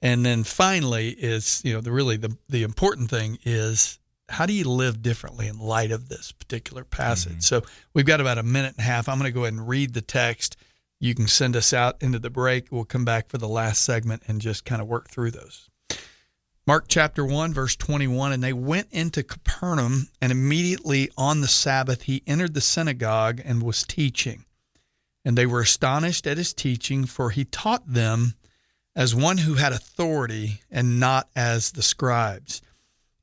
And 0.00 0.24
then 0.24 0.44
finally 0.44 1.08
is, 1.10 1.60
you 1.64 1.72
know, 1.74 1.80
the 1.80 1.90
really 1.92 2.16
the 2.16 2.36
the 2.48 2.62
important 2.62 3.10
thing 3.10 3.38
is 3.44 3.98
how 4.28 4.46
do 4.46 4.52
you 4.52 4.64
live 4.64 5.02
differently 5.02 5.46
in 5.48 5.58
light 5.58 5.90
of 5.90 6.08
this 6.08 6.30
particular 6.32 6.84
passage? 6.84 7.42
So 7.42 7.62
we've 7.94 8.06
got 8.06 8.20
about 8.20 8.38
a 8.38 8.42
minute 8.44 8.74
and 8.76 8.78
a 8.78 8.82
half. 8.88 9.08
I'm 9.08 9.18
going 9.18 9.28
to 9.28 9.34
go 9.34 9.40
ahead 9.42 9.54
and 9.54 9.68
read 9.68 9.92
the 9.92 10.00
text. 10.02 10.56
You 11.00 11.14
can 11.16 11.26
send 11.26 11.56
us 11.56 11.72
out 11.72 11.96
into 12.00 12.18
the 12.20 12.30
break. 12.30 12.70
We'll 12.70 12.84
come 12.84 13.04
back 13.04 13.28
for 13.28 13.36
the 13.38 13.48
last 13.48 13.82
segment 13.84 14.22
and 14.28 14.40
just 14.40 14.64
kind 14.64 14.80
of 14.80 14.86
work 14.88 15.10
through 15.10 15.32
those. 15.32 15.68
Mark 16.64 16.84
chapter 16.86 17.24
1, 17.24 17.52
verse 17.52 17.74
21 17.74 18.32
And 18.32 18.42
they 18.42 18.52
went 18.52 18.86
into 18.92 19.24
Capernaum, 19.24 20.08
and 20.20 20.30
immediately 20.30 21.10
on 21.18 21.40
the 21.40 21.48
Sabbath 21.48 22.02
he 22.02 22.22
entered 22.24 22.54
the 22.54 22.60
synagogue 22.60 23.40
and 23.44 23.62
was 23.62 23.82
teaching. 23.82 24.44
And 25.24 25.36
they 25.36 25.46
were 25.46 25.62
astonished 25.62 26.24
at 26.26 26.38
his 26.38 26.54
teaching, 26.54 27.04
for 27.04 27.30
he 27.30 27.44
taught 27.44 27.92
them 27.92 28.34
as 28.94 29.14
one 29.14 29.38
who 29.38 29.54
had 29.54 29.72
authority 29.72 30.60
and 30.70 31.00
not 31.00 31.28
as 31.34 31.72
the 31.72 31.82
scribes. 31.82 32.62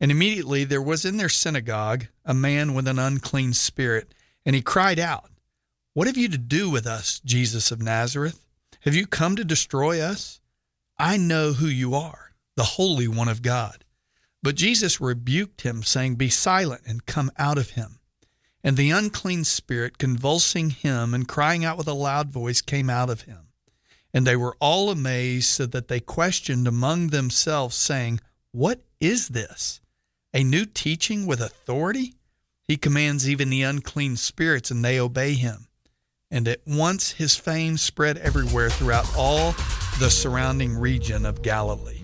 And 0.02 0.12
immediately 0.12 0.66
there 0.66 0.82
was 0.82 1.06
in 1.06 1.16
their 1.16 1.30
synagogue 1.30 2.08
a 2.26 2.34
man 2.34 2.74
with 2.74 2.90
an 2.90 3.00
unclean 3.00 3.54
spirit, 3.54 4.14
and 4.46 4.54
he 4.54 4.62
cried 4.62 5.00
out, 5.00 5.30
What 5.94 6.08
have 6.08 6.18
you 6.18 6.28
to 6.28 6.38
do 6.38 6.70
with 6.70 6.86
us, 6.86 7.22
Jesus 7.24 7.72
of 7.72 7.82
Nazareth? 7.82 8.46
Have 8.82 8.96
you 8.96 9.08
come 9.08 9.38
to 9.38 9.46
destroy 9.46 10.02
us? 10.02 10.42
I 10.98 11.16
know 11.16 11.54
who 11.54 11.68
you 11.68 11.96
are, 11.96 12.29
the 12.60 12.76
Holy 12.76 13.08
One 13.08 13.30
of 13.30 13.42
God. 13.42 13.86
But 14.44 14.56
Jesus 14.56 15.00
rebuked 15.00 15.62
him, 15.62 15.82
saying, 15.82 16.16
Be 16.16 16.28
silent 16.28 16.82
and 16.86 17.06
come 17.06 17.32
out 17.38 17.58
of 17.58 17.70
him. 17.70 18.00
And 18.62 18.76
the 18.76 18.92
unclean 18.92 19.46
spirit, 19.46 19.98
convulsing 19.98 20.72
him 20.72 21.14
and 21.14 21.26
crying 21.26 21.64
out 21.64 21.78
with 21.78 21.88
a 21.88 21.94
loud 21.94 22.30
voice, 22.30 22.60
came 22.60 22.90
out 22.90 23.10
of 23.10 23.22
him. 23.22 23.48
And 24.14 24.28
they 24.28 24.36
were 24.36 24.58
all 24.60 24.90
amazed, 24.90 25.48
so 25.48 25.68
that 25.68 25.88
they 25.88 26.02
questioned 26.02 26.68
among 26.68 27.08
themselves, 27.08 27.78
saying, 27.78 28.20
What 28.52 28.82
is 29.00 29.30
this? 29.30 29.80
A 30.34 30.44
new 30.44 30.66
teaching 30.66 31.26
with 31.26 31.40
authority? 31.40 32.16
He 32.68 32.76
commands 32.76 33.30
even 33.30 33.50
the 33.50 33.64
unclean 33.64 34.18
spirits, 34.18 34.70
and 34.70 34.84
they 34.84 35.00
obey 35.00 35.36
him. 35.36 35.70
And 36.30 36.46
at 36.46 36.60
once 36.68 37.12
his 37.12 37.38
fame 37.38 37.78
spread 37.78 38.18
everywhere 38.18 38.70
throughout 38.70 39.10
all 39.16 39.54
the 39.98 40.10
surrounding 40.10 40.78
region 40.78 41.26
of 41.26 41.42
Galilee. 41.42 41.99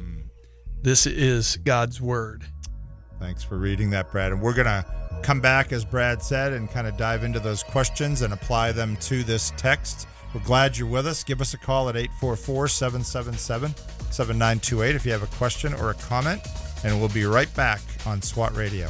This 0.86 1.08
is 1.08 1.58
God's 1.58 2.00
word. 2.00 2.44
Thanks 3.18 3.44
for 3.44 3.58
reading 3.58 3.90
that, 3.90 4.12
Brad. 4.12 4.32
And 4.32 4.40
we're 4.40 4.54
going 4.54 4.68
to 4.68 4.86
come 5.24 5.42
back, 5.42 5.72
as 5.72 5.84
Brad 5.84 6.22
said, 6.22 6.54
and 6.54 6.70
kind 6.70 6.86
of 6.86 6.96
dive 6.96 7.24
into 7.24 7.40
those 7.40 7.64
questions 7.64 8.22
and 8.22 8.32
apply 8.32 8.72
them 8.72 8.96
to 8.98 9.24
this 9.24 9.52
text. 9.58 10.08
We're 10.32 10.42
glad 10.42 10.78
you're 10.78 10.88
with 10.88 11.08
us. 11.08 11.24
Give 11.24 11.42
us 11.42 11.56
a 11.56 11.58
call 11.58 11.90
at 11.90 11.96
844 11.96 12.68
777 12.68 13.74
7928 14.12 14.96
if 14.96 15.08
you 15.08 15.12
have 15.12 15.24
a 15.24 15.38
question 15.38 15.74
or 15.74 15.90
a 15.90 15.96
comment. 15.96 16.40
And 16.84 17.00
we'll 17.00 17.10
be 17.10 17.26
right 17.26 17.52
back 17.56 17.82
on 18.06 18.22
SWAT 18.22 18.56
Radio. 18.56 18.88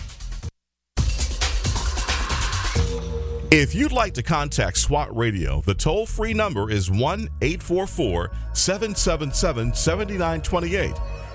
If 3.52 3.74
you'd 3.74 3.94
like 3.94 4.14
to 4.16 4.22
contact 4.22 4.76
SWAT 4.80 5.16
Radio, 5.16 5.62
the 5.62 5.74
toll 5.74 6.06
free 6.06 6.34
number 6.34 6.70
is 6.70 6.92
1 6.92 7.30
844 7.42 8.32
777 8.52 9.74
7928. 9.74 10.94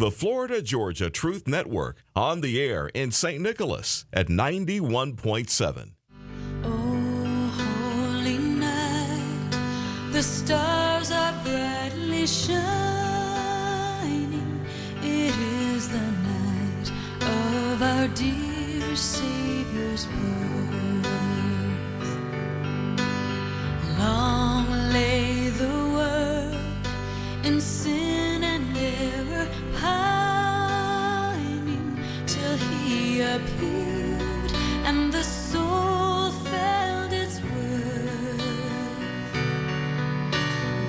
The 0.00 0.10
Florida 0.10 0.62
Georgia 0.62 1.10
Truth 1.10 1.46
Network 1.46 1.98
on 2.16 2.40
the 2.40 2.58
air 2.58 2.88
in 2.94 3.10
St. 3.10 3.38
Nicholas 3.38 4.06
at 4.14 4.28
91.7. 4.28 5.90
Holy 6.64 8.38
night, 8.38 9.50
the 10.10 10.22
stars 10.22 11.10
are 11.10 11.34
brightly 11.44 12.26
shining. 12.26 12.62
It 15.02 15.36
is 15.36 15.90
the 15.90 15.98
night 15.98 16.90
of 17.20 17.82
our 17.82 18.08
dear 18.08 18.96
Savior's 18.96 20.06
birth. 20.06 21.10
Long 23.98 24.66
lay 24.94 25.39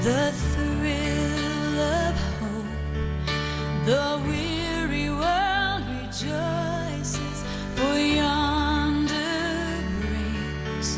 The 0.04 0.32
thrill 0.32 1.80
of 1.80 2.16
hope, 2.40 2.66
the 3.86 4.20
weary 4.26 5.12
world 5.12 5.84
rejoices, 6.02 7.44
for 7.76 8.00
yonder 8.00 9.14
breaks 10.02 10.98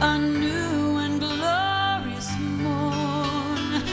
a 0.00 0.18
new 0.18 0.98
and 0.98 1.20
glorious 1.20 2.36
morn. 2.40 3.84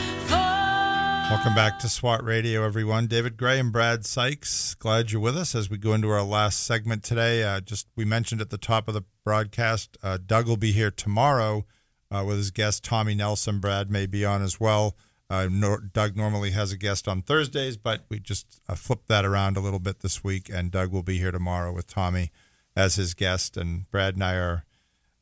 Welcome 1.30 1.54
back 1.54 1.78
to 1.78 1.88
SWAT 1.88 2.24
Radio, 2.24 2.64
everyone. 2.64 3.06
David 3.06 3.36
Grey 3.36 3.60
and 3.60 3.70
Brad 3.70 4.04
Sykes. 4.04 4.74
Glad 4.74 5.12
you're 5.12 5.20
with 5.20 5.36
us 5.36 5.54
as 5.54 5.70
we 5.70 5.78
go 5.78 5.94
into 5.94 6.10
our 6.10 6.24
last 6.24 6.64
segment 6.64 7.04
today. 7.04 7.44
Uh, 7.44 7.60
just 7.60 7.86
we 7.94 8.04
mentioned 8.04 8.40
at 8.40 8.50
the 8.50 8.58
top 8.58 8.88
of 8.88 8.94
the 8.94 9.04
broadcast, 9.24 9.96
uh, 10.02 10.18
Doug 10.26 10.48
will 10.48 10.56
be 10.56 10.72
here 10.72 10.90
tomorrow 10.90 11.66
uh, 12.10 12.24
with 12.26 12.38
his 12.38 12.50
guest 12.50 12.84
Tommy 12.84 13.14
Nelson. 13.14 13.60
Brad 13.60 13.90
may 13.90 14.06
be 14.06 14.24
on 14.24 14.42
as 14.42 14.60
well. 14.60 14.96
Uh, 15.28 15.48
Doug 15.92 16.16
normally 16.16 16.50
has 16.50 16.72
a 16.72 16.76
guest 16.76 17.06
on 17.06 17.22
Thursdays, 17.22 17.76
but 17.76 18.04
we 18.08 18.18
just 18.18 18.60
uh, 18.68 18.74
flipped 18.74 19.06
that 19.06 19.24
around 19.24 19.56
a 19.56 19.60
little 19.60 19.78
bit 19.78 20.00
this 20.00 20.24
week, 20.24 20.50
and 20.52 20.72
Doug 20.72 20.90
will 20.90 21.04
be 21.04 21.18
here 21.18 21.30
tomorrow 21.30 21.72
with 21.72 21.86
Tommy 21.86 22.32
as 22.74 22.96
his 22.96 23.14
guest, 23.14 23.56
and 23.56 23.88
Brad 23.92 24.14
and 24.14 24.24
I 24.24 24.34
are 24.34 24.64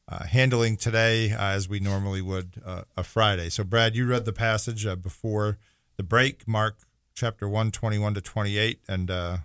uh, 0.08 0.24
handling 0.24 0.78
today 0.78 1.32
uh, 1.32 1.38
as 1.38 1.68
we 1.68 1.78
normally 1.78 2.22
would 2.22 2.62
uh, 2.64 2.82
a 2.96 3.04
Friday. 3.04 3.50
So, 3.50 3.64
Brad, 3.64 3.94
you 3.94 4.06
read 4.06 4.24
the 4.24 4.32
passage 4.32 4.86
before 5.02 5.58
the 5.98 6.02
break, 6.02 6.48
Mark 6.48 6.78
chapter 7.14 7.46
one 7.46 7.70
twenty 7.70 7.98
one 7.98 8.14
to 8.14 8.22
28, 8.22 8.80
and 8.88 9.10
uh, 9.10 9.36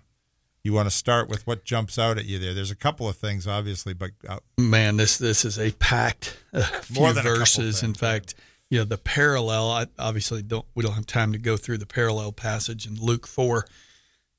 you 0.64 0.72
want 0.72 0.88
to 0.88 0.94
start 0.94 1.28
with 1.28 1.46
what 1.46 1.64
jumps 1.64 1.98
out 1.98 2.16
at 2.16 2.24
you 2.24 2.38
there. 2.38 2.54
There's 2.54 2.70
a 2.70 2.76
couple 2.76 3.06
of 3.06 3.16
things, 3.16 3.46
obviously, 3.46 3.92
but 3.92 4.12
uh, 4.26 4.38
Man, 4.58 4.96
this 4.96 5.18
this 5.18 5.44
is 5.44 5.58
a 5.58 5.70
packed 5.72 6.38
uh, 6.52 6.62
few 6.62 7.00
More 7.00 7.12
than 7.12 7.22
verses. 7.22 7.82
In 7.82 7.92
fact, 7.92 8.34
you 8.70 8.78
know 8.78 8.84
the 8.84 8.98
parallel. 8.98 9.70
I 9.70 9.86
obviously 9.98 10.42
don't. 10.42 10.64
We 10.74 10.82
don't 10.82 10.94
have 10.94 11.06
time 11.06 11.32
to 11.32 11.38
go 11.38 11.58
through 11.58 11.78
the 11.78 11.86
parallel 11.86 12.32
passage 12.32 12.86
in 12.86 12.98
Luke 12.98 13.26
four, 13.26 13.66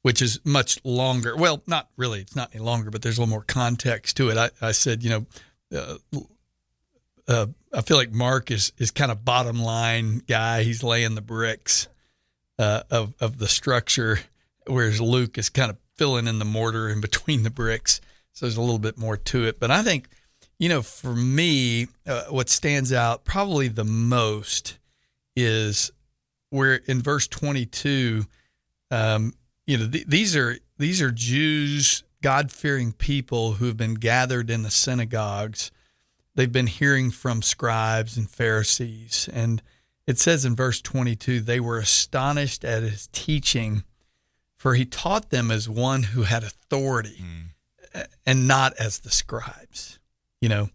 which 0.01 0.21
is 0.21 0.39
much 0.43 0.83
longer. 0.83 1.37
Well, 1.37 1.61
not 1.67 1.89
really. 1.95 2.21
It's 2.21 2.35
not 2.35 2.49
any 2.55 2.63
longer, 2.63 2.89
but 2.89 3.03
there's 3.03 3.19
a 3.19 3.21
little 3.21 3.31
more 3.31 3.43
context 3.43 4.17
to 4.17 4.29
it. 4.29 4.37
I, 4.37 4.49
I 4.61 4.71
said, 4.71 5.03
you 5.03 5.09
know, 5.11 5.25
uh, 5.77 6.19
uh, 7.27 7.47
I 7.71 7.81
feel 7.81 7.97
like 7.97 8.11
Mark 8.11 8.49
is 8.49 8.73
is 8.79 8.89
kind 8.89 9.11
of 9.11 9.23
bottom 9.23 9.61
line 9.61 10.23
guy. 10.27 10.63
He's 10.63 10.81
laying 10.81 11.13
the 11.13 11.21
bricks 11.21 11.87
uh, 12.57 12.81
of 12.89 13.13
of 13.19 13.37
the 13.37 13.47
structure, 13.47 14.21
whereas 14.65 14.99
Luke 14.99 15.37
is 15.37 15.49
kind 15.49 15.69
of 15.69 15.77
filling 15.95 16.27
in 16.27 16.39
the 16.39 16.45
mortar 16.45 16.89
in 16.89 17.01
between 17.01 17.43
the 17.43 17.49
bricks. 17.49 18.01
So 18.33 18.45
there's 18.45 18.57
a 18.57 18.61
little 18.61 18.79
bit 18.79 18.97
more 18.97 19.17
to 19.17 19.45
it. 19.45 19.59
But 19.59 19.71
I 19.71 19.81
think, 19.81 20.07
you 20.59 20.69
know, 20.69 20.81
for 20.81 21.15
me, 21.15 21.87
uh, 22.05 22.25
what 22.29 22.49
stands 22.49 22.91
out 22.91 23.23
probably 23.23 23.67
the 23.67 23.85
most 23.85 24.77
is 25.35 25.91
where 26.49 26.75
in 26.75 27.01
verse 27.01 27.27
22, 27.27 28.25
um, 28.91 29.33
you 29.65 29.77
know, 29.77 29.89
th- 29.89 30.07
these 30.07 30.35
are 30.35 30.57
these 30.77 31.01
are 31.01 31.11
Jews, 31.11 32.03
God 32.21 32.51
fearing 32.51 32.91
people 32.91 33.53
who 33.53 33.65
have 33.65 33.77
been 33.77 33.95
gathered 33.95 34.49
in 34.49 34.63
the 34.63 34.71
synagogues. 34.71 35.71
They've 36.35 36.51
been 36.51 36.67
hearing 36.67 37.11
from 37.11 37.41
scribes 37.41 38.17
and 38.17 38.29
Pharisees, 38.29 39.29
and 39.31 39.61
it 40.07 40.19
says 40.19 40.45
in 40.45 40.55
verse 40.55 40.81
22, 40.81 41.41
they 41.41 41.59
were 41.59 41.77
astonished 41.77 42.63
at 42.63 42.83
his 42.83 43.07
teaching, 43.11 43.83
for 44.65 44.73
he 44.73 44.83
taught 44.83 45.29
them 45.29 45.51
as 45.51 45.69
one 45.69 46.01
who 46.01 46.23
had 46.23 46.43
authority 46.43 47.23
and 48.25 48.47
not 48.47 48.73
as 48.79 48.97
the 48.97 49.11
scribes, 49.11 49.99
you 50.41 50.49
know. 50.49 50.71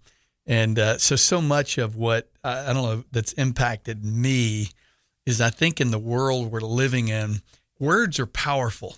And 0.47 0.78
uh, 0.78 0.99
so, 0.99 1.16
so 1.16 1.43
much 1.43 1.76
of 1.76 1.97
what 1.97 2.30
I 2.45 2.70
I 2.70 2.72
don't 2.72 2.84
know 2.84 3.05
that's 3.11 3.32
impacted 3.32 4.05
me 4.05 4.68
is 5.26 5.41
I 5.41 5.51
think 5.51 5.80
in 5.80 5.91
the 5.91 5.99
world 5.99 6.53
we're 6.53 6.61
living 6.61 7.09
in, 7.09 7.43
words 7.80 8.20
are 8.20 8.26
powerful. 8.26 8.95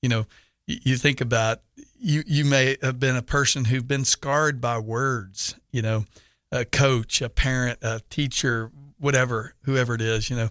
You 0.00 0.10
know, 0.10 0.26
you, 0.68 0.78
you 0.84 0.96
think 0.96 1.20
about 1.20 1.62
you. 1.98 2.22
You 2.24 2.44
may 2.44 2.76
have 2.82 3.00
been 3.00 3.16
a 3.16 3.22
person 3.22 3.64
who've 3.64 3.88
been 3.88 4.04
scarred 4.04 4.60
by 4.60 4.78
words. 4.78 5.56
You 5.72 5.82
know, 5.82 6.04
a 6.52 6.64
coach, 6.64 7.20
a 7.20 7.28
parent, 7.28 7.80
a 7.82 8.00
teacher, 8.10 8.70
whatever, 9.00 9.54
whoever 9.62 9.96
it 9.96 10.00
is. 10.00 10.30
You 10.30 10.36
know, 10.36 10.50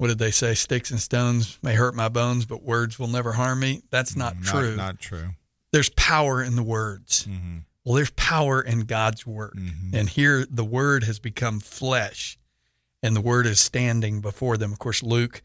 what 0.00 0.06
did 0.06 0.18
they 0.18 0.30
say? 0.30 0.54
Sticks 0.54 0.90
and 0.90 0.98
stones 0.98 1.58
may 1.62 1.74
hurt 1.74 1.94
my 1.94 2.08
bones, 2.08 2.46
but 2.46 2.62
words 2.62 2.98
will 2.98 3.08
never 3.08 3.32
harm 3.32 3.60
me. 3.60 3.82
That's 3.90 4.16
not, 4.16 4.34
mm, 4.34 4.46
not 4.46 4.50
true. 4.50 4.76
Not 4.76 4.98
true. 4.98 5.28
There's 5.72 5.90
power 5.90 6.42
in 6.42 6.56
the 6.56 6.62
words. 6.62 7.26
Mm-hmm. 7.26 7.58
Well, 7.84 7.96
there's 7.96 8.10
power 8.12 8.62
in 8.62 8.84
God's 8.84 9.26
word. 9.26 9.58
Mm-hmm. 9.58 9.94
And 9.94 10.08
here 10.08 10.46
the 10.50 10.64
word 10.64 11.04
has 11.04 11.18
become 11.18 11.60
flesh 11.60 12.38
and 13.02 13.14
the 13.14 13.20
word 13.20 13.44
is 13.44 13.60
standing 13.60 14.22
before 14.22 14.56
them. 14.56 14.72
Of 14.72 14.78
course, 14.78 15.02
Luke, 15.02 15.42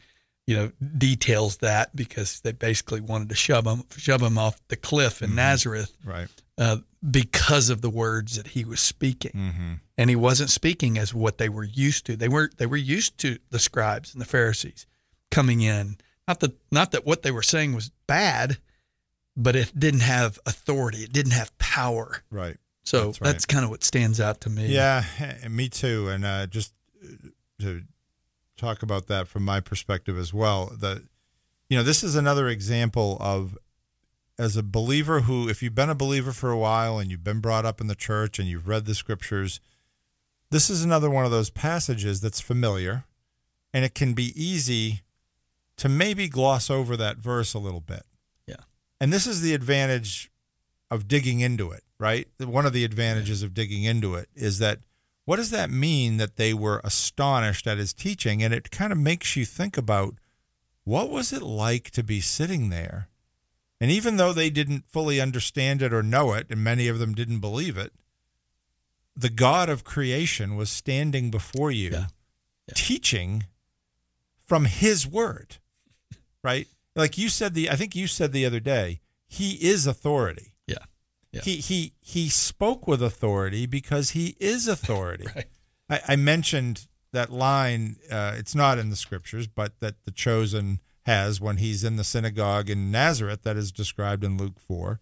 you 0.48 0.56
know, 0.56 0.72
details 0.98 1.58
that 1.58 1.94
because 1.94 2.40
they 2.40 2.54
basically 2.54 3.02
wanted 3.02 3.28
to 3.28 3.36
shove 3.36 3.66
him, 3.66 3.84
shove 3.98 4.22
him 4.22 4.38
off 4.38 4.62
the 4.70 4.78
cliff 4.78 5.22
in 5.22 5.32
mm-hmm. 5.32 5.36
Nazareth 5.36 5.98
Right. 6.06 6.30
Uh, 6.58 6.78
because 7.10 7.70
of 7.70 7.82
the 7.82 7.90
words 7.90 8.38
that 8.38 8.48
he 8.48 8.66
was 8.66 8.80
speaking. 8.80 9.80
And 9.98 10.10
he 10.10 10.16
wasn't 10.16 10.50
speaking 10.50 10.98
as 10.98 11.14
what 11.14 11.38
they 11.38 11.50
were 11.50 11.64
used 11.64 12.06
to. 12.08 12.16
They 12.16 12.30
were 12.30 12.50
they 12.58 12.66
were 12.66 12.76
used 12.78 13.18
to 13.20 13.38
the 13.50 13.60
scribes 13.60 14.14
and 14.14 14.22
the 14.22 14.26
Pharisees 14.26 14.86
coming 15.32 15.62
in. 15.62 15.98
Not 16.28 16.40
that 16.42 16.56
not 16.72 16.92
that 16.92 17.06
what 17.06 17.22
they 17.22 17.32
were 17.32 17.44
saying 17.44 17.74
was 17.74 17.92
bad, 18.08 18.58
but 19.38 19.56
it 19.56 19.78
didn't 19.78 20.02
have 20.02 20.40
authority. 20.46 21.00
It 21.00 21.14
didn't 21.14 21.34
have 21.34 21.58
power. 21.58 22.24
Right. 22.32 22.58
So 22.84 23.06
That's 23.06 23.20
that's, 23.20 23.46
kind 23.46 23.64
of 23.64 23.72
what 23.72 23.84
stands 23.84 24.20
out 24.20 24.42
to 24.42 24.50
me. 24.50 24.68
Yeah, 24.68 25.04
me 25.50 25.70
too. 25.70 26.08
And 26.10 26.24
uh, 26.24 26.46
just 26.46 26.74
uh, 27.04 27.30
to 27.62 27.82
talk 28.58 28.84
about 28.84 29.08
that 29.08 29.28
from 29.28 29.44
my 29.44 29.60
perspective 29.60 30.18
as 30.18 30.34
well, 30.34 30.72
that 30.80 31.02
you 31.70 31.78
know, 31.78 31.84
this 31.84 32.04
is 32.04 32.16
another 32.16 32.48
example 32.48 33.18
of 33.20 33.58
as 34.38 34.58
a 34.58 34.64
believer 34.64 35.22
who, 35.22 35.48
if 35.48 35.64
you've 35.64 35.76
been 35.76 35.90
a 35.90 35.96
believer 35.96 36.32
for 36.32 36.52
a 36.52 36.58
while 36.58 37.00
and 37.00 37.10
you've 37.10 37.24
been 37.24 37.40
brought 37.40 37.66
up 37.66 37.80
in 37.80 37.88
the 37.88 37.96
church 37.96 38.38
and 38.38 38.48
you've 38.48 38.68
read 38.68 38.86
the 38.86 38.96
scriptures, 38.96 39.60
this 40.52 40.70
is 40.70 40.84
another 40.84 41.10
one 41.10 41.26
of 41.26 41.32
those 41.32 41.50
passages 41.50 42.22
that's 42.22 42.42
familiar, 42.42 43.06
and 43.74 43.86
it 43.86 43.96
can 43.96 44.14
be 44.14 44.34
easy 44.36 45.02
to 45.78 45.90
maybe 45.90 46.28
gloss 46.28 46.70
over 46.70 46.96
that 46.98 47.18
verse 47.18 47.54
a 47.54 47.60
little 47.60 47.82
bit. 47.82 48.04
Yeah. 48.48 48.64
And 49.00 49.12
this 49.12 49.28
is 49.28 49.42
the 49.42 49.54
advantage 49.54 50.32
of 50.92 51.08
digging 51.08 51.40
into 51.40 51.72
it, 51.72 51.84
right? 52.00 52.28
One 52.40 52.66
of 52.66 52.74
the 52.74 52.86
advantages 52.86 53.44
of 53.44 53.54
digging 53.54 53.84
into 53.84 54.16
it 54.16 54.30
is 54.36 54.60
that 54.60 54.80
what 55.26 55.38
does 55.38 55.50
that 55.50 55.72
mean 55.72 56.18
that 56.18 56.36
they 56.36 56.54
were 56.54 56.80
astonished 56.84 57.66
at 57.66 57.80
his 57.80 57.94
teaching? 57.94 58.44
And 58.44 58.54
it 58.54 58.70
kind 58.70 58.92
of 58.92 59.00
makes 59.00 59.36
you 59.36 59.44
think 59.44 59.78
about 59.78 60.16
what 60.84 61.10
was 61.10 61.34
it 61.34 61.42
like 61.42 61.90
to 61.92 62.04
be 62.04 62.22
sitting 62.22 62.70
there? 62.70 63.10
And 63.82 63.92
even 63.92 64.18
though 64.18 64.34
they 64.34 64.50
didn't 64.50 64.86
fully 64.90 65.20
understand 65.20 65.82
it 65.82 65.94
or 65.94 66.02
know 66.02 66.34
it, 66.34 66.48
and 66.50 66.64
many 66.64 66.88
of 66.88 67.00
them 67.00 67.14
didn't 67.14 67.40
believe 67.40 67.78
it, 67.78 67.92
the 69.16 69.30
God 69.30 69.70
of 69.70 69.84
creation 69.84 70.56
was 70.56 70.70
standing 70.70 71.30
before 71.30 71.72
you, 71.72 72.06
teaching 72.74 73.46
from 74.46 74.66
his 74.66 75.08
word, 75.08 75.58
right? 76.44 76.68
Like 76.96 77.18
you 77.18 77.30
said, 77.30 77.54
the 77.54 77.70
I 77.70 77.76
think 77.76 77.96
you 77.96 78.08
said 78.08 78.32
the 78.32 78.46
other 78.46 78.60
day, 78.60 79.02
he 79.28 79.54
is 79.54 79.88
authority. 79.88 80.54
Yeah. 80.68 80.78
Yeah. 81.32 81.42
He 81.42 81.58
he 81.58 81.94
he 82.00 82.30
spoke 82.30 82.88
with 82.88 83.02
authority 83.02 83.66
because 83.66 84.12
he 84.12 84.36
is 84.40 84.68
authority. 84.70 85.28
Right. 85.36 85.46
I, 85.90 86.02
I 86.10 86.16
mentioned 86.16 86.88
that 87.12 87.32
line. 87.32 87.98
Uh, 88.10 88.36
it's 88.38 88.56
not 88.56 88.78
in 88.78 88.90
the 88.90 88.96
scriptures, 88.96 89.48
but 89.48 89.80
that 89.80 90.04
the 90.06 90.12
chosen 90.12 90.80
has 91.06 91.40
when 91.42 91.58
he's 91.58 91.84
in 91.84 91.96
the 91.98 92.04
synagogue 92.04 92.70
in 92.70 92.92
Nazareth, 92.92 93.44
that 93.44 93.58
is 93.58 93.72
described 93.72 94.24
in 94.24 94.38
Luke 94.38 94.60
four, 94.60 95.00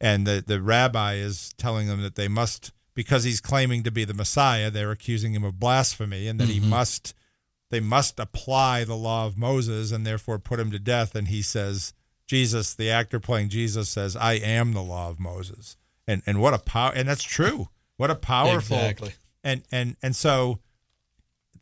and 0.00 0.26
the 0.26 0.42
the 0.46 0.60
rabbi 0.60 1.14
is 1.14 1.52
telling 1.56 1.86
them 1.88 2.02
that 2.02 2.14
they 2.16 2.28
must 2.28 2.72
because 2.94 3.24
he's 3.24 3.40
claiming 3.40 3.82
to 3.82 3.90
be 3.90 4.04
the 4.04 4.14
Messiah. 4.14 4.70
They're 4.70 4.90
accusing 4.90 5.34
him 5.34 5.44
of 5.44 5.58
blasphemy, 5.60 6.28
and 6.28 6.38
that 6.40 6.48
he 6.48 6.60
Mhm. 6.60 6.64
must 6.64 7.14
they 7.70 7.80
must 7.80 8.20
apply 8.20 8.84
the 8.84 8.96
law 8.96 9.26
of 9.26 9.38
Moses 9.38 9.92
and 9.92 10.06
therefore 10.06 10.38
put 10.38 10.60
him 10.60 10.70
to 10.72 10.78
death. 10.78 11.14
And 11.14 11.28
he 11.28 11.40
says, 11.40 11.94
Jesus, 12.26 12.74
the 12.74 12.90
actor 12.90 13.18
playing 13.18 13.48
Jesus, 13.48 13.88
says, 13.88 14.14
"I 14.14 14.34
am 14.34 14.72
the 14.74 14.82
law 14.82 15.08
of 15.08 15.18
Moses." 15.18 15.76
And 16.06 16.22
and 16.26 16.40
what 16.40 16.52
a 16.52 16.58
power! 16.58 16.92
And 16.94 17.08
that's 17.08 17.22
true. 17.22 17.68
What 17.96 18.10
a 18.10 18.14
powerful 18.14 18.76
Exactly. 18.78 19.14
and 19.44 19.62
and 19.72 19.96
and 20.02 20.14
so 20.16 20.60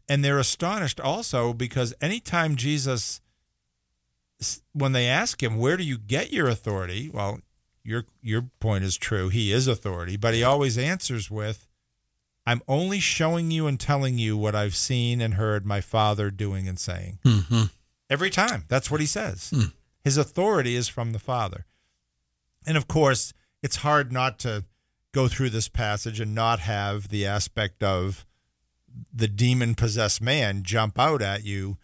and 0.08 0.24
they're 0.24 0.38
astonished 0.40 0.98
also 1.00 1.52
because 1.52 1.94
anytime 2.00 2.56
Jesus 2.56 3.20
when 4.72 4.92
they 4.92 5.06
ask 5.06 5.42
him 5.42 5.58
where 5.58 5.76
do 5.76 5.84
you 5.84 5.98
get 5.98 6.32
your 6.32 6.48
authority? 6.48 7.10
Well 7.12 7.40
your 7.84 8.04
your 8.22 8.42
point 8.60 8.84
is 8.84 8.96
true. 8.96 9.28
He 9.28 9.52
is 9.52 9.66
authority 9.66 10.16
but 10.16 10.34
he 10.34 10.42
always 10.42 10.76
answers 10.78 11.30
with 11.30 11.66
i'm 12.46 12.62
only 12.66 13.00
showing 13.00 13.50
you 13.50 13.66
and 13.66 13.78
telling 13.78 14.16
you 14.18 14.34
what 14.36 14.54
i've 14.54 14.74
seen 14.74 15.20
and 15.20 15.34
heard 15.34 15.66
my 15.66 15.80
father 15.80 16.30
doing 16.30 16.66
and 16.68 16.78
saying. 16.78 17.18
Mm-hmm. 17.24 17.64
every 18.08 18.30
time. 18.30 18.64
That's 18.68 18.90
what 18.90 19.00
he 19.00 19.06
says. 19.06 19.52
His 20.02 20.16
authority 20.16 20.74
is 20.74 20.88
from 20.88 21.12
the 21.12 21.18
father. 21.18 21.66
And 22.66 22.76
of 22.76 22.88
course 22.88 23.32
it's 23.62 23.76
hard 23.76 24.10
not 24.10 24.38
to 24.40 24.64
go 25.12 25.28
through 25.28 25.50
this 25.50 25.68
passage 25.68 26.20
and 26.20 26.34
not 26.34 26.60
have 26.60 27.08
the 27.08 27.26
aspect 27.26 27.82
of 27.82 28.24
the 29.12 29.28
demon 29.28 29.74
possessed 29.74 30.20
man 30.20 30.62
jump 30.62 30.98
out 30.98 31.22
at 31.22 31.44
you 31.44 31.76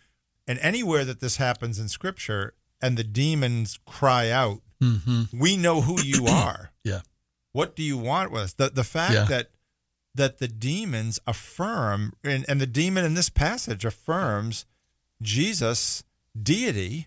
and 0.47 0.59
anywhere 0.61 1.05
that 1.05 1.21
this 1.21 1.37
happens 1.39 1.79
in 1.79 1.89
scripture 1.89 2.55
and 2.81 2.97
the 2.97 3.05
demons 3.05 3.79
cry 3.87 4.31
out 4.31 4.61
Mm-hmm. 4.83 5.39
we 5.39 5.57
know 5.57 5.81
who 5.81 6.03
you 6.03 6.27
are 6.45 6.71
Yeah. 6.85 7.01
what 7.53 7.75
do 7.75 7.83
you 7.83 7.97
want 7.97 8.31
with 8.31 8.43
us 8.43 8.53
the 8.53 8.69
the 8.69 8.85
fact 8.85 9.15
Yeah. 9.15 9.25
that 9.25 9.51
that 10.15 10.39
the 10.39 10.49
demons 10.49 11.19
affirm 11.27 12.13
and, 12.23 12.45
and 12.49 12.61
the 12.61 12.67
demon 12.67 13.05
in 13.05 13.15
this 13.15 13.31
passage 13.31 13.85
affirms 13.87 14.67
jesus 15.23 16.05
deity 16.41 17.07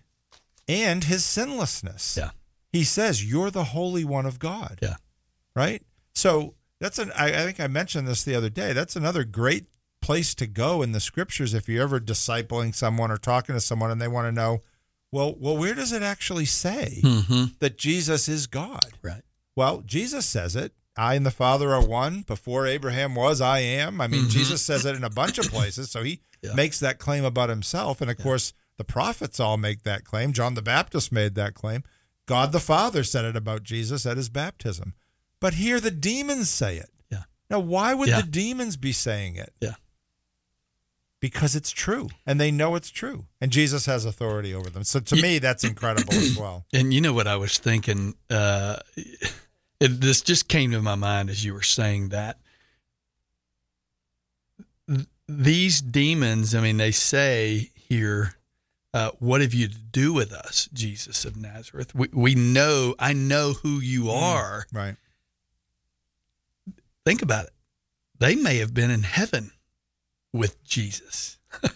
and 0.66 1.04
his 1.04 1.24
sinlessness 1.24 2.16
Yeah. 2.16 2.30
he 2.72 2.82
says 2.82 3.24
you're 3.24 3.50
the 3.52 3.64
holy 3.64 4.04
one 4.04 4.26
of 4.26 4.40
god 4.40 4.80
Yeah. 4.82 4.96
right 5.54 5.82
so 6.12 6.54
that's 6.80 6.98
an 6.98 7.12
I, 7.16 7.26
I 7.28 7.44
think 7.44 7.60
i 7.60 7.68
mentioned 7.68 8.08
this 8.08 8.24
the 8.24 8.34
other 8.34 8.50
day 8.50 8.72
that's 8.72 8.96
another 8.96 9.22
great 9.22 9.66
place 10.00 10.34
to 10.34 10.46
go 10.46 10.82
in 10.82 10.92
the 10.92 11.00
scriptures 11.00 11.54
if 11.54 11.68
you're 11.68 11.82
ever 11.82 12.00
discipling 12.00 12.74
someone 12.74 13.10
or 13.10 13.18
talking 13.18 13.54
to 13.54 13.60
someone 13.60 13.90
and 13.90 14.00
they 14.00 14.08
want 14.08 14.26
to 14.26 14.32
know 14.32 14.60
well 15.12 15.34
well 15.38 15.56
where 15.56 15.74
does 15.74 15.92
it 15.92 16.02
actually 16.02 16.44
say 16.46 17.00
Mhm. 17.02 17.58
that 17.58 17.76
jesus 17.78 18.28
is 18.28 18.46
god 18.46 18.94
Right. 19.02 19.22
well, 19.56 19.82
Jesus 19.82 20.24
says 20.26 20.56
it. 20.56 20.72
I 20.96 21.14
and 21.14 21.24
the 21.26 21.30
Father 21.30 21.72
are 21.74 21.84
one. 21.86 22.22
Before 22.22 22.66
Abraham 22.66 23.14
was, 23.14 23.40
I 23.40 23.60
am. 23.60 24.00
I 24.00 24.06
mean, 24.06 24.24
Mhm. 24.24 24.30
Jesus 24.30 24.60
says 24.62 24.84
it 24.84 24.94
in 24.96 25.04
a 25.04 25.10
bunch 25.10 25.38
of 25.38 25.48
places. 25.48 25.90
So 25.90 26.02
he 26.02 26.20
Yeah. 26.42 26.54
makes 26.54 26.78
that 26.80 26.98
claim 26.98 27.24
about 27.24 27.48
himself. 27.48 28.00
And 28.00 28.10
of 28.10 28.18
course, 28.18 28.52
the 28.78 28.84
prophets 28.84 29.38
all 29.40 29.56
make 29.56 29.82
that 29.84 30.04
claim. 30.04 30.32
John 30.32 30.54
the 30.54 30.62
Baptist 30.62 31.12
made 31.12 31.34
that 31.36 31.54
claim. 31.54 31.84
God 32.26 32.52
the 32.52 32.60
Father 32.60 33.04
said 33.04 33.24
it 33.24 33.36
about 33.36 33.62
Jesus 33.62 34.04
at 34.06 34.16
his 34.16 34.28
baptism. 34.28 34.94
But 35.40 35.54
here 35.54 35.80
the 35.80 35.90
demons 35.90 36.48
say 36.50 36.76
it. 36.76 36.90
Yeah. 37.10 37.24
Now, 37.50 37.60
why 37.60 37.92
would 37.94 38.08
Yeah. 38.08 38.20
the 38.22 38.26
demons 38.26 38.76
be 38.76 38.92
saying 38.92 39.36
it? 39.36 39.52
Yeah. 39.60 39.74
Because 41.20 41.54
it's 41.54 41.70
true 41.70 42.08
and 42.26 42.40
they 42.40 42.50
know 42.50 42.74
it's 42.76 42.88
true. 42.90 43.26
And 43.42 43.52
Jesus 43.52 43.84
has 43.86 44.06
authority 44.06 44.54
over 44.54 44.70
them. 44.70 44.84
So 44.84 45.00
to 45.00 45.16
me, 45.16 45.38
that's 45.38 45.64
incredible 45.64 46.14
as 46.14 46.36
well. 46.36 46.64
And 46.72 46.94
you 46.94 47.00
know 47.02 47.12
what 47.12 47.26
I 47.26 47.36
was 47.36 47.58
thinking? 47.58 48.14
Uh, 48.30 48.76
it, 48.96 50.00
this 50.00 50.22
just 50.22 50.48
came 50.48 50.70
to 50.70 50.80
my 50.80 50.94
mind 50.94 51.28
as 51.28 51.44
you 51.44 51.52
were 51.52 51.62
saying 51.62 52.08
that. 52.08 52.38
Th- 54.88 55.06
These 55.28 55.82
demons, 55.82 56.54
I 56.54 56.60
mean, 56.62 56.78
they 56.78 56.90
say 56.90 57.70
here, 57.74 58.34
uh, 58.94 59.10
"What 59.18 59.42
have 59.42 59.52
you 59.54 59.68
to 59.68 59.78
do 59.78 60.12
with 60.14 60.32
us, 60.32 60.68
Jesus 60.72 61.24
of 61.26 61.36
Nazareth? 61.36 61.94
We 61.94 62.08
we 62.12 62.34
know, 62.34 62.94
I 62.98 63.12
know 63.12 63.52
who 63.52 63.78
you 63.80 64.10
are." 64.10 64.66
Right. 64.72 64.96
Think 67.04 67.22
about 67.22 67.44
it. 67.44 67.52
They 68.18 68.34
may 68.34 68.56
have 68.58 68.74
been 68.74 68.90
in 68.90 69.02
heaven 69.02 69.52
with 70.32 70.62
Jesus. 70.64 71.38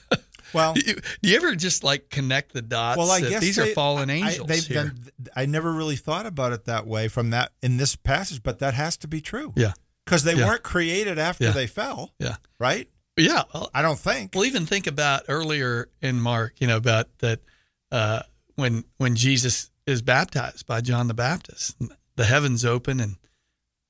Well, 0.52 0.74
do 0.74 0.82
you, 0.86 0.94
do 1.20 1.30
you 1.30 1.36
ever 1.36 1.56
just 1.56 1.82
like 1.82 2.10
connect 2.10 2.52
the 2.52 2.62
dots? 2.62 2.96
Well, 2.96 3.10
I 3.10 3.20
that 3.22 3.28
guess 3.28 3.40
these 3.40 3.56
they- 3.56 3.72
are 3.72 3.74
fallen 3.74 4.08
angels. 4.08 4.46
they've 4.46 4.64
here. 4.64 4.84
been- 4.84 5.28
I 5.34 5.46
never 5.46 5.72
really 5.72 5.96
thought 5.96 6.26
about 6.26 6.52
it 6.52 6.66
that 6.66 6.86
way 6.86 7.08
from 7.08 7.30
that 7.30 7.50
in 7.60 7.76
this 7.76 7.96
passage, 7.96 8.40
but 8.40 8.60
that 8.60 8.72
has 8.72 8.96
to 8.98 9.08
be 9.08 9.20
true. 9.20 9.52
Yeah. 9.56 9.72
because 10.04 10.22
they 10.22 10.34
Yeah. 10.36 10.46
weren't 10.46 10.62
created 10.62 11.18
after 11.18 11.42
Yeah. 11.46 11.50
they 11.50 11.66
fell. 11.66 12.14
Yeah. 12.20 12.36
right. 12.60 12.88
Yeah, 13.16 13.42
well, 13.52 13.68
I 13.74 13.82
don't 13.82 13.98
think. 13.98 14.30
Well, 14.36 14.44
even 14.44 14.64
think 14.64 14.86
about 14.86 15.22
earlier 15.28 15.88
in 16.00 16.20
Mark, 16.20 16.60
you 16.60 16.68
know, 16.68 16.76
about 16.76 17.08
that 17.18 17.40
uh, 17.90 18.22
when 18.54 18.84
when 18.98 19.16
Jesus 19.16 19.70
is 19.88 20.02
baptized 20.02 20.66
by 20.66 20.80
John 20.82 21.08
the 21.08 21.14
Baptist, 21.14 21.74
the 22.14 22.24
heavens 22.26 22.64
open 22.64 23.00
and 23.00 23.16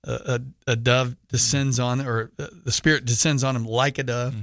a, 0.07 0.41
a, 0.67 0.73
a 0.73 0.77
dove 0.77 1.17
descends 1.29 1.81
on, 1.81 2.01
or 2.01 2.31
uh, 2.39 2.47
the 2.65 2.73
Spirit 2.73 3.05
descends 3.05 3.43
on 3.45 3.57
him 3.57 3.65
like 3.65 3.99
a 3.99 4.03
dove, 4.03 4.35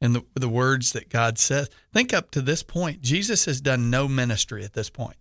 and 0.00 0.14
the 0.14 0.24
the 0.34 0.48
words 0.48 0.92
that 0.92 1.08
God 1.08 1.38
says. 1.38 1.68
Think 1.92 2.12
up 2.14 2.30
to 2.32 2.40
this 2.40 2.62
point, 2.62 3.00
Jesus 3.02 3.44
has 3.46 3.60
done 3.60 3.90
no 3.90 4.06
ministry 4.08 4.64
at 4.64 4.72
this 4.74 4.90
point, 4.90 5.16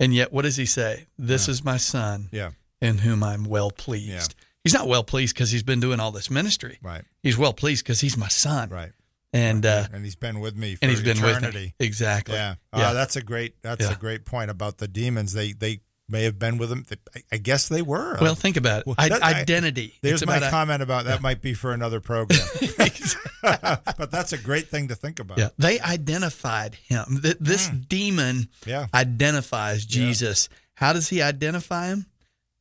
and 0.00 0.14
yet 0.14 0.32
what 0.32 0.42
does 0.42 0.56
he 0.56 0.66
say? 0.66 1.06
This 1.18 1.48
is 1.48 1.64
my 1.64 1.76
son, 1.76 2.28
Yeah. 2.32 2.50
in 2.80 2.98
whom 2.98 3.22
I'm 3.22 3.44
well 3.44 3.70
pleased. 3.70 4.34
Yeah. 4.38 4.44
He's 4.64 4.74
not 4.74 4.88
well 4.88 5.04
pleased 5.04 5.34
because 5.34 5.50
he's 5.50 5.62
been 5.62 5.80
doing 5.80 6.00
all 6.00 6.10
this 6.10 6.30
ministry. 6.30 6.78
Right. 6.82 7.04
He's 7.22 7.36
well 7.36 7.52
pleased 7.52 7.84
because 7.84 8.00
he's 8.00 8.16
my 8.16 8.28
son. 8.28 8.70
Right. 8.70 8.92
And 9.32 9.66
uh, 9.66 9.88
and 9.92 10.04
he's 10.04 10.14
been 10.16 10.38
with 10.40 10.56
me 10.56 10.76
for 10.76 10.78
and 10.82 10.90
he's 10.90 11.02
been 11.02 11.20
with 11.20 11.54
me. 11.54 11.74
Exactly. 11.80 12.34
Yeah. 12.36 12.54
Yeah. 12.74 12.90
Uh, 12.90 12.92
that's 12.94 13.16
a 13.16 13.22
great. 13.22 13.60
That's 13.62 13.84
Yeah. 13.84 13.92
a 13.92 13.96
great 13.96 14.24
point 14.24 14.50
about 14.50 14.78
the 14.78 14.86
demons. 14.88 15.32
They 15.32 15.52
they 15.52 15.80
may 16.08 16.24
have 16.24 16.38
been 16.38 16.58
with 16.58 16.68
them. 16.68 16.84
I- 17.14 17.22
I 17.32 17.36
guess 17.38 17.68
they 17.68 17.80
were. 17.82 18.18
Well, 18.20 18.34
think 18.34 18.56
about 18.56 18.80
it. 18.80 18.86
Well, 18.86 18.96
I- 18.98 19.08
that- 19.08 19.24
I- 19.24 19.40
identity. 19.40 19.94
there's 20.02 20.22
It's 20.22 20.26
my 20.26 20.36
about 20.36 20.48
a- 20.48 20.50
comment 20.50 20.82
about 20.82 21.04
that. 21.06 21.22
Might 21.22 21.40
be 21.40 21.54
for 21.54 21.72
another 21.72 22.00
program. 22.00 22.40
but 23.42 24.10
that's 24.10 24.32
a 24.32 24.38
great 24.38 24.68
thing 24.68 24.88
to 24.88 24.94
think 24.94 25.18
about. 25.18 25.38
Yeah, 25.38 25.48
they 25.58 25.80
identified 25.80 26.74
him. 26.76 27.20
Th- 27.22 27.36
This 27.40 27.68
demon 27.68 28.48
Hmm. 28.64 28.70
Yeah. 28.70 28.86
identifies 28.94 29.84
Jesus. 29.86 30.48
How 30.74 30.92
does 30.92 31.08
he 31.08 31.22
identify 31.22 31.88
him? 31.88 32.06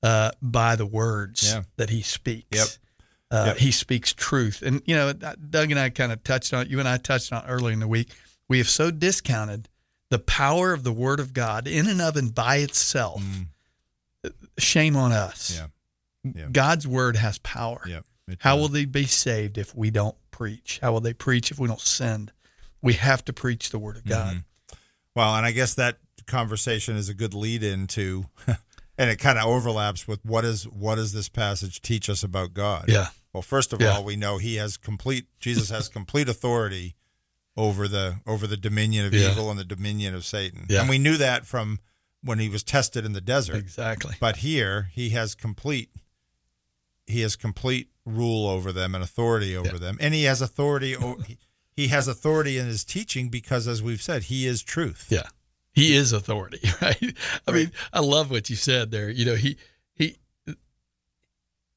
Uh, 0.01 0.31
by 0.41 0.75
the 0.75 0.85
words 0.85 1.43
Yeah. 1.45 1.63
that 1.77 1.89
he 1.89 2.01
speaks. 2.01 2.47
Yep. 2.51 2.67
Uh, 3.31 3.43
Yep. 3.47 3.57
He 3.57 3.71
speaks 3.71 4.13
truth. 4.13 4.61
And, 4.61 4.81
you 4.85 4.95
know, 4.95 5.13
Doug 5.13 5.71
and 5.71 5.79
I 5.79 5.89
kind 5.89 6.11
of 6.11 6.23
touched 6.25 6.53
on 6.53 6.63
it. 6.63 6.67
You 6.69 6.79
and 6.79 6.89
I 6.89 6.97
touched 6.97 7.31
on 7.31 7.43
it 7.43 7.47
earlier 7.47 7.71
in 7.73 7.79
the 7.79 7.87
week. 7.87 8.11
We 8.49 8.57
have 8.57 8.69
so 8.69 8.91
discounted 8.91 9.69
the 10.13 10.19
power 10.19 10.73
of 10.73 10.83
the 10.83 10.93
word 10.93 11.19
of 11.19 11.33
God 11.33 11.67
in 11.67 11.87
and 11.87 11.99
of 11.99 12.15
and 12.17 12.35
by 12.35 12.57
itself. 12.57 13.19
Shame 14.59 14.95
on 14.95 15.11
us. 15.11 15.51
Mm. 15.51 16.35
Yeah. 16.35 16.41
Yeah. 16.43 16.47
God's 16.51 16.87
word 16.87 17.15
has 17.15 17.39
power. 17.39 17.81
It 18.27 18.37
How 18.39 18.55
will 18.57 18.69
they 18.69 18.85
be 18.85 19.05
saved 19.05 19.57
if 19.57 19.75
we 19.75 19.89
don't 19.89 20.15
preach? 20.31 20.79
How 20.81 20.93
will 20.93 21.01
they 21.01 21.13
preach 21.13 21.49
if 21.51 21.59
we 21.59 21.67
don't 21.67 21.81
send? 21.81 22.31
We 22.81 22.93
have 22.93 23.25
to 23.25 23.33
preach 23.33 23.71
the 23.71 23.79
word 23.79 23.97
of 23.97 24.05
God. 24.05 24.35
Mhm. 24.37 24.43
Well, 25.15 25.35
and 25.35 25.45
I 25.45 25.51
guess 25.51 25.73
that 25.73 25.97
conversation 26.27 26.95
is 26.95 27.09
a 27.09 27.13
good 27.13 27.33
lead 27.33 27.63
into, 27.63 28.25
and 28.97 29.09
it 29.09 29.17
kind 29.17 29.37
of 29.39 29.45
overlaps 29.45 30.07
with 30.07 30.23
what 30.23 30.45
is 30.45 30.65
what 30.67 30.95
does 30.95 31.11
this 31.13 31.27
passage 31.27 31.81
teach 31.81 32.07
us 32.09 32.23
about 32.23 32.53
God? 32.53 32.85
Yeah. 32.87 33.07
Well, 33.33 33.41
first 33.43 33.73
of 33.73 33.81
Yeah. 33.81 33.89
all, 33.97 34.03
we 34.03 34.15
know 34.15 34.37
He 34.37 34.55
has 34.55 34.77
complete. 34.77 35.25
Jesus 35.39 35.69
has 35.71 35.89
complete 35.89 36.29
authority 36.29 36.95
over 37.55 37.87
the 37.87 38.19
over 38.25 38.47
the 38.47 38.57
dominion 38.57 39.05
of 39.05 39.13
Yeah. 39.13 39.31
evil 39.31 39.49
and 39.49 39.59
the 39.59 39.63
dominion 39.65 40.15
of 40.15 40.25
Satan. 40.25 40.65
Yeah. 40.69 40.81
And 40.81 40.89
we 40.89 40.97
knew 40.97 41.17
that 41.17 41.45
from 41.45 41.79
when 42.23 42.39
he 42.39 42.49
was 42.49 42.63
tested 42.63 43.05
in 43.05 43.13
the 43.13 43.21
desert. 43.21 43.57
Exactly. 43.57 44.15
But 44.19 44.37
here 44.37 44.89
he 44.93 45.09
has 45.09 45.35
complete 45.35 45.89
he 47.05 47.21
has 47.21 47.35
complete 47.35 47.89
rule 48.05 48.47
over 48.47 48.71
them 48.71 48.95
and 48.95 49.03
authority 49.03 49.55
over 49.57 49.77
them. 49.77 49.97
And 49.99 50.13
he 50.13 50.23
has 50.23 50.41
authority 50.41 50.95
o- 50.95 51.17
he, 51.27 51.37
he 51.75 51.87
has 51.89 52.07
authority 52.07 52.57
in 52.57 52.65
his 52.65 52.83
teaching 52.85 53.29
because 53.29 53.67
as 53.67 53.83
we've 53.83 54.01
said, 54.01 54.23
he 54.23 54.47
is 54.47 54.61
truth. 54.63 55.07
Yeah. 55.09 55.27
He 55.73 55.95
is 55.95 56.11
authority, 56.13 56.59
right? 56.81 57.15
I 57.47 57.51
mean, 57.51 57.71
I 57.91 57.99
love 57.99 58.29
what 58.31 58.49
you 58.49 58.55
said 58.55 58.91
there. 58.91 59.09
You 59.09 59.25
know, 59.25 59.35
he 59.35 59.57
he 59.95 60.17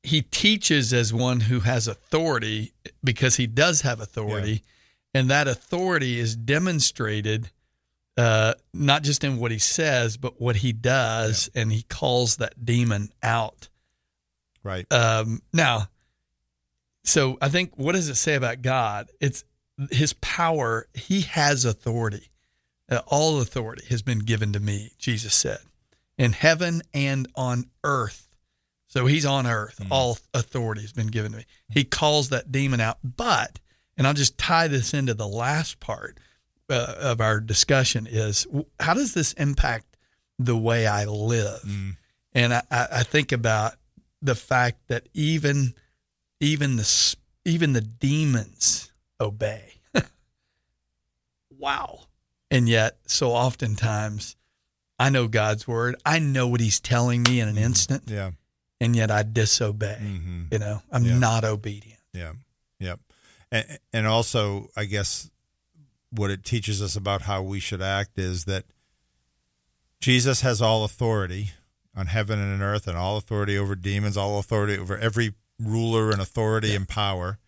he 0.03 0.23
teaches 0.23 0.93
as 0.93 1.13
one 1.13 1.41
who 1.41 1.61
has 1.61 1.89
authority 1.89 2.73
because 3.03 3.37
he 3.37 3.47
does 3.47 3.81
have 3.81 4.01
authority, 4.01 4.63
and 5.17 5.31
that 5.31 5.49
authority 5.49 6.21
is 6.21 6.37
demonstrated 6.37 7.51
uh, 8.17 8.55
not 8.73 9.03
just 9.03 9.25
in 9.25 9.39
what 9.39 9.51
he 9.51 9.59
says, 9.59 10.17
but 10.17 10.41
what 10.41 10.57
he 10.57 10.73
does, 10.73 11.51
and 11.55 11.73
he 11.73 11.83
calls 11.83 12.37
that 12.37 12.65
demon 12.65 13.11
out. 13.23 13.69
Right. 14.63 14.91
Um, 14.93 15.43
now, 15.53 15.89
so 17.05 17.39
I 17.41 17.49
think 17.49 17.73
what 17.77 17.93
does 17.93 18.09
it 18.09 18.17
say 18.17 18.35
about 18.35 18.63
God? 18.63 19.11
It's 19.21 19.45
his 19.91 20.13
power. 20.15 20.87
He 20.95 21.23
has 21.23 21.65
authority. 21.65 22.31
Uh, 22.91 23.01
all 23.07 23.41
authority 23.41 23.85
has 23.89 24.03
been 24.03 24.21
given 24.21 24.53
to 24.53 24.61
me, 24.61 24.93
Jesus 24.99 25.35
said, 25.35 25.59
in 26.19 26.33
heaven 26.33 26.83
and 26.95 27.29
on 27.35 27.67
earth. 27.85 28.29
So 28.89 29.07
he's 29.07 29.27
on 29.27 29.47
earth. 29.47 29.81
All 29.91 30.19
authority 30.33 30.83
has 30.83 30.93
been 30.93 31.09
given 31.09 31.33
to 31.33 31.39
me. 31.39 31.45
He 31.69 31.85
calls 31.85 32.31
that 32.31 32.53
demon 32.53 32.81
out. 32.81 32.99
But, 33.03 33.61
and 33.97 34.07
I'll 34.07 34.15
just 34.15 34.39
tie 34.39 34.69
this 34.69 34.95
into 34.95 35.15
the 35.15 35.29
last 35.29 35.81
part 35.81 36.19
uh, 36.69 36.95
of 36.99 37.21
our 37.21 37.41
discussion 37.41 38.07
is 38.11 38.47
how 38.81 38.95
does 38.95 39.15
this 39.15 39.33
impact 39.35 39.97
the 40.39 40.57
way 40.57 40.87
I 40.87 41.05
live? 41.05 41.63
Mm. 41.63 41.97
And 42.35 42.55
I, 42.55 42.63
I 42.71 43.03
think 43.03 43.33
about 43.33 43.75
the 44.21 44.35
fact 44.35 44.89
that 44.89 45.09
even 45.15 45.75
even 46.41 46.77
the 46.77 47.17
even 47.45 47.73
the 47.73 47.81
demons 47.81 48.93
obey. 49.21 49.81
wow. 51.59 52.01
And 52.51 52.69
yet, 52.69 52.99
so 53.07 53.31
oftentimes, 53.31 54.37
I 54.99 55.11
know 55.11 55.29
God's 55.29 55.67
word. 55.67 55.97
I 56.05 56.19
know 56.19 56.49
what 56.49 56.61
He's 56.61 56.81
telling 56.81 57.23
me 57.23 57.41
in 57.41 57.49
an 57.49 57.55
mm-hmm. 57.57 57.65
instant. 57.65 58.05
Yeah. 58.07 58.33
And 58.81 58.95
yet, 58.95 59.11
I 59.11 59.23
disobey. 59.23 59.99
Mm-hmm. 60.01 60.43
You 60.53 60.59
know, 60.59 60.83
I'm 60.93 61.05
Yeah. 61.05 61.19
not 61.19 61.45
obedient. 61.45 62.01
Yeah. 62.13 62.33
Yep. 62.79 63.01
And, 63.53 63.79
and 63.93 64.07
also, 64.07 64.71
I 64.77 64.85
guess 64.85 65.31
what 66.11 66.31
it 66.31 66.45
teaches 66.45 66.83
us 66.83 66.97
about 66.97 67.23
how 67.23 67.43
we 67.43 67.61
should 67.61 67.83
act 67.83 68.19
is 68.19 68.45
that 68.45 68.65
Jesus 70.01 70.41
has 70.43 70.61
all 70.63 70.85
authority 70.85 71.53
on 71.95 72.07
heaven 72.07 72.39
and 72.39 72.53
on 72.53 72.63
earth, 72.63 72.87
and 72.87 72.97
all 72.97 73.17
authority 73.17 73.57
over 73.57 73.75
demons, 73.75 74.17
all 74.17 74.39
authority 74.39 74.79
over 74.79 74.99
every 74.99 75.33
ruler 75.59 76.11
and 76.11 76.21
authority 76.21 76.75
and 76.75 76.87
power. 76.87 77.39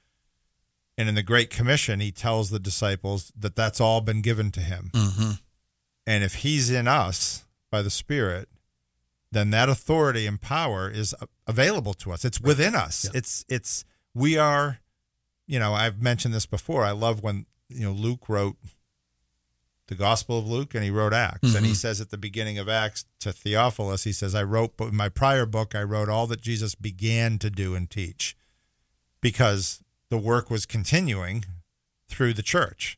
And 0.96 1.08
in 1.08 1.14
the 1.14 1.22
Great 1.22 1.50
Commission, 1.50 2.00
he 2.00 2.10
tells 2.10 2.48
the 2.48 2.58
disciples 2.58 3.30
that 3.38 3.54
that's 3.54 3.80
all 3.80 4.00
been 4.00 4.22
given 4.22 4.50
to 4.52 4.60
him. 4.60 4.90
Mm-hmm. 4.94 5.30
And 6.06 6.24
if 6.24 6.36
he's 6.36 6.70
in 6.70 6.88
us 6.88 7.44
by 7.70 7.82
the 7.82 7.90
Spirit, 7.90 8.48
then 9.30 9.50
that 9.50 9.68
authority 9.68 10.26
and 10.26 10.40
power 10.40 10.90
is 10.90 11.14
available 11.46 11.92
to 11.92 12.12
us. 12.12 12.24
It's 12.24 12.40
within 12.40 12.74
us. 12.74 13.08
It's 13.14 13.44
it's 13.48 13.84
we 14.14 14.38
are, 14.38 14.80
you 15.48 15.58
know, 15.58 15.74
I've 15.74 16.00
mentioned 16.00 16.32
this 16.32 16.46
before. 16.46 16.84
I 16.84 16.92
love 16.92 17.22
when 17.22 17.46
you 17.68 17.84
know 17.84 17.92
Luke 17.92 18.28
wrote 18.28 18.56
the 19.88 19.94
Gospel 19.96 20.38
of 20.38 20.46
Luke 20.46 20.74
and 20.74 20.84
he 20.84 20.90
wrote 20.90 21.12
Acts, 21.14 21.54
and 21.54 21.64
he 21.66 21.72
Mhm. 21.72 21.76
says 21.76 22.00
at 22.00 22.10
the 22.10 22.18
beginning 22.18 22.58
of 22.58 22.68
Acts 22.68 23.06
to 23.20 23.32
Theophilus, 23.32 24.04
he 24.04 24.12
says, 24.12 24.34
"I 24.34 24.42
wrote, 24.42 24.76
but 24.76 24.88
in 24.88 24.94
my 24.96 25.08
prior 25.08 25.46
book, 25.46 25.74
I 25.74 25.82
wrote 25.82 26.08
all 26.10 26.26
that 26.28 26.42
Jesus 26.42 26.74
began 26.74 27.38
to 27.40 27.48
do 27.50 27.74
and 27.74 27.90
teach, 27.90 28.36
because 29.20 29.82
the 30.10 30.18
work 30.18 30.50
was 30.50 30.66
continuing 30.66 31.44
through 32.08 32.34
the 32.34 32.42
church." 32.42 32.96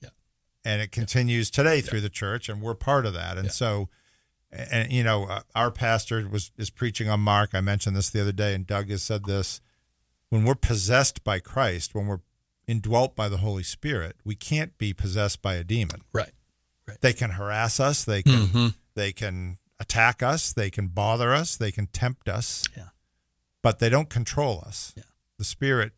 and 0.63 0.83
it 0.83 0.93
continues 0.93 1.51
today 1.51 1.81
through 1.81 2.03
the 2.03 2.11
church 2.11 2.47
and 2.51 2.61
we're 2.61 2.75
part 2.75 3.07
of 3.07 3.15
that. 3.15 3.39
And 3.39 3.51
so 3.51 3.89
and 4.53 4.93
you 4.93 5.03
know 5.03 5.25
uh, 5.25 5.41
our 5.55 5.71
pastor 5.71 6.29
was 6.29 6.51
is 6.59 6.69
preaching 6.69 7.09
on 7.09 7.21
mark. 7.21 7.55
I 7.55 7.63
mentioned 7.63 7.97
this 7.97 8.11
the 8.11 8.21
other 8.21 8.31
day 8.33 8.55
and 8.55 8.67
doug 8.67 8.91
has 8.91 9.03
said 9.03 9.25
this. 9.25 9.63
When 10.29 10.45
we're 10.45 10.55
possessed 10.55 11.25
by 11.25 11.39
christ 11.39 11.95
when 11.95 12.07
we're 12.09 12.21
indwelt 12.71 13.16
by 13.16 13.29
the 13.29 13.39
holy 13.39 13.62
spirit 13.64 14.14
we 14.25 14.35
can't 14.35 14.79
be 14.79 14.93
possessed 14.95 15.43
by 15.43 15.55
a 15.55 15.64
demon 15.64 16.03
right 16.12 16.33
they 17.01 17.12
can 17.12 17.31
harass 17.31 17.79
us 17.81 18.05
they 18.05 18.23
can 18.23 18.47
Mhm. 18.49 18.75
they 18.95 19.12
can 19.12 19.59
attack 19.79 20.23
us 20.23 20.53
they 20.53 20.71
can 20.71 20.87
bother 20.89 21.33
us 21.35 21.57
they 21.57 21.73
can 21.73 21.87
tempt 21.87 22.29
us 22.29 22.64
Yeah. 22.77 22.89
but 23.62 23.79
they 23.81 23.89
don't 23.89 24.11
control 24.11 24.62
us 24.66 24.93
Yeah. 24.97 25.05
the 25.39 25.45
spirit 25.45 25.93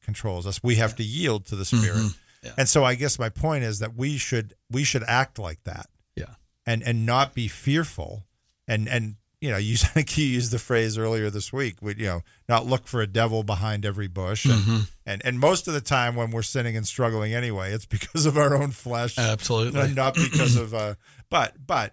controls 0.00 0.46
us 0.46 0.60
we 0.62 0.76
have 0.76 0.94
to 0.96 1.02
yield 1.04 1.46
to 1.46 1.56
the 1.56 1.64
spirit 1.64 1.96
Mhm. 1.96 2.16
Yeah. 2.42 2.54
and 2.58 2.68
so 2.68 2.84
i 2.84 2.94
guess 2.94 3.18
my 3.18 3.28
point 3.30 3.64
is 3.64 3.78
that 3.80 3.94
we 3.96 4.18
should 4.18 4.54
we 4.70 4.84
should 4.84 5.04
act 5.04 5.38
like 5.38 5.64
that 5.64 5.88
Yeah. 6.14 6.34
and 6.66 6.82
and 6.82 7.04
not 7.06 7.34
be 7.34 7.48
fearful 7.48 8.26
and 8.68 8.88
and 8.88 9.16
you 9.44 9.50
know 9.50 9.56
you 9.68 9.74
I 9.74 9.86
think 9.88 10.16
you 10.18 10.24
used 10.24 10.50
the 10.52 10.58
phrase 10.58 10.96
earlier 10.96 11.28
this 11.30 11.52
week 11.52 11.76
we 11.82 11.94
you 11.96 12.06
know 12.06 12.20
not 12.48 12.64
look 12.66 12.86
for 12.86 13.00
a 13.02 13.06
devil 13.06 13.42
behind 13.42 13.84
every 13.84 14.08
bush 14.08 14.44
and, 14.46 14.54
Mhm. 14.64 14.88
and 15.04 15.22
and 15.24 15.38
most 15.38 15.68
of 15.68 15.74
the 15.74 15.80
time 15.80 16.16
when 16.16 16.30
we're 16.30 16.42
sinning 16.42 16.76
and 16.76 16.86
struggling 16.86 17.34
anyway 17.34 17.72
it's 17.72 17.86
because 17.96 18.24
of 18.26 18.36
our 18.38 18.54
own 18.56 18.70
flesh 18.70 19.18
Absolutely. 19.18 19.92
not 19.92 20.14
because 20.14 20.56
of 20.56 20.72
uh 20.72 20.94
but 21.28 21.54
but 21.66 21.92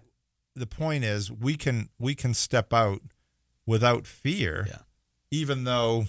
the 0.56 0.66
point 0.66 1.04
is 1.04 1.30
we 1.30 1.56
can 1.56 1.88
we 1.98 2.14
can 2.14 2.32
step 2.34 2.72
out 2.72 3.00
without 3.66 4.06
fear 4.06 4.66
yeah. 4.68 4.78
even 5.30 5.64
though 5.64 6.06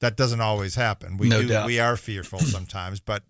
that 0.00 0.16
doesn't 0.16 0.40
always 0.40 0.74
happen 0.74 1.16
we 1.16 1.28
No 1.28 1.42
do 1.42 1.48
doubt. 1.48 1.66
we 1.66 1.78
are 1.80 1.96
fearful 1.96 2.38
sometimes 2.40 3.00
but 3.00 3.22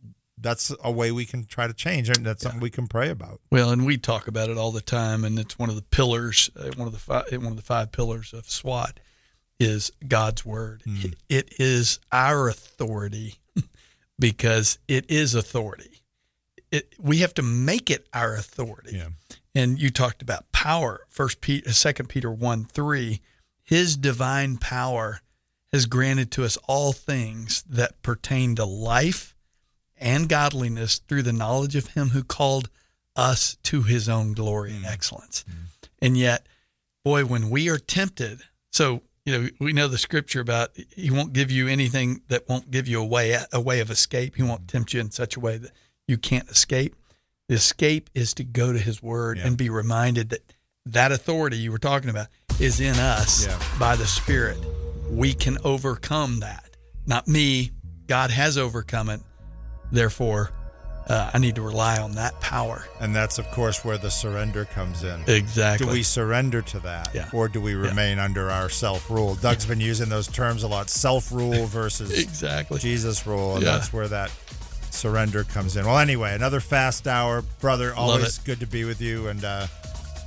that's 0.46 0.72
a 0.84 0.92
way 0.92 1.10
we 1.10 1.26
can 1.26 1.44
try 1.44 1.66
to 1.66 1.74
change 1.74 2.08
and 2.08 2.24
that's 2.24 2.42
something 2.44 2.60
we 2.60 2.70
can 2.70 2.86
pray 2.86 3.10
about 3.10 3.40
Well, 3.50 3.70
and 3.70 3.84
we 3.84 3.98
talk 3.98 4.28
about 4.28 4.48
it 4.48 4.56
all 4.56 4.70
the 4.70 4.80
time, 4.80 5.24
and 5.24 5.38
it's 5.38 5.58
one 5.58 5.68
of 5.68 5.74
the 5.74 5.82
pillars, 5.82 6.50
uh, 6.56 6.70
one 6.76 6.86
of 6.86 6.92
the 6.92 7.00
five, 7.00 7.24
one 7.32 7.46
of 7.46 7.56
the 7.56 7.62
five 7.62 7.90
pillars 7.90 8.32
of 8.32 8.48
SWAT 8.48 9.00
is 9.58 9.90
God's 10.06 10.46
word. 10.46 10.82
Hmm. 10.84 10.96
It, 11.02 11.14
it 11.28 11.54
is 11.58 11.98
our 12.12 12.48
authority 12.48 13.40
because 14.20 14.78
it 14.86 15.10
is 15.10 15.34
authority. 15.34 16.02
It, 16.70 16.94
we 17.00 17.18
have 17.18 17.34
to 17.34 17.42
make 17.42 17.90
it 17.90 18.06
our 18.12 18.34
authority. 18.34 18.96
Yeah. 18.96 19.08
And 19.54 19.80
you 19.80 19.90
talked 19.90 20.22
about 20.22 20.52
power. 20.52 21.06
First 21.08 21.40
Peter, 21.40 21.72
Second 21.72 22.08
Peter 22.08 22.30
one 22.30 22.64
three, 22.64 23.20
His 23.64 23.96
divine 23.96 24.58
power 24.58 25.22
has 25.72 25.86
granted 25.86 26.30
to 26.32 26.44
us 26.44 26.56
all 26.68 26.92
things 26.92 27.64
that 27.68 28.00
pertain 28.02 28.54
to 28.56 28.64
life 28.64 29.35
and 29.98 30.28
godliness 30.28 30.98
through 30.98 31.22
the 31.22 31.32
knowledge 31.32 31.76
of 31.76 31.88
Him 31.88 32.10
who 32.10 32.22
called 32.22 32.68
us 33.14 33.56
to 33.64 33.82
His 33.82 34.08
own 34.08 34.32
glory 34.32 34.74
and 34.74 34.84
mm. 34.84 34.92
excellence. 34.92 35.44
Mm. 35.48 35.88
And 36.02 36.16
yet, 36.18 36.46
boy, 37.04 37.24
when 37.24 37.50
we 37.50 37.68
are 37.68 37.78
tempted, 37.78 38.40
so 38.72 39.02
you 39.24 39.32
know 39.32 39.48
we 39.60 39.72
know 39.72 39.88
the 39.88 39.98
scripture 39.98 40.40
about 40.40 40.70
He 40.94 41.10
won't 41.10 41.32
give 41.32 41.50
you 41.50 41.68
anything 41.68 42.22
that 42.28 42.48
won't 42.48 42.70
give 42.70 42.86
you 42.88 43.00
a 43.00 43.06
way 43.06 43.38
a 43.52 43.60
way 43.60 43.80
of 43.80 43.90
escape. 43.90 44.36
He 44.36 44.42
won't 44.42 44.66
mm. 44.66 44.68
tempt 44.68 44.92
you 44.92 45.00
in 45.00 45.10
such 45.10 45.36
a 45.36 45.40
way 45.40 45.58
that 45.58 45.72
you 46.06 46.18
can't 46.18 46.48
escape. 46.48 46.94
The 47.48 47.54
escape 47.54 48.10
is 48.14 48.34
to 48.34 48.44
go 48.44 48.72
to 48.72 48.78
His 48.78 49.02
Word 49.02 49.38
and 49.38 49.56
be 49.56 49.70
reminded 49.70 50.30
that 50.30 50.52
that 50.86 51.12
authority 51.12 51.56
you 51.56 51.72
were 51.72 51.78
talking 51.78 52.10
about 52.10 52.28
is 52.60 52.80
in 52.80 52.96
us 52.96 53.46
Yeah. 53.46 53.58
by 53.78 53.96
the 53.96 54.06
Spirit. 54.06 54.58
We 55.10 55.34
can 55.34 55.58
overcome 55.64 56.40
that. 56.40 56.76
Not 57.06 57.28
me. 57.28 57.70
God 58.06 58.30
has 58.30 58.56
overcome 58.58 59.10
it. 59.10 59.20
Therefore, 59.92 60.50
uh, 61.08 61.30
I 61.32 61.38
need 61.38 61.54
to 61.54 61.62
rely 61.62 61.98
on 62.00 62.12
that 62.12 62.38
power. 62.40 62.84
and 63.00 63.14
that's 63.14 63.38
of 63.38 63.48
course 63.52 63.84
where 63.84 63.96
the 63.98 64.10
surrender 64.10 64.64
comes 64.64 65.04
in 65.04 65.20
Exactly. 65.28 65.86
do 65.86 65.92
we 65.92 66.02
surrender 66.02 66.62
to 66.62 66.80
that 66.80 67.10
Yeah. 67.14 67.28
or 67.32 67.46
do 67.48 67.60
we 67.60 67.74
remain 67.74 68.18
under 68.18 68.50
our 68.50 68.68
self-rule 68.68 69.36
doug's 69.36 69.64
been 69.66 69.78
using 69.80 70.08
those 70.08 70.26
terms 70.26 70.64
a 70.64 70.68
lot 70.68 70.90
self-rule 70.90 71.66
versus 71.80 72.10
Exactly. 72.10 72.80
jesus 72.80 73.24
rule 73.26 73.54
and 73.54 73.64
Yeah. 73.64 73.72
that's 73.76 73.92
where 73.92 74.08
that 74.08 74.32
surrender 74.90 75.44
comes 75.44 75.76
in 75.76 75.86
well 75.86 75.98
anyway 75.98 76.34
another 76.34 76.58
fast 76.58 77.06
hour 77.06 77.42
brother 77.60 77.94
always 77.94 78.38
good 78.38 78.58
to 78.60 78.66
be 78.66 78.82
with 78.84 79.00
you 79.00 79.28
and 79.28 79.44
uh, 79.44 79.66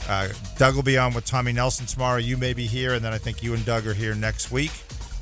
uh, 0.07 0.27
doug 0.57 0.75
will 0.75 0.83
be 0.83 0.97
on 0.97 1.13
with 1.13 1.25
tommy 1.25 1.51
nelson 1.51 1.85
tomorrow 1.87 2.17
you 2.19 2.37
may 2.37 2.53
be 2.53 2.65
here 2.67 2.93
and 2.93 3.03
then 3.03 3.11
i 3.11 3.17
think 3.17 3.43
you 3.43 3.53
and 3.53 3.65
doug 3.65 3.85
are 3.85 3.93
here 3.93 4.15
next 4.15 4.49
week 4.51 4.71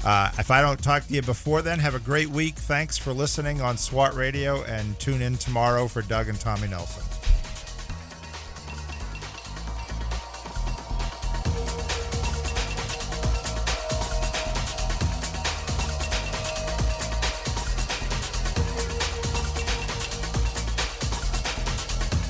uh, 0.06 0.32
if 0.38 0.52
I 0.52 0.62
don't 0.62 0.82
talk 0.82 1.08
to 1.08 1.14
you 1.14 1.22
before 1.22 1.62
then, 1.62 1.80
have 1.80 1.95
a 1.95 2.00
great 2.00 2.30
week. 2.30 2.56
Thanks 2.56 2.98
for 2.98 3.14
listening 3.14 3.62
on 3.62 3.78
SWAT 3.78 4.14
Radio 4.14 4.64
and 4.64 5.00
tune 5.00 5.22
in 5.22 5.38
tomorrow 5.38 5.88
for 5.88 6.02
Doug 6.02 6.28
and 6.30 6.39
Tommy 6.39 6.68
Nelson. 6.68 7.07